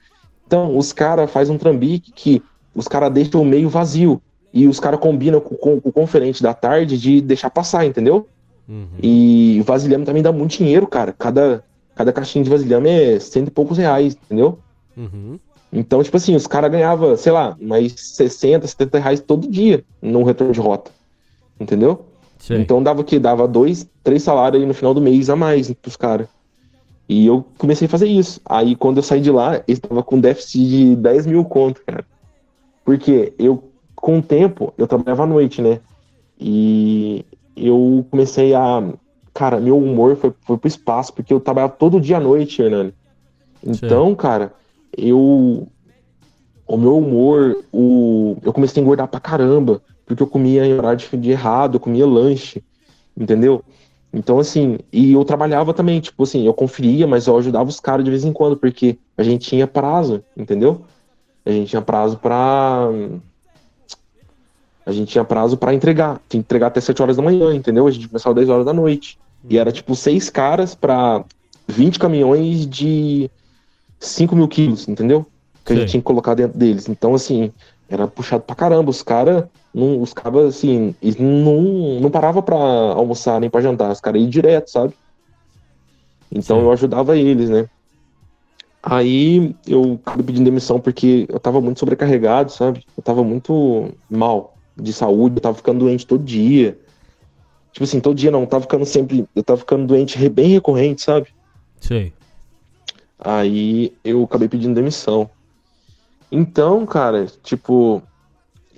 [0.45, 2.41] Então, os caras fazem um trambique que
[2.75, 4.21] os caras deixam o meio vazio.
[4.53, 8.27] E os caras combinam com, com- com o conferente da tarde de deixar passar, entendeu?
[8.67, 8.87] Uhum.
[9.01, 11.13] E o vasilhame também dá muito dinheiro, cara.
[11.17, 11.63] Cada,
[11.95, 14.59] cada caixinha de vasilhame é cento e poucos reais, entendeu?
[14.97, 15.39] Uhum.
[15.71, 20.23] Então, tipo assim, os caras ganhavam, sei lá, mais 60, 70 reais todo dia no
[20.23, 20.89] retorno de rota.
[21.59, 22.05] Entendeu?
[22.39, 22.61] Sei.
[22.61, 23.19] Então dava o quê?
[23.19, 26.27] Dava dois, três salários aí no final do mês a mais pros caras.
[27.07, 28.39] E eu comecei a fazer isso.
[28.45, 32.05] Aí quando eu saí de lá, eu estava com déficit de 10 mil conto, cara.
[32.85, 35.79] Porque eu, com o tempo, eu trabalhava à noite, né?
[36.39, 37.25] E
[37.55, 38.83] eu comecei a.
[39.33, 42.93] Cara, meu humor foi, foi pro espaço, porque eu trabalhava todo dia à noite, Hernani.
[43.63, 44.15] Então, Sim.
[44.15, 44.53] cara,
[44.97, 45.67] eu.
[46.67, 50.99] O meu humor, o, eu comecei a engordar pra caramba, porque eu comia em horário
[51.19, 52.63] de errado, eu comia lanche,
[53.15, 53.63] entendeu?
[54.11, 58.03] Então, assim, e eu trabalhava também, tipo assim, eu conferia, mas eu ajudava os caras
[58.03, 60.81] de vez em quando, porque a gente tinha prazo, entendeu?
[61.45, 62.89] A gente tinha prazo pra.
[64.83, 66.15] A gente tinha prazo para entregar.
[66.15, 67.85] Tinha que entregar até 7 horas da manhã, entendeu?
[67.85, 69.19] A gente começava 10 horas da noite.
[69.47, 71.23] E era tipo seis caras para
[71.67, 73.29] 20 caminhões de
[73.99, 75.23] 5 mil quilos, entendeu?
[75.63, 75.77] Que Sim.
[75.77, 76.89] a gente tinha que colocar dentro deles.
[76.89, 77.51] Então, assim,
[77.87, 78.89] era puxado pra caramba.
[78.89, 83.91] Os caras, os caras, assim, não, não paravam pra almoçar nem pra jantar.
[83.91, 84.93] Os caras iam direto, sabe?
[86.31, 86.63] Então Sim.
[86.63, 87.67] eu ajudava eles, né?
[88.81, 92.85] Aí eu acabei pedindo demissão porque eu tava muito sobrecarregado, sabe?
[92.95, 96.79] Eu tava muito mal de saúde, eu tava ficando doente todo dia.
[97.73, 99.25] Tipo assim, todo dia não, eu tava ficando sempre.
[99.35, 101.27] Eu tava ficando doente bem recorrente, sabe?
[101.79, 102.13] Sei.
[103.19, 105.29] Aí eu acabei pedindo demissão.
[106.31, 108.01] Então, cara, tipo,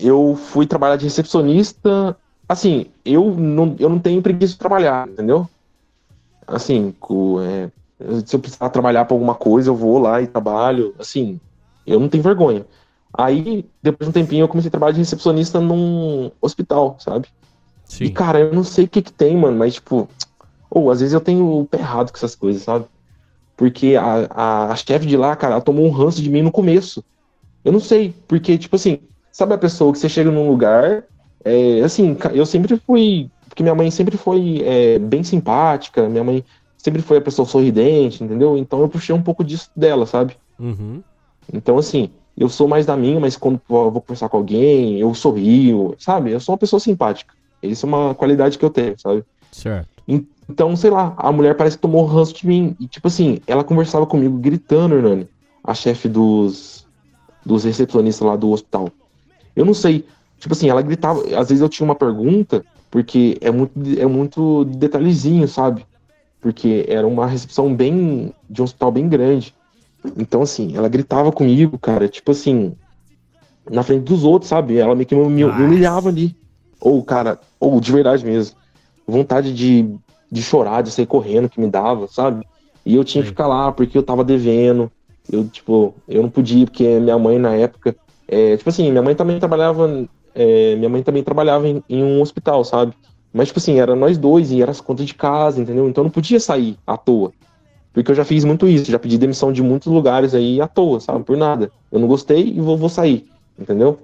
[0.01, 2.17] eu fui trabalhar de recepcionista.
[2.47, 5.47] Assim, eu não, eu não tenho preguiça de trabalhar, entendeu?
[6.45, 6.93] Assim,
[7.41, 7.69] é,
[8.25, 10.93] se eu precisar trabalhar para alguma coisa, eu vou lá e trabalho.
[10.99, 11.39] Assim,
[11.85, 12.65] eu não tenho vergonha.
[13.13, 17.27] Aí, depois de um tempinho, eu comecei a trabalhar de recepcionista num hospital, sabe?
[17.85, 18.05] Sim.
[18.05, 20.07] E, cara, eu não sei o que que tem, mano, mas, tipo,
[20.69, 22.85] ou às vezes eu tenho o pé errado com essas coisas, sabe?
[23.57, 26.51] Porque a, a, a chefe de lá, cara, ela tomou um ranço de mim no
[26.51, 27.03] começo.
[27.63, 28.99] Eu não sei, porque, tipo assim,
[29.31, 31.03] sabe a pessoa que você chega num lugar,
[31.43, 36.43] é, assim, eu sempre fui, porque minha mãe sempre foi é, bem simpática, minha mãe
[36.77, 38.57] sempre foi a pessoa sorridente, entendeu?
[38.57, 40.35] Então eu puxei um pouco disso dela, sabe?
[40.59, 41.01] Uhum.
[41.51, 45.13] Então, assim, eu sou mais da minha, mas quando eu vou conversar com alguém, eu
[45.13, 46.31] sorrio, sabe?
[46.31, 47.33] Eu sou uma pessoa simpática.
[47.61, 49.23] Isso é uma qualidade que eu tenho, sabe?
[49.51, 49.89] Certo.
[50.51, 52.75] Então, sei lá, a mulher parece que tomou ranço de mim.
[52.79, 55.27] E, tipo assim, ela conversava comigo gritando, Hernani,
[55.63, 56.87] a chefe dos,
[57.45, 58.89] dos recepcionistas lá do hospital.
[59.55, 60.05] Eu não sei,
[60.39, 64.65] tipo assim, ela gritava, às vezes eu tinha uma pergunta, porque é muito, é muito
[64.65, 65.85] detalhezinho, sabe?
[66.39, 69.53] Porque era uma recepção bem, de um hospital bem grande.
[70.17, 72.75] Então, assim, ela gritava comigo, cara, tipo assim,
[73.69, 74.77] na frente dos outros, sabe?
[74.77, 76.35] Ela meio que me, humilhava ali.
[76.79, 78.57] Ou, cara, ou de verdade mesmo.
[79.07, 79.87] Vontade de,
[80.31, 82.45] de chorar, de sair correndo que me dava, sabe?
[82.85, 83.25] E eu tinha Sim.
[83.25, 84.91] que ficar lá porque eu tava devendo.
[85.31, 87.95] Eu, tipo, eu não podia, porque minha mãe na época.
[88.31, 90.07] É, tipo assim, minha mãe também trabalhava.
[90.33, 92.93] É, minha mãe também trabalhava em, em, um hospital, sabe?
[93.33, 95.89] Mas, tipo assim, era nós dois e era as contas de casa, entendeu?
[95.89, 97.33] Então eu não podia sair à toa.
[97.93, 101.01] Porque eu já fiz muito isso, já pedi demissão de muitos lugares aí à toa,
[101.01, 101.25] sabe?
[101.25, 101.69] Por nada.
[101.91, 103.27] Eu não gostei e vou, vou sair,
[103.59, 103.99] entendeu?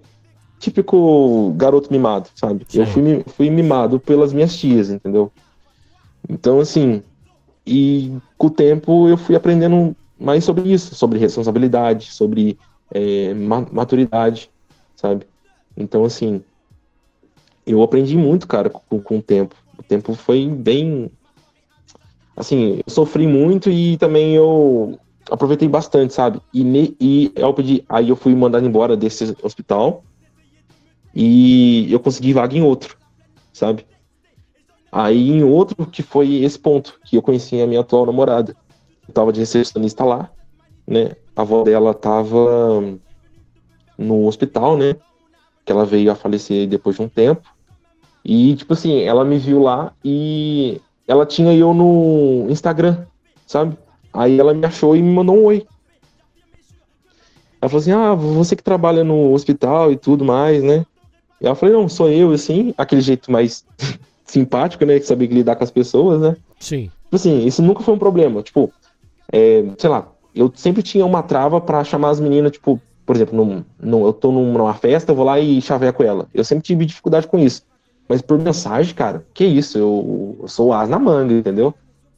[0.60, 2.66] Típico garoto mimado, sabe?
[2.68, 2.82] Sim.
[2.82, 5.32] Eu fui, fui mimado pelas minhas tias, entendeu?
[6.30, 7.02] Então, assim,
[7.66, 12.58] e com o tempo eu fui aprendendo mais sobre isso, sobre responsabilidade, sobre
[12.92, 14.50] é, maturidade,
[14.96, 15.28] sabe?
[15.76, 16.44] Então, assim,
[17.66, 19.56] eu aprendi muito, cara, com, com o tempo.
[19.78, 21.12] O tempo foi bem
[22.38, 25.00] assim, eu sofri muito e também eu
[25.30, 26.40] aproveitei bastante, sabe?
[26.54, 30.04] E, e eu pedi, aí eu fui mandado embora desse hospital
[31.14, 32.96] e eu consegui vaga em outro,
[33.52, 33.86] sabe?
[34.92, 38.56] Aí em outro que foi esse ponto, que eu conheci a minha atual namorada.
[39.08, 40.30] Eu tava de recepcionista lá,
[40.88, 41.12] né?
[41.36, 42.82] A avó dela tava
[43.98, 44.96] no hospital, né?
[45.66, 47.42] Que ela veio a falecer depois de um tempo.
[48.24, 53.06] E, tipo assim, ela me viu lá e ela tinha eu no Instagram,
[53.46, 53.78] sabe?
[54.14, 55.66] Aí ela me achou e me mandou um oi.
[57.62, 60.86] Ela falou assim: Ah, você que trabalha no hospital e tudo mais, né?
[61.40, 63.66] E ela falou: Não, sou eu, assim, aquele jeito mais
[64.26, 65.00] simpático, né?
[65.00, 66.36] Que sabia lidar com as pessoas, né?
[66.60, 66.92] Sim.
[67.04, 68.42] Tipo assim, isso nunca foi um problema.
[68.42, 68.72] Tipo,
[69.32, 73.36] é, sei lá, eu sempre tinha uma trava para chamar as meninas, tipo, por exemplo,
[73.36, 76.28] num, num, eu tô numa festa, eu vou lá e chaveco ela.
[76.34, 77.64] Eu sempre tive dificuldade com isso.
[78.08, 81.74] Mas por mensagem, cara, que isso, eu, eu sou as na manga, entendeu?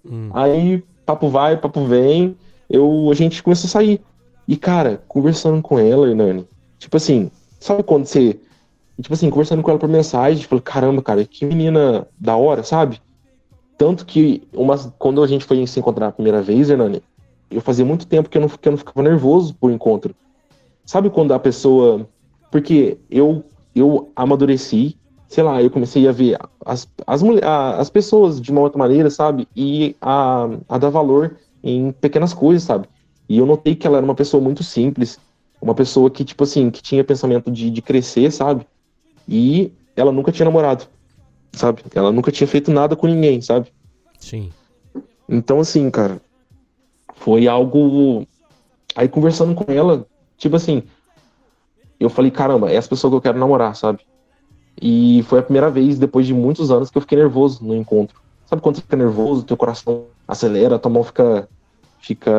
[0.05, 0.29] Hum.
[0.33, 2.35] Aí, papo vai, papo vem,
[2.69, 4.01] eu, a gente começou a sair.
[4.47, 6.47] E, cara, conversando com ela, Hernani,
[6.77, 8.39] tipo assim, sabe quando você.
[9.01, 13.01] Tipo assim, conversando com ela por mensagem, tipo, caramba, cara, que menina da hora, sabe?
[13.77, 17.01] Tanto que uma, quando a gente foi se encontrar a primeira vez, Hernani,
[17.49, 20.15] eu fazia muito tempo que eu não, que eu não ficava nervoso por encontro.
[20.85, 22.07] Sabe quando a pessoa.
[22.51, 23.43] Porque eu,
[23.76, 24.97] eu amadureci,
[25.27, 27.21] sei lá, eu comecei a ver as, as,
[27.77, 29.47] as pessoas de uma outra maneira, sabe?
[29.55, 32.88] E a, a dar valor em pequenas coisas, sabe?
[33.27, 35.19] E eu notei que ela era uma pessoa muito simples,
[35.61, 38.65] Uma pessoa que, tipo assim, que tinha pensamento de, de crescer, sabe?
[39.27, 40.85] E ela nunca tinha namorado,
[41.53, 41.84] sabe?
[41.93, 43.71] Ela nunca tinha feito nada com ninguém, sabe?
[44.17, 44.49] Sim.
[45.27, 46.19] Então, assim, cara,
[47.19, 48.25] foi algo.
[48.95, 50.05] Aí conversando com ela,
[50.37, 50.83] tipo assim,
[51.99, 53.99] eu falei, caramba, é essa pessoa que eu quero namorar, sabe?
[54.81, 58.19] E foi a primeira vez, depois de muitos anos, que eu fiquei nervoso no encontro.
[58.45, 61.47] Sabe quando você fica nervoso, teu coração acelera, tua mão fica.
[61.99, 62.31] fica.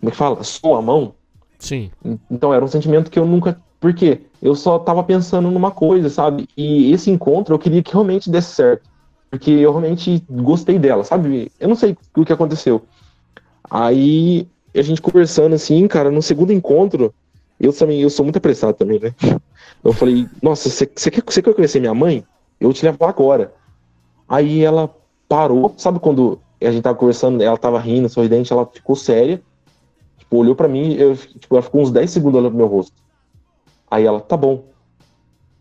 [0.00, 0.42] Como é que fala?
[0.42, 1.14] Soa a mão.
[1.58, 1.90] Sim.
[2.30, 3.60] Então era um sentimento que eu nunca.
[3.78, 4.22] Por quê?
[4.42, 6.48] Eu só tava pensando numa coisa, sabe?
[6.56, 8.90] E esse encontro eu queria que realmente desse certo.
[9.30, 11.52] Porque eu realmente gostei dela, sabe?
[11.60, 12.82] Eu não sei o que aconteceu.
[13.70, 17.14] Aí a gente conversando assim, cara, no segundo encontro,
[17.60, 19.14] eu também, eu sou muito apressado também, né?
[19.82, 22.22] Eu falei, nossa, você quer, você quer conhecer minha mãe?
[22.60, 23.54] Eu te levo agora.
[24.28, 24.94] Aí ela
[25.26, 29.40] parou, sabe quando a gente tava conversando, ela tava rindo, sorridente, ela ficou séria,
[30.18, 32.92] tipo, olhou para mim, eu, tipo, ela ficou uns 10 segundos olhando pro meu rosto.
[33.90, 34.64] Aí ela, tá bom.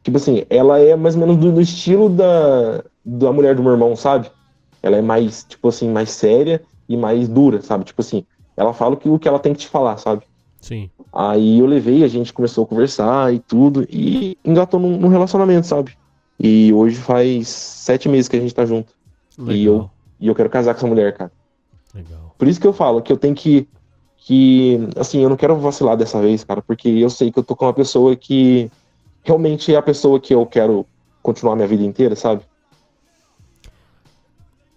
[0.04, 2.84] Tipo assim, ela é mais ou menos do, do estilo da,
[3.18, 4.30] da mulher do meu irmão, sabe?
[4.82, 7.84] Ela é mais, tipo assim, mais séria e mais dura, sabe?
[7.84, 8.26] Tipo assim,
[8.56, 10.24] ela fala o que, o que ela tem que te falar, sabe?
[10.62, 10.90] Sim.
[11.12, 15.66] Aí eu levei, a gente começou a conversar e tudo, e engatou num, num relacionamento,
[15.66, 15.98] sabe?
[16.40, 18.94] E hoje faz sete meses que a gente tá junto.
[19.38, 19.56] Legal.
[19.56, 21.32] E eu, e eu quero casar com essa mulher, cara.
[21.94, 22.36] Legal.
[22.38, 23.68] Por isso que eu falo que eu tenho que.
[24.18, 27.56] que assim, eu não quero vacilar dessa vez, cara, porque eu sei que eu tô
[27.56, 28.72] com uma pessoa que
[29.24, 30.86] realmente é a pessoa que eu quero
[31.22, 32.44] continuar minha vida inteira, sabe?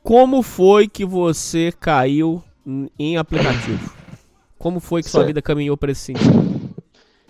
[0.02, 2.42] Como foi que você caiu
[2.98, 3.92] em aplicativo?
[4.58, 5.28] Como foi que sua Certo.
[5.28, 6.70] vida caminhou para esse sentido?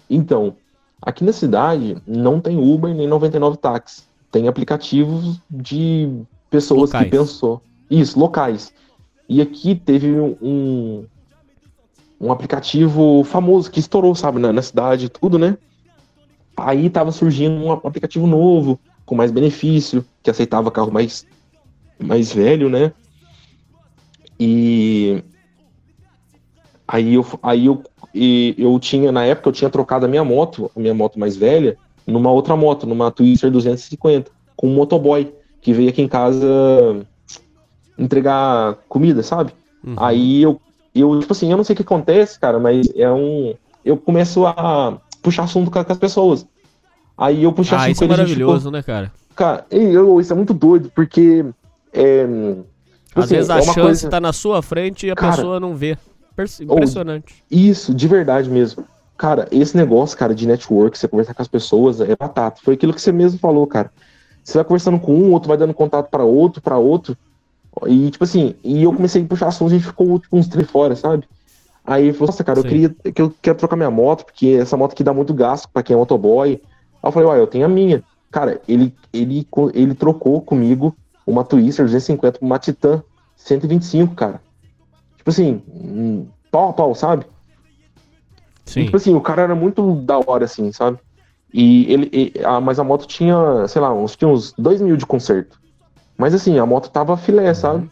[0.09, 0.57] Então,
[1.01, 4.03] aqui na cidade não tem Uber nem 99 táxi.
[4.31, 7.05] Tem aplicativos de pessoas Locais.
[7.05, 7.63] que pensou.
[7.91, 8.73] Isso, locais.
[9.29, 11.05] E aqui teve um,
[12.21, 15.57] um aplicativo famoso que estourou, sabe, na, na cidade tudo, né?
[16.57, 21.27] Aí tava surgindo um aplicativo novo, com mais benefício, que aceitava carro mais,
[22.03, 22.93] mais velho, né?
[24.39, 25.23] E
[26.87, 27.83] aí eu, aí eu,
[28.15, 31.77] eu tinha, na época, eu tinha trocado a minha moto, a minha moto mais velha,
[32.07, 37.07] numa outra moto, numa Twister 250, com um motoboy, que veio aqui em casa
[37.97, 39.53] entregar comida, sabe?
[39.85, 39.95] Uhum.
[39.97, 40.61] Aí eu,
[40.95, 43.55] eu, tipo assim, eu não sei o que acontece, cara, mas é um.
[43.85, 46.47] Eu começo a puxar assunto com, com as pessoas.
[47.17, 49.13] Aí eu puxo Ah, assunto isso é gente maravilhoso, né, cara?
[49.35, 51.45] Cara, eu, isso é muito doido, porque.
[51.93, 52.65] É, tipo
[53.15, 55.61] Às assim, vezes a é chance coisa- tá na sua frente e a Cara, pessoa
[55.61, 55.97] não vê.
[56.61, 57.35] Impressionante.
[57.51, 58.85] Isso, de verdade mesmo.
[59.19, 62.61] Cara, esse negócio, cara, de network, você conversar com as pessoas, é batata.
[62.65, 63.91] Foi aquilo que você mesmo falou, cara.
[64.43, 67.17] Você vai conversando com um, outro vai dando contato pra outro, pra outro.
[67.87, 70.69] E, tipo assim, e eu comecei a puxar assunto, a gente ficou, tipo, uns três
[70.69, 71.25] fora, sabe?
[71.85, 74.77] Aí ele falou, nossa, cara, eu queria, que eu quero trocar minha moto, porque essa
[74.77, 76.51] moto aqui dá muito gasto pra quem é motoboy.
[76.53, 76.61] Aí
[77.03, 78.03] eu falei, uai, eu tenho a minha.
[78.31, 80.95] Cara, ele, ele, ele trocou comigo
[81.27, 83.03] uma Twister 250 por uma Titan
[83.37, 84.43] 125, cara.
[85.17, 87.27] Tipo assim, hum, pau a pau, sabe?
[88.77, 88.85] E, Sim.
[88.85, 90.99] tipo assim, o cara era muito da hora, assim, sabe?
[91.53, 92.11] E ele.
[92.13, 95.61] e- a, mas a moto tinha, sei lá, uns, tinha uns 2 mil de conserto.
[96.19, 97.91] Mas assim, a moto tava filé, sabe?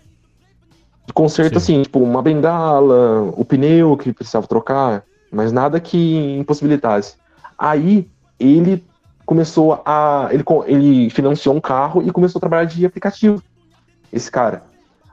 [1.06, 1.64] De conserto, Sim.
[1.64, 5.96] assim, tipo, uma bengala, o pneu que precisava trocar, mas nada que
[6.38, 7.16] impossibilitasse.
[7.58, 8.08] Aí
[8.38, 8.89] ele
[9.34, 10.28] começou a.
[10.32, 13.40] Ele, ele financiou um carro e começou a trabalhar de aplicativo.
[14.12, 14.64] Esse cara.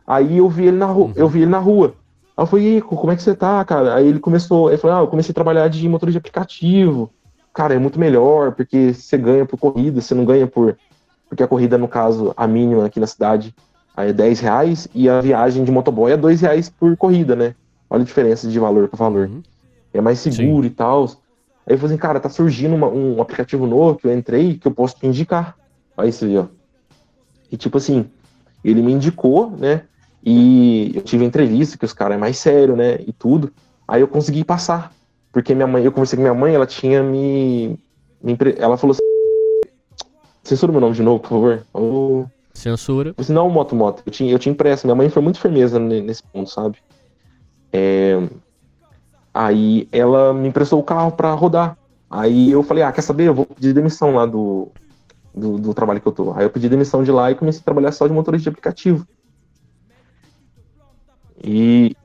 [0.08, 1.14] Aí eu vi ele na rua, Uhum.
[1.16, 1.94] eu vi ele na rua.
[2.36, 3.94] Aí eu falei, "E aí, como é que você tá, cara?
[3.94, 7.12] Aí ele começou, ele falou, ah, eu comecei a trabalhar de motor de aplicativo.
[7.54, 10.76] Cara, é muito melhor, porque você ganha por corrida, você não ganha por.
[11.30, 13.54] Porque a corrida, no caso, a mínima aqui na cidade
[13.96, 17.54] é 10 reais e a viagem de motoboy é 2 reais por corrida, né?
[17.88, 19.28] Olha a diferença de valor para valor.
[19.28, 19.44] Uhum.
[19.94, 21.08] É mais seguro e tal.
[21.68, 24.68] Aí eu falei assim, cara, tá surgindo uma- um aplicativo novo que eu entrei que
[24.68, 25.56] eu posso te indicar.
[25.98, 26.46] Aí você vê, ó.
[27.52, 28.10] E tipo assim,
[28.64, 29.84] ele me indicou, né?
[30.24, 32.96] E eu tive entrevista, que os caras é mais sério, né?
[33.06, 33.52] E tudo.
[33.88, 34.94] Aí eu consegui passar.
[35.32, 37.78] Porque minha mãe, eu conversei com minha mãe, ela tinha me.
[38.22, 39.02] me ela falou assim.
[40.44, 41.66] Censura meu nome de novo, por favor.
[41.74, 43.10] Ô, Censura.
[43.10, 44.04] eu falei assim, não, moto, moto.
[44.06, 44.88] Eu tinha, eu tinha impresso.
[44.88, 46.78] Minha mãe foi muito firmeza ne- nesse ponto, sabe?
[47.74, 48.18] É,
[49.40, 51.78] Aí ela me emprestou o carro pra rodar.
[52.10, 53.28] Aí eu falei, ah, quer saber?
[53.28, 54.70] Eu vou pedir demissão lá do,
[55.32, 56.34] do, do trabalho que eu tô.
[56.34, 59.06] Aí eu pedi demissão de lá e comecei a trabalhar só de motorista de aplicativo.
[61.44, 61.96] E,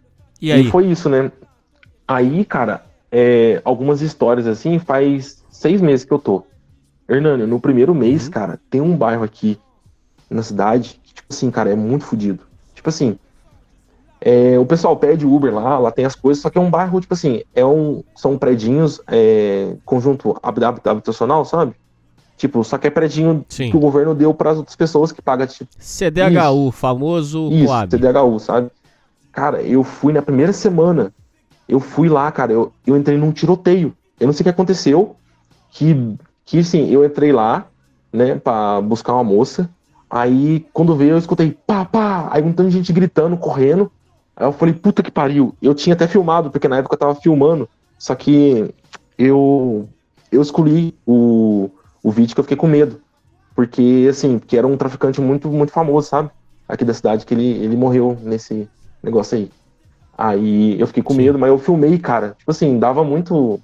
[0.43, 0.71] E e aí?
[0.71, 1.33] foi isso, né?
[2.07, 6.45] Aí, cara, é, algumas histórias assim, faz seis meses que eu tô.
[7.09, 8.31] Hernani, no primeiro mês, Uhum.
[8.31, 9.59] cara, tem um bairro aqui
[10.31, 12.45] na cidade que, tipo assim, cara, é muito fodido.
[12.75, 13.19] Tipo assim,
[14.25, 17.01] É, o pessoal pede Uber lá, lá tem as coisas, só que é um bairro,
[17.01, 21.75] tipo assim, é um, são predinhos, é, conjunto hab- hab- habitacional, sabe?
[22.37, 23.71] Tipo, só que é predinho Sim.
[23.71, 27.91] que o governo deu para as outras pessoas que pagam, tipo, CDHU, famoso isso, Coab.
[27.91, 28.71] TDHU, sabe?
[29.33, 31.13] Cara, eu fui na primeira semana,
[31.69, 33.93] eu fui lá, cara, eu, eu entrei num tiroteio.
[34.21, 35.17] Eu não sei o que aconteceu,
[35.73, 37.67] que, que assim, eu entrei lá,
[38.13, 39.69] né, pra buscar uma moça,
[40.09, 43.91] aí quando veio eu escutei pá, pá, aí um tanto de gente gritando, correndo,
[44.43, 45.55] aí eu falei, puta que pariu.
[45.63, 48.75] Eu tinha até filmado, porque na época eu tava filmando, só que
[49.17, 49.89] eu,
[50.31, 51.71] eu escolhi o,
[52.03, 53.01] o vídeo que eu fiquei com medo.
[53.55, 56.31] Porque, assim, que era um traficante muito, muito famoso, sabe?
[56.67, 58.69] Aqui da cidade, que ele, ele morreu nesse
[59.03, 59.51] negócio aí.
[60.17, 62.35] Aí eu fiquei com medo, mas eu filmei, cara.
[62.39, 63.61] Tipo assim, dava muito.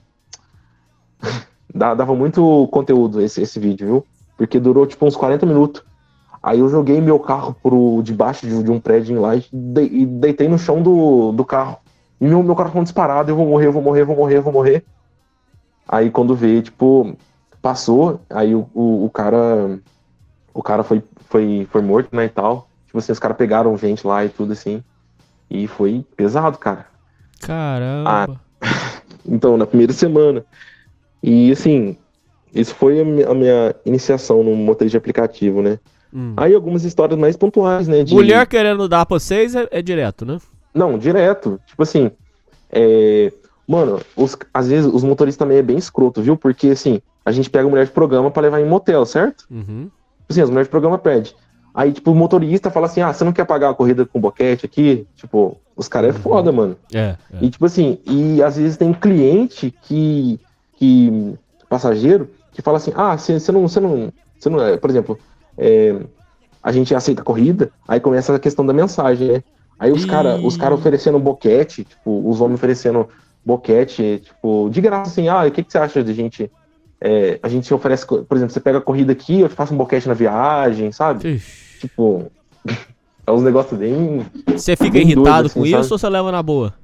[1.75, 4.07] Dava muito conteúdo esse, esse vídeo, viu?
[4.39, 5.83] Porque durou tipo uns 40 minutos.
[6.49, 10.07] Aí eu joguei meu carro pro debaixo de, de um prédio lá e, de- e
[10.07, 11.77] deitei no chão do, do carro.
[12.19, 14.43] E meu, meu coração disparado, eu vou morrer, eu vou morrer, eu vou morrer, eu
[14.43, 14.83] vou morrer.
[15.87, 17.15] Aí quando veio, tipo,
[17.61, 19.79] passou, aí o, o, o cara.
[20.55, 22.67] O cara foi, foi, foi morto, né, e tal.
[22.87, 24.83] Tipo assim, os caras pegaram gente lá e tudo assim.
[25.51, 26.87] E foi pesado, cara.
[27.41, 28.41] Caramba.
[29.31, 30.43] Então, na primeira semana.
[31.23, 31.97] E assim,
[32.55, 35.79] isso foi a mi- a minha iniciação no motorista de aplicativo, né?
[36.13, 36.35] Hum.
[36.37, 38.03] Aí algumas histórias mais pontuais, né?
[38.05, 40.39] de- Mulher querendo dar pra vocês é, é direto, né?
[40.75, 41.61] Não, direto.
[41.67, 42.11] Tipo assim,
[42.71, 43.33] é...
[43.67, 46.37] mano, os- às vezes os motoristas também é bem escroto, viu?
[46.37, 49.45] Porque assim, a gente pega mulher de programa pra levar em motel, certo?
[49.51, 49.85] Uhum.
[50.21, 51.33] Tipo assim, as mulheres de programa pedem.
[51.75, 54.67] Aí, tipo, o motorista fala assim, ah, você não quer pagar a corrida com boquete
[54.67, 55.07] aqui?
[55.15, 56.77] Tipo, os caras é foda, mano.
[56.93, 57.39] É, é.
[57.41, 60.41] E tipo assim, e às vezes tem cliente que,
[60.77, 61.35] que
[61.69, 65.19] passageiro, que fala assim, ah, você você não, você não, você não, é, por exemplo,
[65.59, 65.97] é,
[66.63, 69.43] a gente aceita a corrida, aí começa a questão da mensagem, né?
[69.79, 73.09] Aí os caras os cara oferecendo boquete, tipo, os homens oferecendo
[73.45, 76.51] boquete, tipo, de graça assim, ah, o que, que você acha de gente,
[77.01, 80.09] é, a gente oferece, por exemplo, você pega a corrida aqui, eu faço um boquete
[80.09, 81.35] na viagem, sabe?
[81.35, 81.81] Ixi.
[81.81, 82.27] Tipo,
[83.27, 85.81] é uns negócios bem, Você fica bem doido, irritado assim, com sabe?
[85.83, 86.75] isso ou você leva na boa?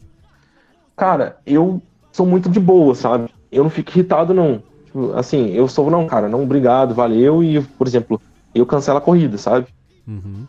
[0.96, 1.82] Cara, eu
[2.12, 3.28] sou muito de boa, sabe?
[3.50, 4.62] Eu não fico irritado, não.
[4.86, 7.42] Tipo, assim, eu sou, não, cara, não, obrigado, valeu.
[7.42, 8.20] E, por exemplo,
[8.54, 9.66] eu cancelo a corrida, sabe?
[10.06, 10.46] Uhum.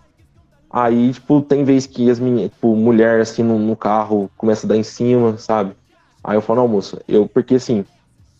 [0.69, 4.69] Aí, tipo, tem vez que as meninas, tipo, mulher, assim, no, no carro começa a
[4.69, 5.75] dar em cima, sabe?
[6.23, 7.85] Aí eu falo, não, moço, eu, porque assim,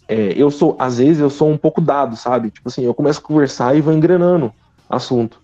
[0.08, 2.52] é, eu sou, às vezes eu sou um pouco dado, sabe?
[2.52, 4.52] Tipo assim, eu começo a conversar e vou engrenando
[4.90, 5.40] assunto.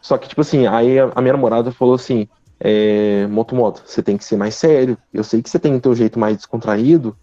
[0.00, 2.28] Só que, tipo assim, aí a, a minha namorada falou assim,
[2.60, 4.98] é, Moto Moto, você tem que ser mais sério.
[5.12, 7.16] Eu sei que você tem o teu jeito mais descontraído,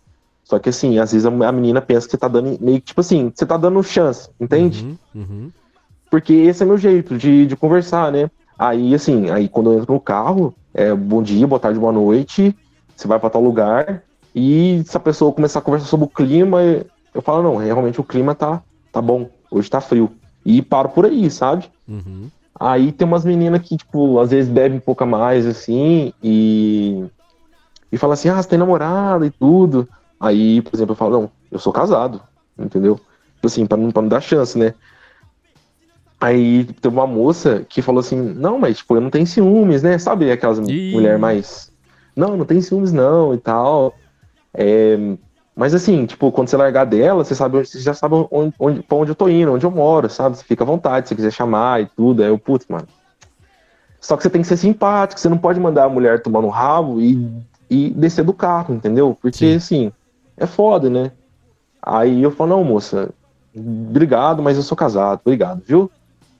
[0.43, 2.87] só que assim, às vezes a, a menina pensa que você tá dando meio que,
[2.87, 4.97] tipo assim, você tá dando chance, entende?
[5.13, 5.21] Uhum.
[5.21, 5.51] Uhum.
[6.13, 8.29] Porque esse é meu jeito de, de conversar, né?
[8.55, 12.55] Aí, assim, aí quando eu entro no carro, é bom dia, boa tarde, boa noite,
[12.95, 14.03] você vai pra tal lugar,
[14.35, 16.59] e se a pessoa começar a conversar sobre o clima,
[17.15, 18.61] eu falo, não, realmente o clima tá,
[18.91, 20.11] tá bom, hoje tá frio.
[20.45, 21.65] E paro por aí, sabe?
[21.87, 22.29] Uhum.
[22.59, 27.05] Aí tem umas meninas que, tipo, às vezes bebem um pouco mais, assim, e.
[27.91, 29.89] E fala assim, ah, você tem namorada e tudo.
[30.19, 32.21] Aí, por exemplo, eu falo, não, eu sou casado,
[32.55, 32.97] entendeu?
[33.33, 34.75] Tipo assim, pra não, pra não dar chance, né?
[36.23, 39.97] Aí teve uma moça que falou assim, não, mas tipo, eu não tenho ciúmes, né?
[39.97, 40.93] Sabe aquelas Ih.
[40.93, 41.69] mulher mais.
[42.15, 43.93] Não, não tem ciúmes, não, e tal.
[44.53, 44.97] É,
[45.53, 48.95] Mas assim, tipo, quando você largar dela, você sabe você já sabe onde, onde, pra
[48.95, 50.37] onde eu tô indo, onde eu moro, sabe?
[50.37, 52.23] Você fica à vontade, se você quiser chamar e tudo.
[52.23, 52.87] Aí eu, putz, mano.
[53.99, 56.47] Só que você tem que ser simpático, você não pode mandar a mulher tomar no
[56.47, 59.17] rabo e, e descer do carro, entendeu?
[59.21, 59.91] Porque, assim,
[60.37, 61.11] é foda, né?
[61.81, 63.09] Aí eu falo, não, moça,
[63.53, 65.91] obrigado, mas eu sou casado, obrigado, viu?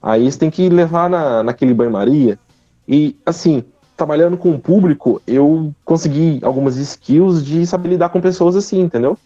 [0.04, 2.38] Aí você tem que levar na, naquele banho-maria.
[2.86, 3.64] E, assim,
[3.96, 9.16] trabalhando com o público, eu consegui algumas skills de saber lidar com pessoas assim, entendeu?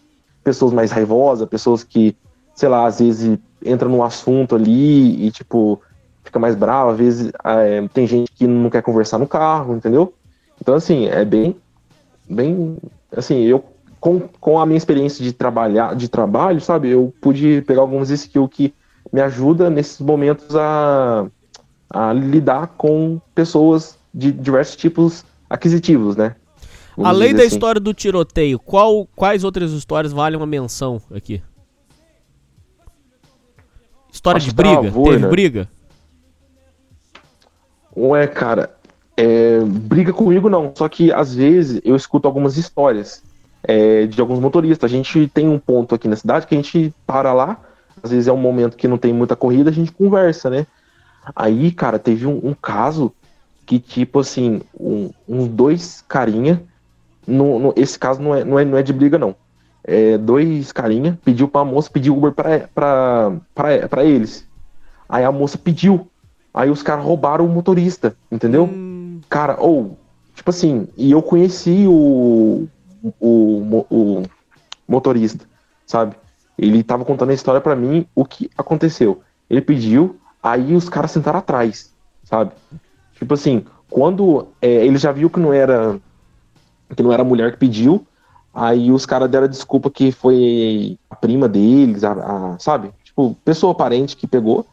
[0.41, 2.15] Pessoas mais raivosas, pessoas que,
[2.55, 5.81] sei lá, às vezes entra num assunto ali e, tipo,
[6.23, 6.93] fica mais brava.
[6.93, 10.13] Às vezes é, tem gente que não quer conversar no carro, entendeu?
[10.61, 11.57] Então, assim, é bem,
[12.29, 12.77] bem,
[13.11, 13.65] assim, eu
[13.99, 18.49] com, com a minha experiência de trabalhar, de trabalho, sabe, eu pude pegar algumas skills
[18.49, 18.73] que
[19.11, 21.27] me ajudam nesses momentos a,
[21.89, 26.35] a lidar com pessoas de diversos tipos aquisitivos, né?
[26.95, 27.55] Vamos Além da assim.
[27.55, 31.41] história do tiroteio, qual, quais outras histórias valem uma menção aqui?
[34.11, 34.81] História Acho de que briga?
[34.81, 35.29] travou, Teve né?
[35.29, 35.69] briga?
[37.95, 38.75] Ué, cara,
[39.15, 43.23] é, briga comigo não, só que às vezes eu escuto algumas histórias
[43.63, 44.89] é, de alguns motoristas.
[44.89, 47.59] A gente tem um ponto aqui na cidade que a gente para lá,
[48.03, 50.65] às vezes é um momento que não tem muita corrida, a gente conversa, né?
[51.35, 53.11] Aí, cara, teve um, um caso
[53.65, 56.63] que, tipo assim, um- uns dois carinha.
[57.27, 59.35] No, no- esse caso não é, não, é, não é de briga, não.
[59.83, 64.45] É, dois carinha pediu pra moça pedir Uber pra, pra, pra, pra eles.
[65.07, 66.07] Aí a moça pediu.
[66.53, 68.65] Aí os caras roubaram o motorista, entendeu?
[68.65, 69.97] Hum, Cara, ou,
[70.35, 72.67] tipo assim, e eu conheci o,
[73.19, 74.23] o, mo- o
[74.87, 75.45] motorista,
[75.85, 76.15] sabe?
[76.59, 79.21] Ele tava contando a história pra mim, o que aconteceu.
[79.49, 81.91] Ele pediu, aí os caras sentaram atrás,
[82.23, 82.51] sabe?
[83.15, 85.99] Tipo assim, quando é, ele já viu que não era
[86.95, 88.05] que não era a mulher que pediu,
[88.53, 92.89] aí os caras deram desculpa que foi a prima deles, a, a- sabe?
[93.03, 94.65] Tipo, pessoa parente que pegou.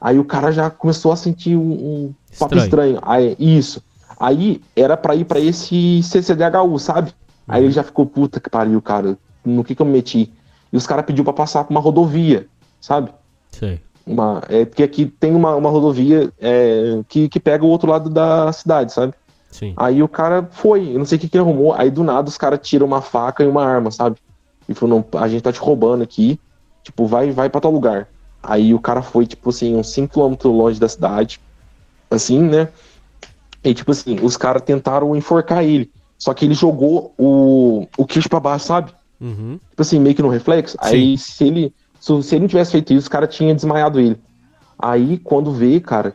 [0.00, 2.64] Aí o cara já começou a sentir um, um papo Estranho.
[2.64, 2.98] estranho.
[3.02, 3.80] Aí, isso.
[4.18, 7.12] Aí era pra ir pra esse CCDHU, sabe?
[7.46, 9.16] Aí ele já ficou, puta que pariu, cara.
[9.44, 10.32] No que que eu me meti?
[10.72, 12.46] E os caras pediu pra passar por uma rodovia,
[12.80, 13.12] sabe?
[13.50, 13.80] sei.
[14.04, 18.10] Uma, é, porque aqui tem uma, uma rodovia é, que, que pega o outro lado
[18.10, 19.14] da cidade, sabe?
[19.50, 19.74] Sim.
[19.76, 21.74] Aí o cara foi, eu não sei o que, que ele arrumou.
[21.74, 24.16] Aí do nada os caras tiram uma faca e uma arma, sabe?
[24.68, 26.40] E falou, não, a gente tá te roubando aqui.
[26.82, 28.08] Tipo, vai, vai pra tal lugar.
[28.42, 31.38] Aí o cara foi, tipo assim, uns 5km longe da cidade.
[32.10, 32.68] Assim, né?
[33.62, 35.90] E tipo assim, os caras tentaram enforcar ele.
[36.18, 38.92] Só que ele jogou o, o queixo pra baixo, sabe?
[39.22, 39.60] Uhum.
[39.70, 40.76] tipo assim, meio que no reflexo.
[40.80, 44.18] Aí se ele, se, se ele não tivesse feito isso, os caras tinham desmaiado ele.
[44.76, 46.14] Aí quando vê, cara,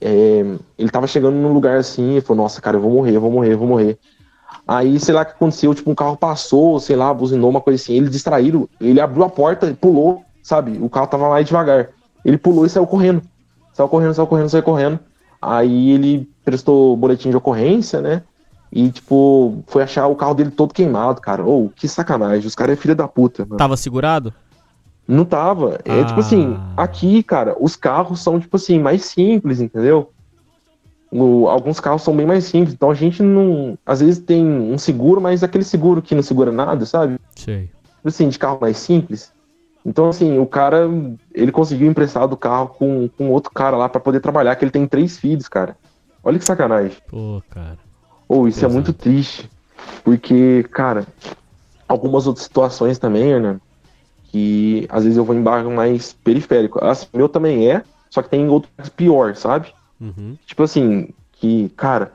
[0.00, 0.44] é,
[0.78, 3.32] ele tava chegando num lugar assim, e falou, nossa, cara, eu vou morrer, eu vou
[3.32, 3.98] morrer, eu vou morrer.
[4.66, 7.82] Aí, sei lá o que aconteceu, tipo, um carro passou, sei lá, buzinou, uma coisa
[7.82, 10.78] assim, ele distraíram, ele abriu a porta e pulou, sabe?
[10.80, 11.90] O carro tava mais devagar.
[12.24, 13.22] Ele pulou e saiu correndo.
[13.72, 15.00] Saiu correndo, saiu correndo, saiu correndo.
[15.40, 18.22] Aí ele prestou boletim de ocorrência, né?
[18.72, 21.44] E, tipo, foi achar o carro dele todo queimado, cara.
[21.44, 22.46] Ô, que sacanagem.
[22.46, 23.56] Os caras é filha da puta, mano.
[23.56, 24.32] Tava segurado?
[25.06, 25.78] Não tava.
[25.84, 26.82] É tipo assim, Ah.
[26.82, 30.10] aqui, cara, os carros são, tipo assim, mais simples, entendeu?
[31.10, 32.74] O- alguns carros são bem mais simples.
[32.74, 33.78] Então a gente não.
[33.86, 37.18] Às vezes tem um seguro, mas aquele seguro que não segura nada, sabe?
[37.36, 37.66] Sei.
[37.96, 39.32] Tipo assim, de carro mais simples.
[39.84, 40.90] Então, assim, o cara,
[41.32, 44.72] ele conseguiu emprestar do carro com, com outro cara lá pra poder trabalhar, que ele
[44.72, 45.76] tem três filhos, cara.
[46.24, 46.96] Olha que sacanagem.
[47.06, 47.78] Pô, cara.
[48.28, 48.74] Ou isso é Pesado.
[48.74, 49.50] muito triste.
[50.02, 51.06] Porque, cara,
[51.88, 53.58] algumas outras situações também, né?
[54.30, 56.84] Que às vezes eu vou em bairro mais periférico.
[56.84, 59.72] Assim, meu também é, só que tem outros pior, sabe?
[60.00, 60.36] Uhum.
[60.46, 62.12] Tipo assim, que, cara,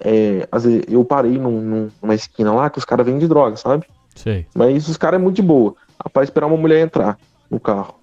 [0.00, 3.56] é, às vezes eu parei num- num- numa esquina lá que os caras vendem droga,
[3.56, 3.86] sabe?
[4.14, 4.46] Sei.
[4.54, 5.74] Mas os caras é muito de boa.
[6.12, 7.18] Pra esperar uma mulher entrar
[7.50, 7.94] no carro.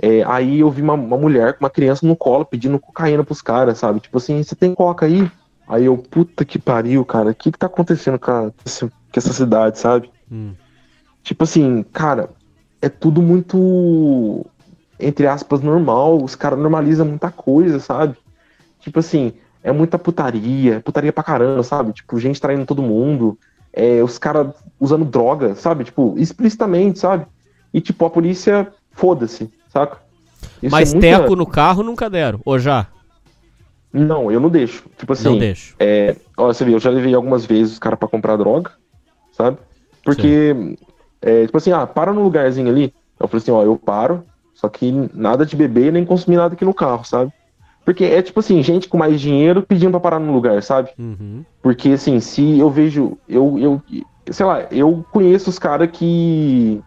[0.00, 3.42] É, aí eu vi uma, uma mulher com uma criança no colo pedindo cocaína pros
[3.42, 4.00] caras, sabe?
[4.00, 5.30] Tipo assim, você tem coca aí?
[5.72, 7.30] Aí eu, puta que pariu, cara.
[7.30, 10.10] O que que tá acontecendo com, a- com essa cidade, sabe?
[10.30, 10.52] Hum.
[11.22, 12.28] Tipo assim, cara,
[12.82, 14.44] é tudo muito,
[15.00, 16.22] entre aspas, normal.
[16.22, 18.16] Os caras normalizam muita coisa, sabe?
[18.80, 19.32] Tipo assim,
[19.62, 21.92] é muita putaria, putaria pra caramba, sabe?
[21.92, 23.38] Tipo, gente traindo todo mundo,
[23.72, 25.84] é, os caras usando droga, sabe?
[25.84, 27.24] Tipo, explicitamente, sabe?
[27.72, 29.96] E tipo, a polícia, foda-se, saca?
[30.62, 32.40] Isso Mas é muita- teco no carro nunca deram.
[32.44, 32.88] Ou já?
[33.92, 34.84] Não, eu não deixo.
[34.96, 35.74] Tipo assim, Não deixo.
[35.78, 38.72] É, ó, você vê, eu já levei algumas vezes os caras pra comprar droga,
[39.32, 39.58] sabe?
[40.04, 40.76] Porque,
[41.20, 42.94] é, tipo assim, ah, para no lugarzinho ali.
[43.20, 44.24] Eu falei assim, ó, eu paro,
[44.54, 47.32] só que nada de beber nem consumir nada aqui no carro, sabe?
[47.84, 50.90] Porque é tipo assim, gente com mais dinheiro pedindo pra parar no lugar, sabe?
[50.98, 51.44] Uhum.
[51.60, 53.82] Porque assim, se eu vejo, eu, eu
[54.30, 56.82] sei lá, eu conheço os caras que.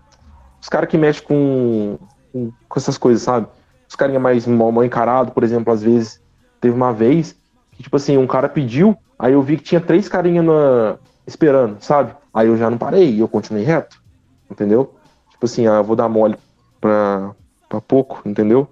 [0.62, 1.98] Os caras que mexem com,
[2.34, 3.48] com, essas coisas, sabe?
[3.88, 6.22] Os carinha mais mal, mal encarado, por exemplo, às vezes.
[6.60, 7.36] Teve uma vez
[7.72, 11.78] que, tipo assim, um cara pediu, aí eu vi que tinha três carinha na, esperando,
[11.82, 12.14] sabe?
[12.34, 14.02] Aí eu já não parei, eu continuei reto,
[14.50, 14.94] entendeu?
[15.32, 16.36] Tipo assim, ah, eu vou dar mole
[16.80, 17.32] pra,
[17.68, 18.68] pra pouco, entendeu?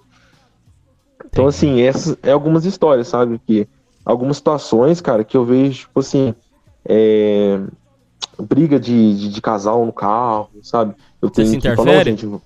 [1.26, 3.40] Então, assim, essas é algumas histórias, sabe?
[3.40, 3.68] Que
[4.06, 6.36] algumas situações, cara, que eu vejo, tipo assim,
[6.86, 7.60] é,
[8.40, 10.96] briga de, de, de casal no carro, sabe?
[11.22, 12.12] Eu Você se que falar, interfere?
[12.12, 12.42] "Não, gente,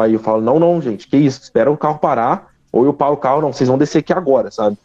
[0.00, 1.40] aí eu falo, não, não, gente, que isso?
[1.40, 4.50] Espera o carro parar, ou eu paro o carro, não, vocês vão descer aqui agora,
[4.50, 4.76] sabe?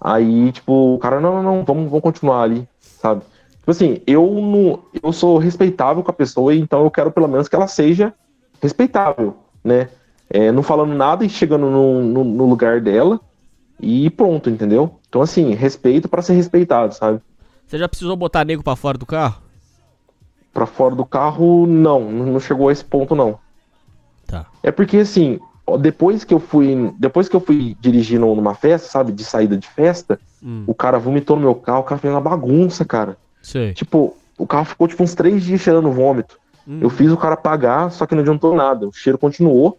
[0.00, 3.22] Aí, tipo, o cara, não, não, não, vamos, vamos continuar ali, sabe?
[3.58, 7.48] Tipo assim, eu não, eu sou respeitável com a pessoa, então eu quero pelo menos
[7.48, 8.14] que ela seja
[8.62, 9.90] respeitável, né?
[10.30, 13.20] É, não falando nada e chegando no, no, no lugar dela
[13.80, 14.98] e pronto, entendeu?
[15.08, 17.20] Então, assim, respeito pra ser respeitado, sabe?
[17.66, 19.42] Você já precisou botar nego pra fora do carro?
[20.52, 23.38] Pra fora do carro, não, não chegou a esse ponto, não.
[24.26, 24.46] Tá.
[24.62, 25.38] É porque assim,
[25.76, 29.56] depois que eu fui, depois que eu fui dirigir num- numa festa, sabe, de saída
[29.56, 30.64] de festa, Hum.
[30.66, 33.16] o cara vomitou no meu carro, o cara fez uma bagunça, cara.
[33.42, 33.74] Sei.
[33.74, 36.38] Tipo, o carro ficou tipo uns três dias cheirando vômito.
[36.66, 36.78] Hum.
[36.80, 38.86] Eu fiz o cara pagar, só que não adiantou nada.
[38.86, 39.76] O cheiro continuou.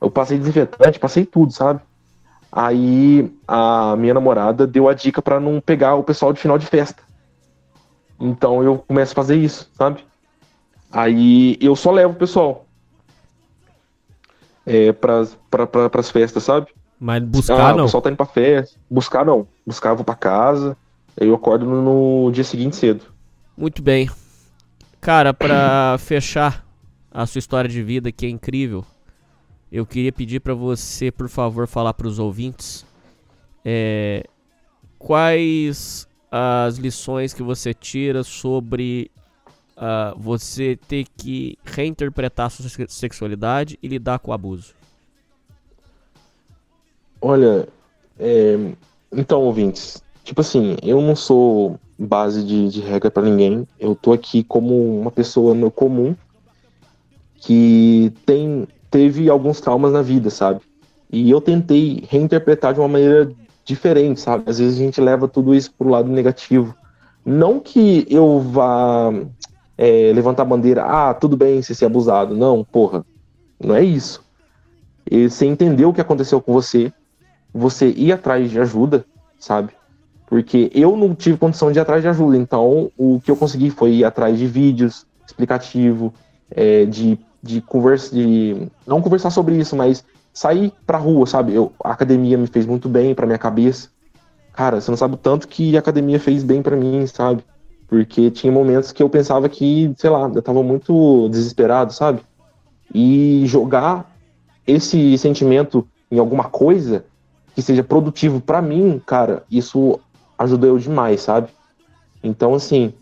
[0.00, 1.80] Eu passei desinfetante, passei tudo, sabe?
[2.50, 6.66] Aí a minha namorada deu a dica pra não pegar o pessoal de final de
[6.66, 7.02] festa.
[8.18, 10.04] Então eu começo a fazer isso, sabe?
[10.90, 12.66] Aí eu só levo o pessoal
[14.70, 16.68] é, pras, pra, pra, pras festas, sabe?
[16.98, 17.84] Mas buscar ah, não.
[17.84, 18.78] o pessoal tá indo pra festa.
[18.90, 19.48] Buscar não.
[19.66, 20.76] Buscar eu vou pra casa.
[21.20, 23.04] Aí eu acordo no, no dia seguinte cedo.
[23.56, 24.08] Muito bem.
[25.00, 26.64] Cara, pra fechar
[27.10, 28.84] a sua história de vida, que é incrível,
[29.72, 32.86] eu queria pedir pra você, por favor, falar pros ouvintes
[33.64, 34.24] é,
[34.98, 39.10] quais as lições que você tira sobre
[39.80, 44.74] ah, você ter que reinterpretar sua se- sexualidade e lidar com o abuso.
[47.22, 47.66] Olha,
[48.18, 48.56] é,
[49.10, 53.66] então, ouvintes, tipo assim, eu não sou base de, de regra pra ninguém.
[53.78, 56.14] Eu tô aqui como uma pessoa no comum
[57.36, 60.60] que tem, teve alguns traumas na vida, sabe?
[61.10, 63.30] E eu tentei reinterpretar de uma maneira
[63.64, 64.44] diferente, sabe?
[64.46, 66.74] Às vezes a gente leva tudo isso pro lado negativo.
[67.24, 69.12] Não que eu vá
[69.80, 72.36] é, levantar a bandeira, ah, tudo bem você ser abusado.
[72.36, 73.02] Não, porra,
[73.58, 74.22] não é isso.
[75.10, 76.92] E você entendeu o que aconteceu com você,
[77.50, 79.06] você ir atrás de ajuda,
[79.38, 79.72] sabe?
[80.26, 83.70] Porque eu não tive condição de ir atrás de ajuda, então o que eu consegui
[83.70, 86.12] foi ir atrás de vídeos explicativo,
[86.50, 91.54] é, de, de conversa, de não conversar sobre isso, mas sair pra rua, sabe?
[91.54, 93.88] Eu, a academia me fez muito bem pra minha cabeça.
[94.52, 97.42] Cara, você não sabe o tanto que a academia fez bem pra mim, sabe?
[97.90, 102.20] Porque tinha momentos que eu pensava que, sei lá, eu tava muito desesperado, sabe?
[102.94, 104.16] E jogar
[104.64, 107.04] esse sentimento em alguma coisa
[107.52, 109.98] que seja produtivo pra mim, cara, isso
[110.38, 111.48] ajudou eu demais, sabe?
[112.22, 112.94] Então, assim,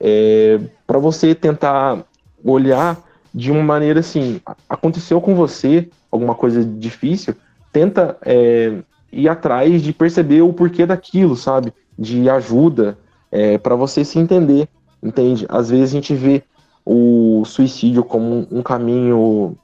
[0.00, 2.04] é, para você tentar
[2.44, 3.00] olhar
[3.32, 7.36] de uma maneira assim, aconteceu com você alguma coisa difícil,
[7.72, 8.78] tenta é,
[9.12, 11.72] ir atrás de perceber o porquê daquilo, sabe?
[11.96, 12.98] De ajuda
[13.34, 14.68] é, para você se entender,
[15.02, 15.44] entende?
[15.48, 16.44] Às vezes a gente vê
[16.86, 19.58] o suicídio como um, caminho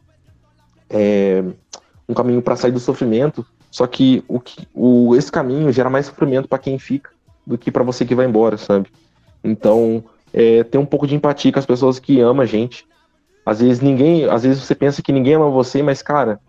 [0.89, 1.45] é,
[2.09, 4.41] um caminho para sair do sofrimento, só que o,
[4.75, 7.11] o esse caminho gera mais sofrimento para quem fica
[7.47, 8.91] do que para você que vai embora, sabe?
[9.45, 10.03] Então,
[10.35, 12.85] é, ter um pouco de empatia com as pessoas que amam a gente.
[13.47, 16.41] Às vezes ninguém, às vezes você pensa que ninguém ama você, mas cara,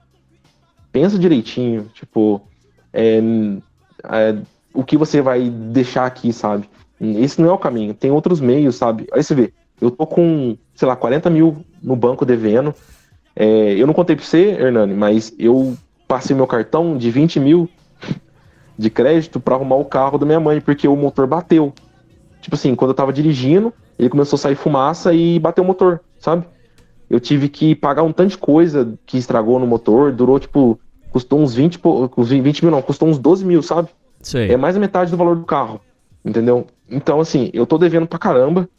[0.91, 2.41] pensa direitinho, tipo,
[2.91, 3.19] é,
[4.05, 4.37] é,
[4.73, 6.67] o que você vai deixar aqui, sabe?
[7.17, 7.93] Esse não é o caminho.
[7.93, 9.07] Tem outros meios, sabe?
[9.11, 12.73] Aí você vê, eu tô com, sei lá, 40 mil no banco devendo.
[13.35, 15.75] É, eu não contei pra você, Hernani, mas eu
[16.07, 17.69] passei meu cartão de 20 mil
[18.77, 21.73] de crédito pra arrumar o carro da minha mãe, porque o motor bateu.
[22.41, 26.01] Tipo assim, quando eu tava dirigindo, ele começou a sair fumaça e bateu o motor,
[26.19, 26.45] sabe?
[27.09, 30.79] Eu tive que pagar um tanto de coisa que estragou no motor, durou tipo,
[31.11, 33.89] custou uns 20, e pou- uns 20 mil, não, custou uns 12 mil, sabe?
[34.21, 34.51] Sei.
[34.51, 35.81] É mais da metade do valor do carro,
[36.25, 36.65] entendeu?
[36.91, 38.69] Então, assim, eu tô devendo pra caramba,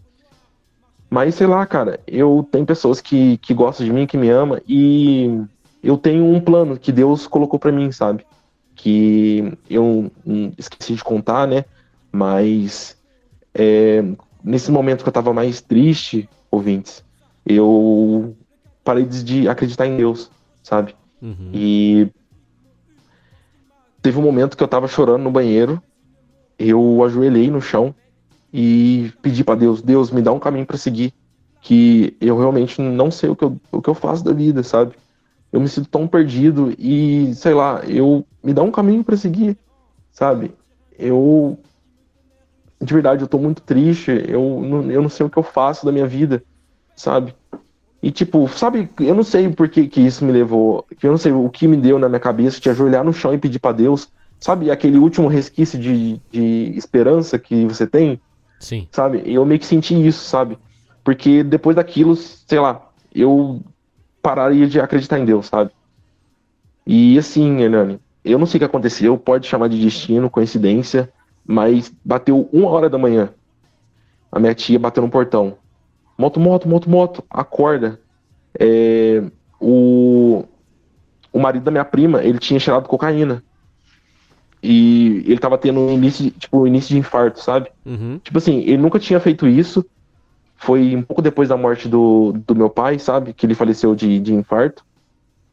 [1.10, 4.60] mas sei lá, cara, eu tenho pessoas que, que gostam de mim, que me amam,
[4.66, 5.28] e
[5.82, 8.24] eu tenho um plano que Deus colocou pra mim, sabe?
[8.74, 11.64] Que eu hum, esqueci de contar, né?
[12.10, 12.96] Mas
[13.54, 14.02] é,
[14.44, 17.04] nesse momento que eu tava mais triste, ouvintes,
[17.44, 18.36] eu
[18.84, 20.30] parei de de acreditar em Deus,
[20.62, 20.94] sabe?
[21.20, 21.50] Uhum.
[21.52, 22.10] E
[24.00, 25.82] teve um momento que eu tava chorando no banheiro,
[26.58, 27.94] eu ajoelhei no chão
[28.52, 31.14] e pedi pra Deus, Deus, me dá um caminho pra seguir,
[31.60, 34.94] que eu realmente não sei o que eu, o que eu faço da vida, sabe?
[35.52, 39.56] Eu me sinto tão perdido e, sei lá, eu me dá um caminho pra seguir,
[40.10, 40.52] sabe?
[40.98, 41.58] Eu
[42.80, 45.86] de verdade eu tô muito triste, eu não, eu não sei o que eu faço
[45.86, 46.42] da minha vida,
[46.96, 47.34] sabe?
[48.02, 51.18] E tipo, sabe, eu não sei por que, que isso me levou, que eu não
[51.18, 53.70] sei o que me deu na minha cabeça de ajoelhar no chão e pedir pra
[53.70, 54.08] Deus,
[54.40, 58.20] sabe, aquele último resquício de, de esperança que você tem,
[58.62, 58.86] Sim.
[58.92, 59.22] sabe?
[59.26, 60.56] Eu meio que senti isso, sabe?
[61.02, 63.60] Porque depois daquilo, sei lá, eu
[64.22, 65.72] pararia de acreditar em Deus, sabe?
[66.86, 71.12] E assim, Hernani, eu não sei o que aconteceu, pode chamar de destino, coincidência,
[71.44, 73.30] mas bateu uma hora da manhã.
[74.30, 75.58] A minha tia bateu no portão.
[76.16, 78.00] Moto, moto, moto, moto, acorda.
[78.58, 79.24] É,
[79.60, 80.44] o,
[81.32, 83.42] o marido da minha prima, ele tinha cheirado cocaína.
[84.62, 87.68] E ele tava tendo um início, de- tipo, início de infarto, sabe?
[87.84, 88.20] Uhum.
[88.22, 89.84] Tipo assim, ele nunca tinha feito isso.
[90.56, 93.32] Foi um pouco depois da morte do, do meu pai, sabe?
[93.32, 94.84] Que ele faleceu de, de infarto.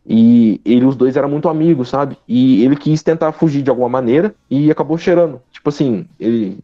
[0.06, 2.18] E ele, os dois eram muito amigos, sabe?
[2.28, 5.42] E ele quis tentar fugir de alguma maneira e acabou cheirando.
[5.52, 6.60] Tipo assim, ele.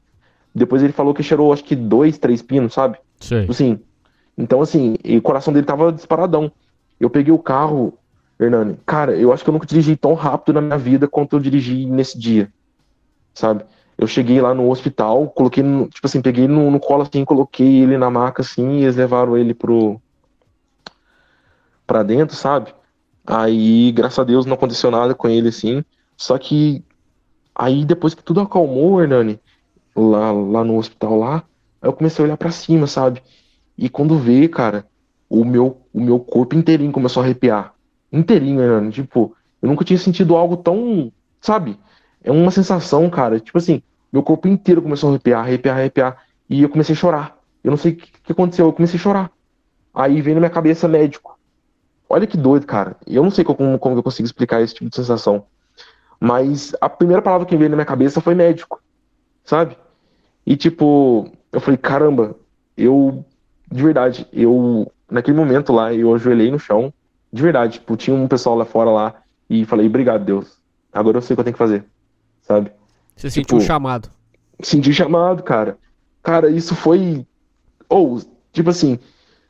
[0.53, 2.97] Depois ele falou que cheirou acho que dois, três pinos, sabe?
[3.19, 3.41] Sei.
[3.41, 3.79] Tipo assim.
[4.37, 6.51] Então, assim, e o coração dele tava disparadão.
[6.99, 7.97] Eu peguei o carro
[8.39, 11.39] Hernani, cara, eu acho que eu nunca dirigi tão rápido na minha vida quanto eu
[11.39, 12.51] dirigi nesse dia,
[13.33, 13.65] sabe?
[13.97, 17.81] Eu cheguei lá no hospital, coloquei, no, tipo assim, peguei no, no colo assim, coloquei
[17.83, 20.01] ele na maca assim, e eles levaram ele pro.
[21.87, 22.73] pra dentro, sabe?
[23.25, 25.83] Aí, graças a Deus, não aconteceu nada com ele assim.
[26.17, 26.83] Só que
[27.55, 29.39] aí depois que tudo acalmou, Hernani,
[29.95, 31.43] lá, lá no hospital lá,
[31.81, 33.23] eu comecei a olhar para cima, sabe?
[33.77, 34.87] E quando vê, cara,
[35.29, 37.74] o meu, o meu corpo inteirinho começou a arrepiar.
[38.11, 38.91] Inteirinho, Hernani.
[38.91, 41.11] Tipo, eu nunca tinha sentido algo tão,
[41.41, 41.79] sabe?
[42.23, 43.39] É uma sensação, cara.
[43.39, 46.23] Tipo assim, meu corpo inteiro começou a arrepiar, arrepiar, arrepiar.
[46.49, 47.37] E eu comecei a chorar.
[47.63, 49.31] Eu não sei o que, que aconteceu, eu comecei a chorar.
[49.93, 51.37] Aí veio na minha cabeça médico.
[52.09, 52.95] Olha que doido, cara.
[53.07, 55.45] Eu não sei como, como eu consigo explicar esse tipo de sensação.
[56.19, 58.81] Mas a primeira palavra que veio na minha cabeça foi médico,
[59.43, 59.77] sabe?
[60.45, 62.35] E tipo, eu falei, caramba,
[62.77, 63.25] eu,
[63.71, 66.93] de verdade, eu, naquele momento lá, eu ajoelhei no chão,
[67.35, 69.15] de verdade, tipo, tinha um pessoal lá fora lá,
[69.49, 70.57] e falei, obrigado, Deus,
[70.91, 71.83] agora eu sei o que eu tenho que fazer,
[72.41, 72.71] sabe?
[73.13, 74.09] Você tipo, sentiu um chamado.
[74.61, 75.77] Senti chamado, cara.
[76.23, 77.27] Cara, isso foi,
[77.89, 78.21] ou,
[78.53, 78.97] tipo assim,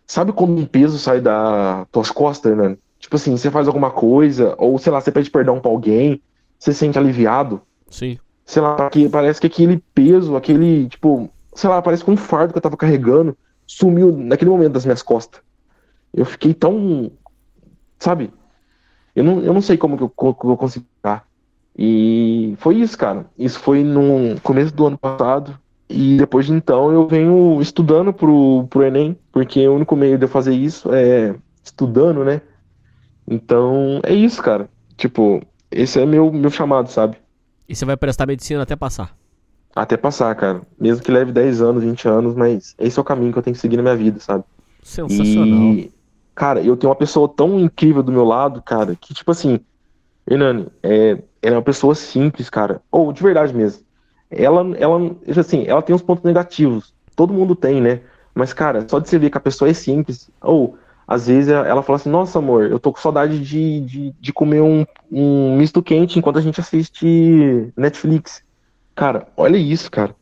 [0.07, 2.75] sabe quando um peso sai das tuas costas, né?
[2.97, 6.19] Tipo assim, você faz alguma coisa, ou sei lá, você pede perdão pra alguém,
[6.57, 7.61] você se sente aliviado.
[7.87, 8.17] Sim.
[8.43, 12.57] Sei lá, parece que aquele peso, aquele, tipo, sei lá, parece que um fardo que
[12.57, 13.37] eu tava carregando
[13.67, 15.39] sumiu naquele momento das minhas costas.
[16.11, 17.11] Eu fiquei tão.
[17.99, 18.31] Sabe?
[19.15, 21.25] Eu não, eu não sei como que eu, como eu consegui ficar.
[21.77, 23.25] E foi isso, cara.
[23.37, 25.57] Isso foi no começo do ano passado.
[25.89, 30.25] E depois de então eu venho estudando pro, pro Enem, porque o único meio de
[30.25, 32.41] eu fazer isso é estudando, né?
[33.27, 34.67] Então é isso, cara.
[34.97, 37.17] Tipo, esse é meu, meu chamado, sabe?
[37.67, 39.15] E você vai prestar medicina até passar?
[39.75, 40.61] Até passar, cara.
[40.79, 43.55] Mesmo que leve 10 anos, 20 anos, mas esse é o caminho que eu tenho
[43.55, 44.43] que seguir na minha vida, sabe?
[44.81, 45.73] Sensacional.
[45.73, 45.91] E,
[46.35, 49.59] cara, eu tenho uma pessoa tão incrível do meu lado, cara, que tipo assim,
[50.29, 52.81] Hernani, é, ela é uma pessoa simples, cara.
[52.91, 53.83] Ou, de verdade mesmo.
[54.29, 56.93] Ela, ela, assim, ela tem uns pontos negativos.
[57.15, 58.01] Todo mundo tem, né?
[58.33, 61.83] Mas, cara, só de você ver que a pessoa é simples, ou às vezes ela
[61.83, 65.81] fala assim, nossa amor, eu tô com saudade de, de, de comer um, um misto
[65.81, 68.43] quente enquanto a gente assiste Netflix.
[68.95, 70.15] Cara, olha isso, cara.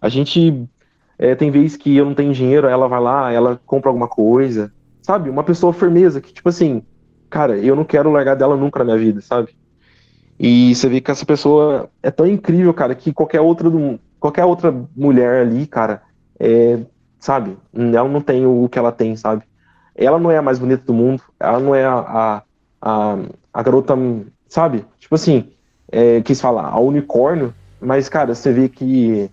[0.00, 0.66] A gente
[1.18, 4.72] é, tem vezes que eu não tenho dinheiro, ela vai lá, ela compra alguma coisa,
[5.02, 5.30] sabe?
[5.30, 6.82] Uma pessoa firmeza que, tipo assim,
[7.28, 9.54] cara, eu não quero largar dela nunca na minha vida, sabe?
[10.38, 14.44] E você vê que essa pessoa é tão incrível, cara, que qualquer outra, do, qualquer
[14.44, 16.02] outra mulher ali, cara,
[16.38, 16.78] é,
[17.18, 17.56] sabe?
[17.74, 19.44] Ela não tem o que ela tem, sabe?
[19.94, 22.42] ela não é a mais bonita do mundo, ela não é a, a,
[22.80, 23.18] a,
[23.52, 23.94] a garota,
[24.48, 24.84] sabe?
[24.98, 25.52] Tipo assim,
[25.90, 29.30] é, quis falar, a unicórnio, mas, cara, você vê que,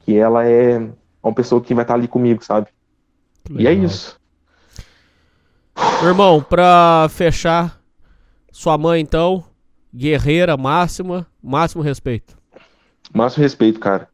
[0.00, 0.88] que ela é
[1.22, 2.68] uma pessoa que vai estar ali comigo, sabe?
[3.50, 4.19] E é isso.
[6.02, 7.80] Irmão, pra fechar,
[8.50, 9.44] sua mãe, então,
[9.94, 12.36] guerreira máxima, máximo respeito.
[13.12, 14.08] Máximo respeito, cara.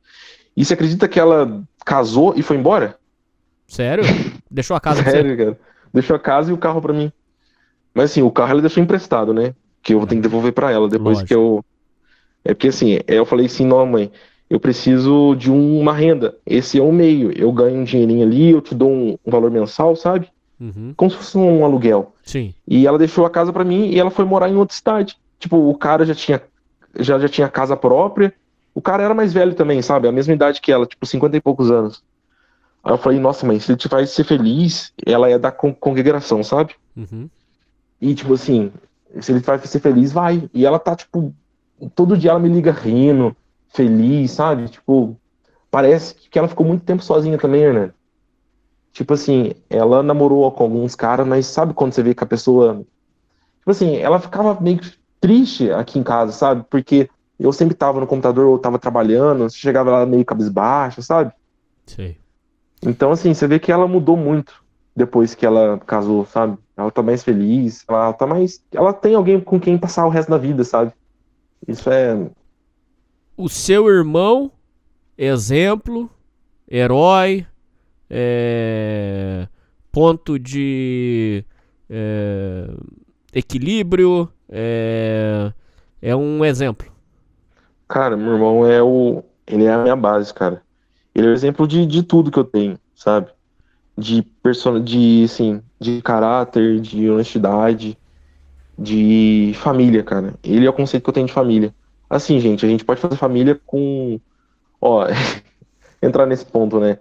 [0.56, 2.98] E você acredita que ela casou e foi embora?
[3.66, 4.04] Sério?
[4.50, 5.58] Deixou a casa Sério, cara
[5.96, 7.10] deixou a casa e o carro para mim.
[7.94, 9.54] Mas assim, o carro ela deixou emprestado, né?
[9.82, 11.28] Que eu vou ter que devolver para ela depois Lógico.
[11.28, 11.64] que eu.
[12.44, 14.12] É porque assim, eu falei assim, não, mãe,
[14.48, 16.36] eu preciso de uma renda.
[16.46, 17.32] Esse é o meio.
[17.32, 20.28] Eu ganho um dinheirinho ali, eu te dou um, um valor mensal, sabe?
[20.60, 20.94] Uhum.
[20.96, 22.14] Como se fosse um aluguel.
[22.24, 22.54] Sim.
[22.66, 25.16] E ela deixou a casa para mim e ela foi morar em outra cidade.
[25.38, 26.40] Tipo, o cara já tinha
[26.98, 28.32] já, já tinha casa própria.
[28.74, 30.08] O cara era mais velho também, sabe?
[30.08, 32.02] A mesma idade que ela, tipo, 50 e poucos anos.
[32.82, 35.74] Aí eu falei, nossa, mãe, se ele te faz ser feliz, ela é da con
[35.74, 36.74] congregação, sabe?
[36.96, 37.28] Uhum.
[38.00, 38.70] E, tipo assim,
[39.20, 40.48] se ele te faz ser feliz, vai.
[40.52, 41.34] E ela tá, tipo,
[41.94, 43.34] todo dia ela me liga rindo,
[43.68, 44.68] feliz, sabe?
[44.68, 45.16] Tipo,
[45.70, 47.90] parece que ela ficou muito tempo sozinha também, né?
[48.96, 52.76] Tipo assim, ela namorou com alguns caras, mas sabe quando você vê que a pessoa.
[53.58, 54.80] Tipo assim, ela ficava meio
[55.20, 56.64] triste aqui em casa, sabe?
[56.70, 57.06] Porque
[57.38, 61.30] eu sempre tava no computador ou tava trabalhando, chegava lá meio cabisbaixa, sabe?
[61.84, 62.16] Sei.
[62.82, 64.64] Então, assim, você vê que ela mudou muito
[64.96, 66.56] depois que ela casou, sabe?
[66.74, 68.64] Ela tá mais feliz, ela tá mais.
[68.72, 70.90] Ela tem alguém com quem passar o resto da vida, sabe?
[71.68, 72.30] Isso é.
[73.36, 74.50] O seu irmão,
[75.18, 76.08] exemplo,
[76.66, 77.46] herói,
[78.08, 79.46] é...
[79.92, 81.44] ponto de
[81.88, 82.68] é...
[83.32, 85.52] equilíbrio, é...
[86.00, 86.90] é um exemplo.
[87.88, 89.22] Cara, meu irmão é o.
[89.46, 90.62] Ele é a minha base, cara.
[91.14, 93.28] Ele é o exemplo de, de tudo que eu tenho, sabe?
[93.96, 97.96] De persona, de assim, de caráter, de honestidade,
[98.78, 100.34] de família, cara.
[100.42, 101.74] Ele é o conceito que eu tenho de família.
[102.08, 104.20] Assim, gente, a gente pode fazer família com,
[104.80, 105.06] ó,
[106.02, 106.98] entrar nesse ponto, né?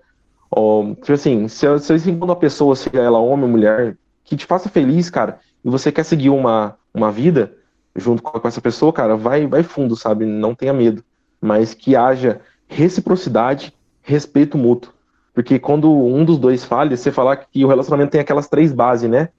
[0.96, 4.46] Tipo assim, se, se você encontra uma pessoa, seja ela homem ou mulher, que te
[4.46, 7.54] faça feliz, cara, e você quer seguir uma, uma vida
[7.96, 10.26] junto com, com essa pessoa, cara, vai, vai fundo, sabe?
[10.26, 11.04] Não tenha medo.
[11.42, 14.94] Mas que haja reciprocidade, respeito mútuo.
[15.34, 19.10] Porque quando um dos dois falha, você falar que o relacionamento tem aquelas três bases,
[19.10, 19.30] né?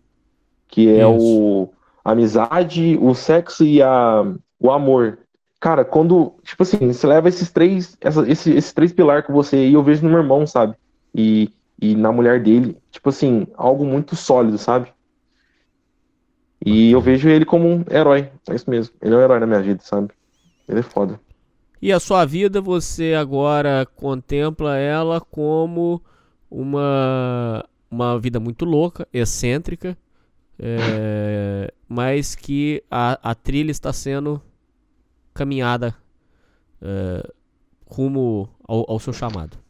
[0.68, 1.18] Que é Isso.
[1.18, 1.72] o
[2.06, 4.24] a amizade, o sexo e a,
[4.60, 5.18] o amor.
[5.58, 9.66] Cara, quando, tipo assim, você leva esses três, essa, esse, esses três pilares com você,
[9.66, 10.76] e eu vejo no meu irmão, sabe?
[11.16, 14.92] E, e na mulher dele, tipo assim, algo muito sólido, sabe?
[16.64, 18.94] E eu vejo ele como um herói, é isso mesmo.
[19.00, 20.10] Ele é um herói na minha vida, sabe?
[20.68, 21.18] Ele é foda.
[21.80, 26.02] E a sua vida, você agora contempla ela como
[26.50, 29.96] uma, uma vida muito louca, excêntrica,
[30.58, 34.42] é, mas que a, a trilha está sendo
[35.32, 35.94] caminhada
[36.82, 37.30] é,
[37.86, 39.65] rumo ao, ao seu chamado.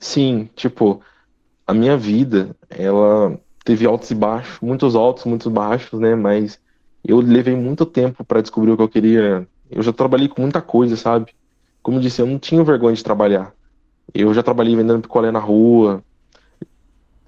[0.00, 1.02] Sim, tipo,
[1.66, 6.14] a minha vida, ela teve altos e baixos, muitos altos, muitos baixos, né?
[6.14, 6.58] Mas
[7.04, 9.48] eu levei muito tempo pra descobrir o que eu queria.
[9.70, 11.32] Eu já trabalhei com muita coisa, sabe?
[11.82, 13.52] Como eu disse, eu não tinha vergonha de trabalhar.
[14.14, 16.02] Eu já trabalhei vendendo picolé na rua,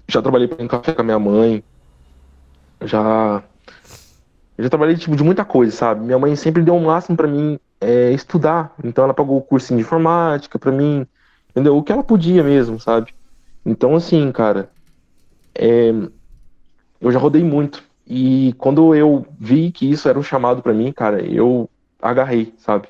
[0.07, 1.63] já trabalhei em café com a minha mãe,
[2.81, 3.43] já
[4.57, 6.05] eu já trabalhei tipo de muita coisa, sabe?
[6.05, 9.79] Minha mãe sempre deu o máximo pra mim é, estudar, então ela pagou o cursinho
[9.79, 11.07] de informática pra mim,
[11.53, 11.77] entendeu?
[11.77, 13.13] O que ela podia mesmo, sabe?
[13.65, 14.71] Então assim, cara,
[15.55, 15.91] é,
[16.99, 20.91] eu já rodei muito e quando eu vi que isso era um chamado pra mim,
[20.91, 21.69] cara, eu
[22.01, 22.87] agarrei, sabe?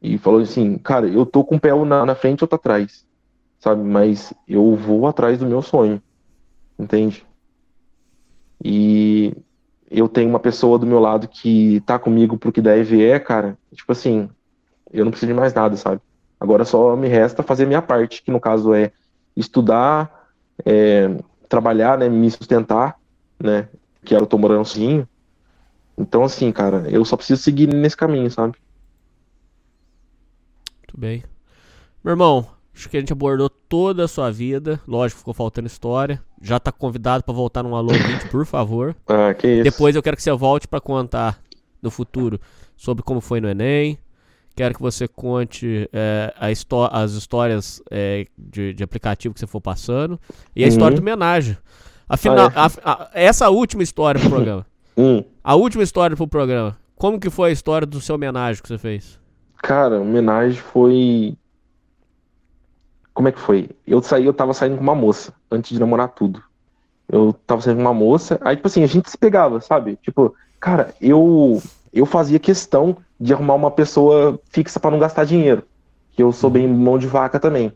[0.00, 3.04] E falou assim, cara, eu tô com o pé na, na frente ou tá atrás,
[3.58, 3.82] sabe?
[3.82, 6.02] Mas eu vou atrás do meu sonho,
[6.78, 7.26] entende?
[8.64, 9.34] E
[9.90, 13.22] eu tenho uma pessoa do meu lado que tá comigo pro que der e vier,
[13.24, 13.58] cara.
[13.74, 14.28] Tipo assim,
[14.92, 16.00] eu não preciso de mais nada, sabe?
[16.40, 18.92] Agora só me resta fazer minha parte, que no caso é
[19.36, 20.28] estudar,
[20.64, 21.08] é,
[21.48, 22.96] trabalhar, né, me sustentar,
[23.40, 23.68] né?
[24.04, 25.08] Que eu tô morando sozinho.
[25.96, 28.56] Então, assim, cara, eu só preciso seguir nesse caminho, sabe?
[30.78, 31.24] Muito bem.
[32.04, 34.80] Meu irmão, acho que a gente abordou toda a sua vida.
[34.86, 36.22] Lógico, ficou faltando história.
[36.40, 38.94] Já tá convidado pra voltar num Alô 20, por favor.
[39.08, 39.64] Ah, que isso.
[39.64, 41.40] Depois eu quero que você volte pra contar
[41.82, 42.40] no futuro
[42.76, 43.98] sobre como foi no Enem.
[44.58, 49.60] Quero que você conte é, histó- as histórias é, de, de aplicativo que você for
[49.60, 50.18] passando.
[50.54, 50.68] E a Uhum.
[50.68, 51.56] história do homenagem.
[52.08, 54.66] Afinal, Ah, a- a- essa última história pro programa.
[55.00, 56.76] Hum, A última história pro programa.
[56.96, 59.16] Como que foi a história do seu homenagem que você fez?
[59.62, 61.36] cara, homenagem foi.
[63.14, 63.70] Como é que foi?
[63.86, 66.42] Eu saí, eu tava saindo com uma moça, antes de namorar tudo.
[67.08, 69.96] Eu tava saindo com uma moça, aí, tipo assim, a gente se pegava, sabe?
[70.02, 71.62] Tipo, cara, eu
[71.92, 75.62] eu fazia questão de arrumar uma pessoa fixa pra não gastar dinheiro.
[76.12, 77.72] Que eu sou bem mão de vaca também.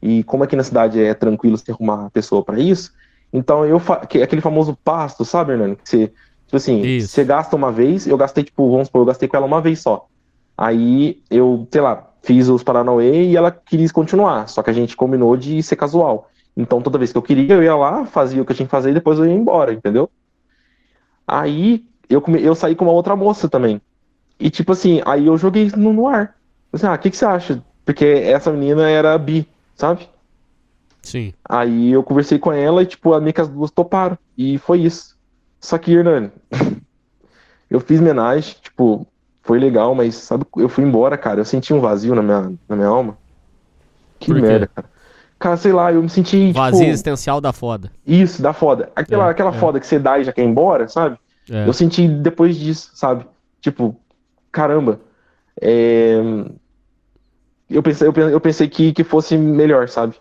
[0.00, 2.90] E como aqui na cidade é tranquilo você arrumar uma pessoa pra isso,
[3.32, 4.04] então eu fa...
[4.04, 5.76] que- aquele famoso pasto, sabe, Hernani?
[5.76, 7.08] Que você, tipo assim, Isso.
[7.08, 9.80] você gasta uma vez, eu gastei, tipo, vamos supor, eu gastei com ela uma vez
[9.80, 10.06] só.
[10.56, 14.96] Aí eu, sei lá, fiz os Paranauê e ela quis continuar, só que a gente
[14.96, 16.28] combinou de ser casual.
[16.56, 18.70] Então toda vez que eu queria, eu ia lá, fazia o que eu tinha que
[18.70, 20.10] fazer e depois eu ia embora, entendeu?
[21.26, 23.80] Aí eu, come- eu saí com uma outra moça também.
[24.38, 26.34] E tipo assim, aí eu joguei no, no ar.
[26.72, 27.62] Assim, ah, o que, que você acha?
[27.84, 30.08] Porque essa menina era bi, sabe?
[31.02, 31.32] Sim.
[31.48, 34.16] Aí eu conversei com ela e, tipo, a que as duas toparam.
[34.38, 35.16] E foi isso.
[35.60, 36.30] Só que, Hernani,
[37.70, 39.06] eu fiz homenagem, tipo,
[39.42, 41.40] foi legal, mas sabe, eu fui embora, cara.
[41.40, 43.16] Eu senti um vazio na minha, na minha alma.
[44.20, 44.88] Que merda, cara.
[45.38, 47.90] Cara, sei lá, eu me senti, Vazio tipo, existencial da foda.
[48.06, 48.90] isso, da foda.
[48.94, 49.52] Aquela, É, aquela é.
[49.52, 51.18] foda que você dá e já quer ir embora, sabe?
[51.50, 51.68] É.
[51.68, 53.26] Eu senti depois disso, sabe?
[53.60, 53.96] Tipo,
[54.50, 55.00] caramba.
[55.60, 56.16] é,
[57.68, 60.16] Eu pensei, eu pensei, que, que fosse melhor, sabe?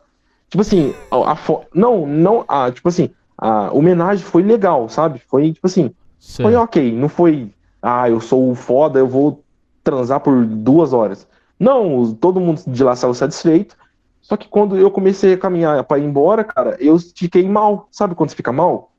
[0.50, 5.20] Tipo assim, a, a fo- não, não, a, tipo assim, a homenagem foi legal, sabe?
[5.28, 6.46] Foi, tipo assim, Sei.
[6.46, 9.44] foi ok, não foi, ah, eu sou foda, eu vou
[9.84, 11.28] transar por duas horas.
[11.60, 13.76] Não, todo mundo de lá saiu satisfeito.
[14.22, 17.88] Só que quando eu comecei a caminhar pra ir embora, cara, eu fiquei mal.
[17.92, 18.94] Sabe quando você fica mal?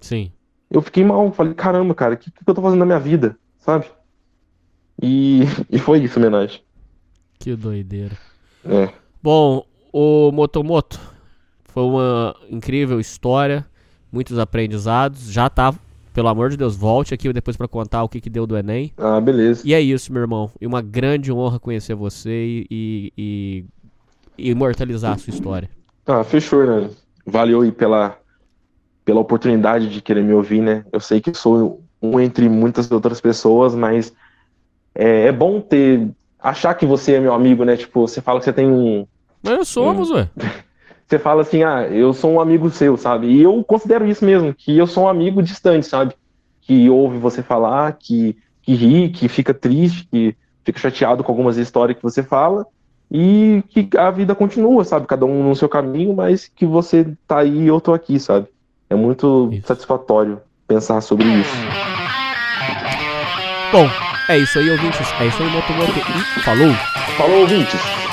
[0.00, 0.33] Sim.
[0.74, 1.32] Eu fiquei mal.
[1.32, 3.86] Falei, caramba, cara, o que, que eu tô fazendo na minha vida, sabe?
[5.02, 6.60] E, e foi isso, homenagem.
[7.38, 8.16] Que doideira.
[8.64, 8.88] É.
[9.22, 10.98] Bom, o Motomoto
[11.66, 13.66] foi uma incrível história,
[14.10, 15.30] muitos aprendizados.
[15.30, 15.74] Já tá,
[16.12, 18.92] pelo amor de Deus, volte aqui depois pra contar o que, que deu do Enem.
[18.96, 19.62] Ah, beleza.
[19.64, 20.50] E é isso, meu irmão.
[20.60, 23.64] E uma grande honra conhecer você e, e- e-
[24.38, 25.68] e imortalizar a sua história.
[26.06, 26.90] Ah, fechou, né?
[27.26, 28.18] Valeu aí pela,
[29.04, 30.84] pela oportunidade de querer me ouvir, né?
[30.92, 34.12] Eu sei que sou um entre muitas outras pessoas, mas
[34.94, 36.08] é, é bom ter.
[36.40, 37.76] Achar que você é meu amigo, né?
[37.76, 39.06] Tipo, você fala que você tem um.
[39.42, 40.28] Mas nós somos, ué.
[41.06, 43.26] Você fala assim, ah, eu sou um amigo seu, sabe?
[43.26, 46.14] E eu considero isso mesmo, que eu sou um amigo distante, sabe?
[46.66, 51.56] que ouve você falar, que, que ri, que fica triste, que fica chateado com algumas
[51.58, 52.66] histórias que você fala,
[53.10, 55.06] e que a vida continua, sabe?
[55.06, 58.48] Cada um no seu caminho, mas que você tá aí e eu tô aqui, sabe?
[58.90, 59.66] É muito Isso.
[59.66, 61.56] satisfatório pensar sobre isso.
[63.72, 63.88] Bom,
[64.28, 65.00] é isso aí, ouvintes.
[65.20, 65.92] É isso aí, Motomoto.
[66.36, 66.72] E falou!
[67.16, 68.03] Falou, ouvintes!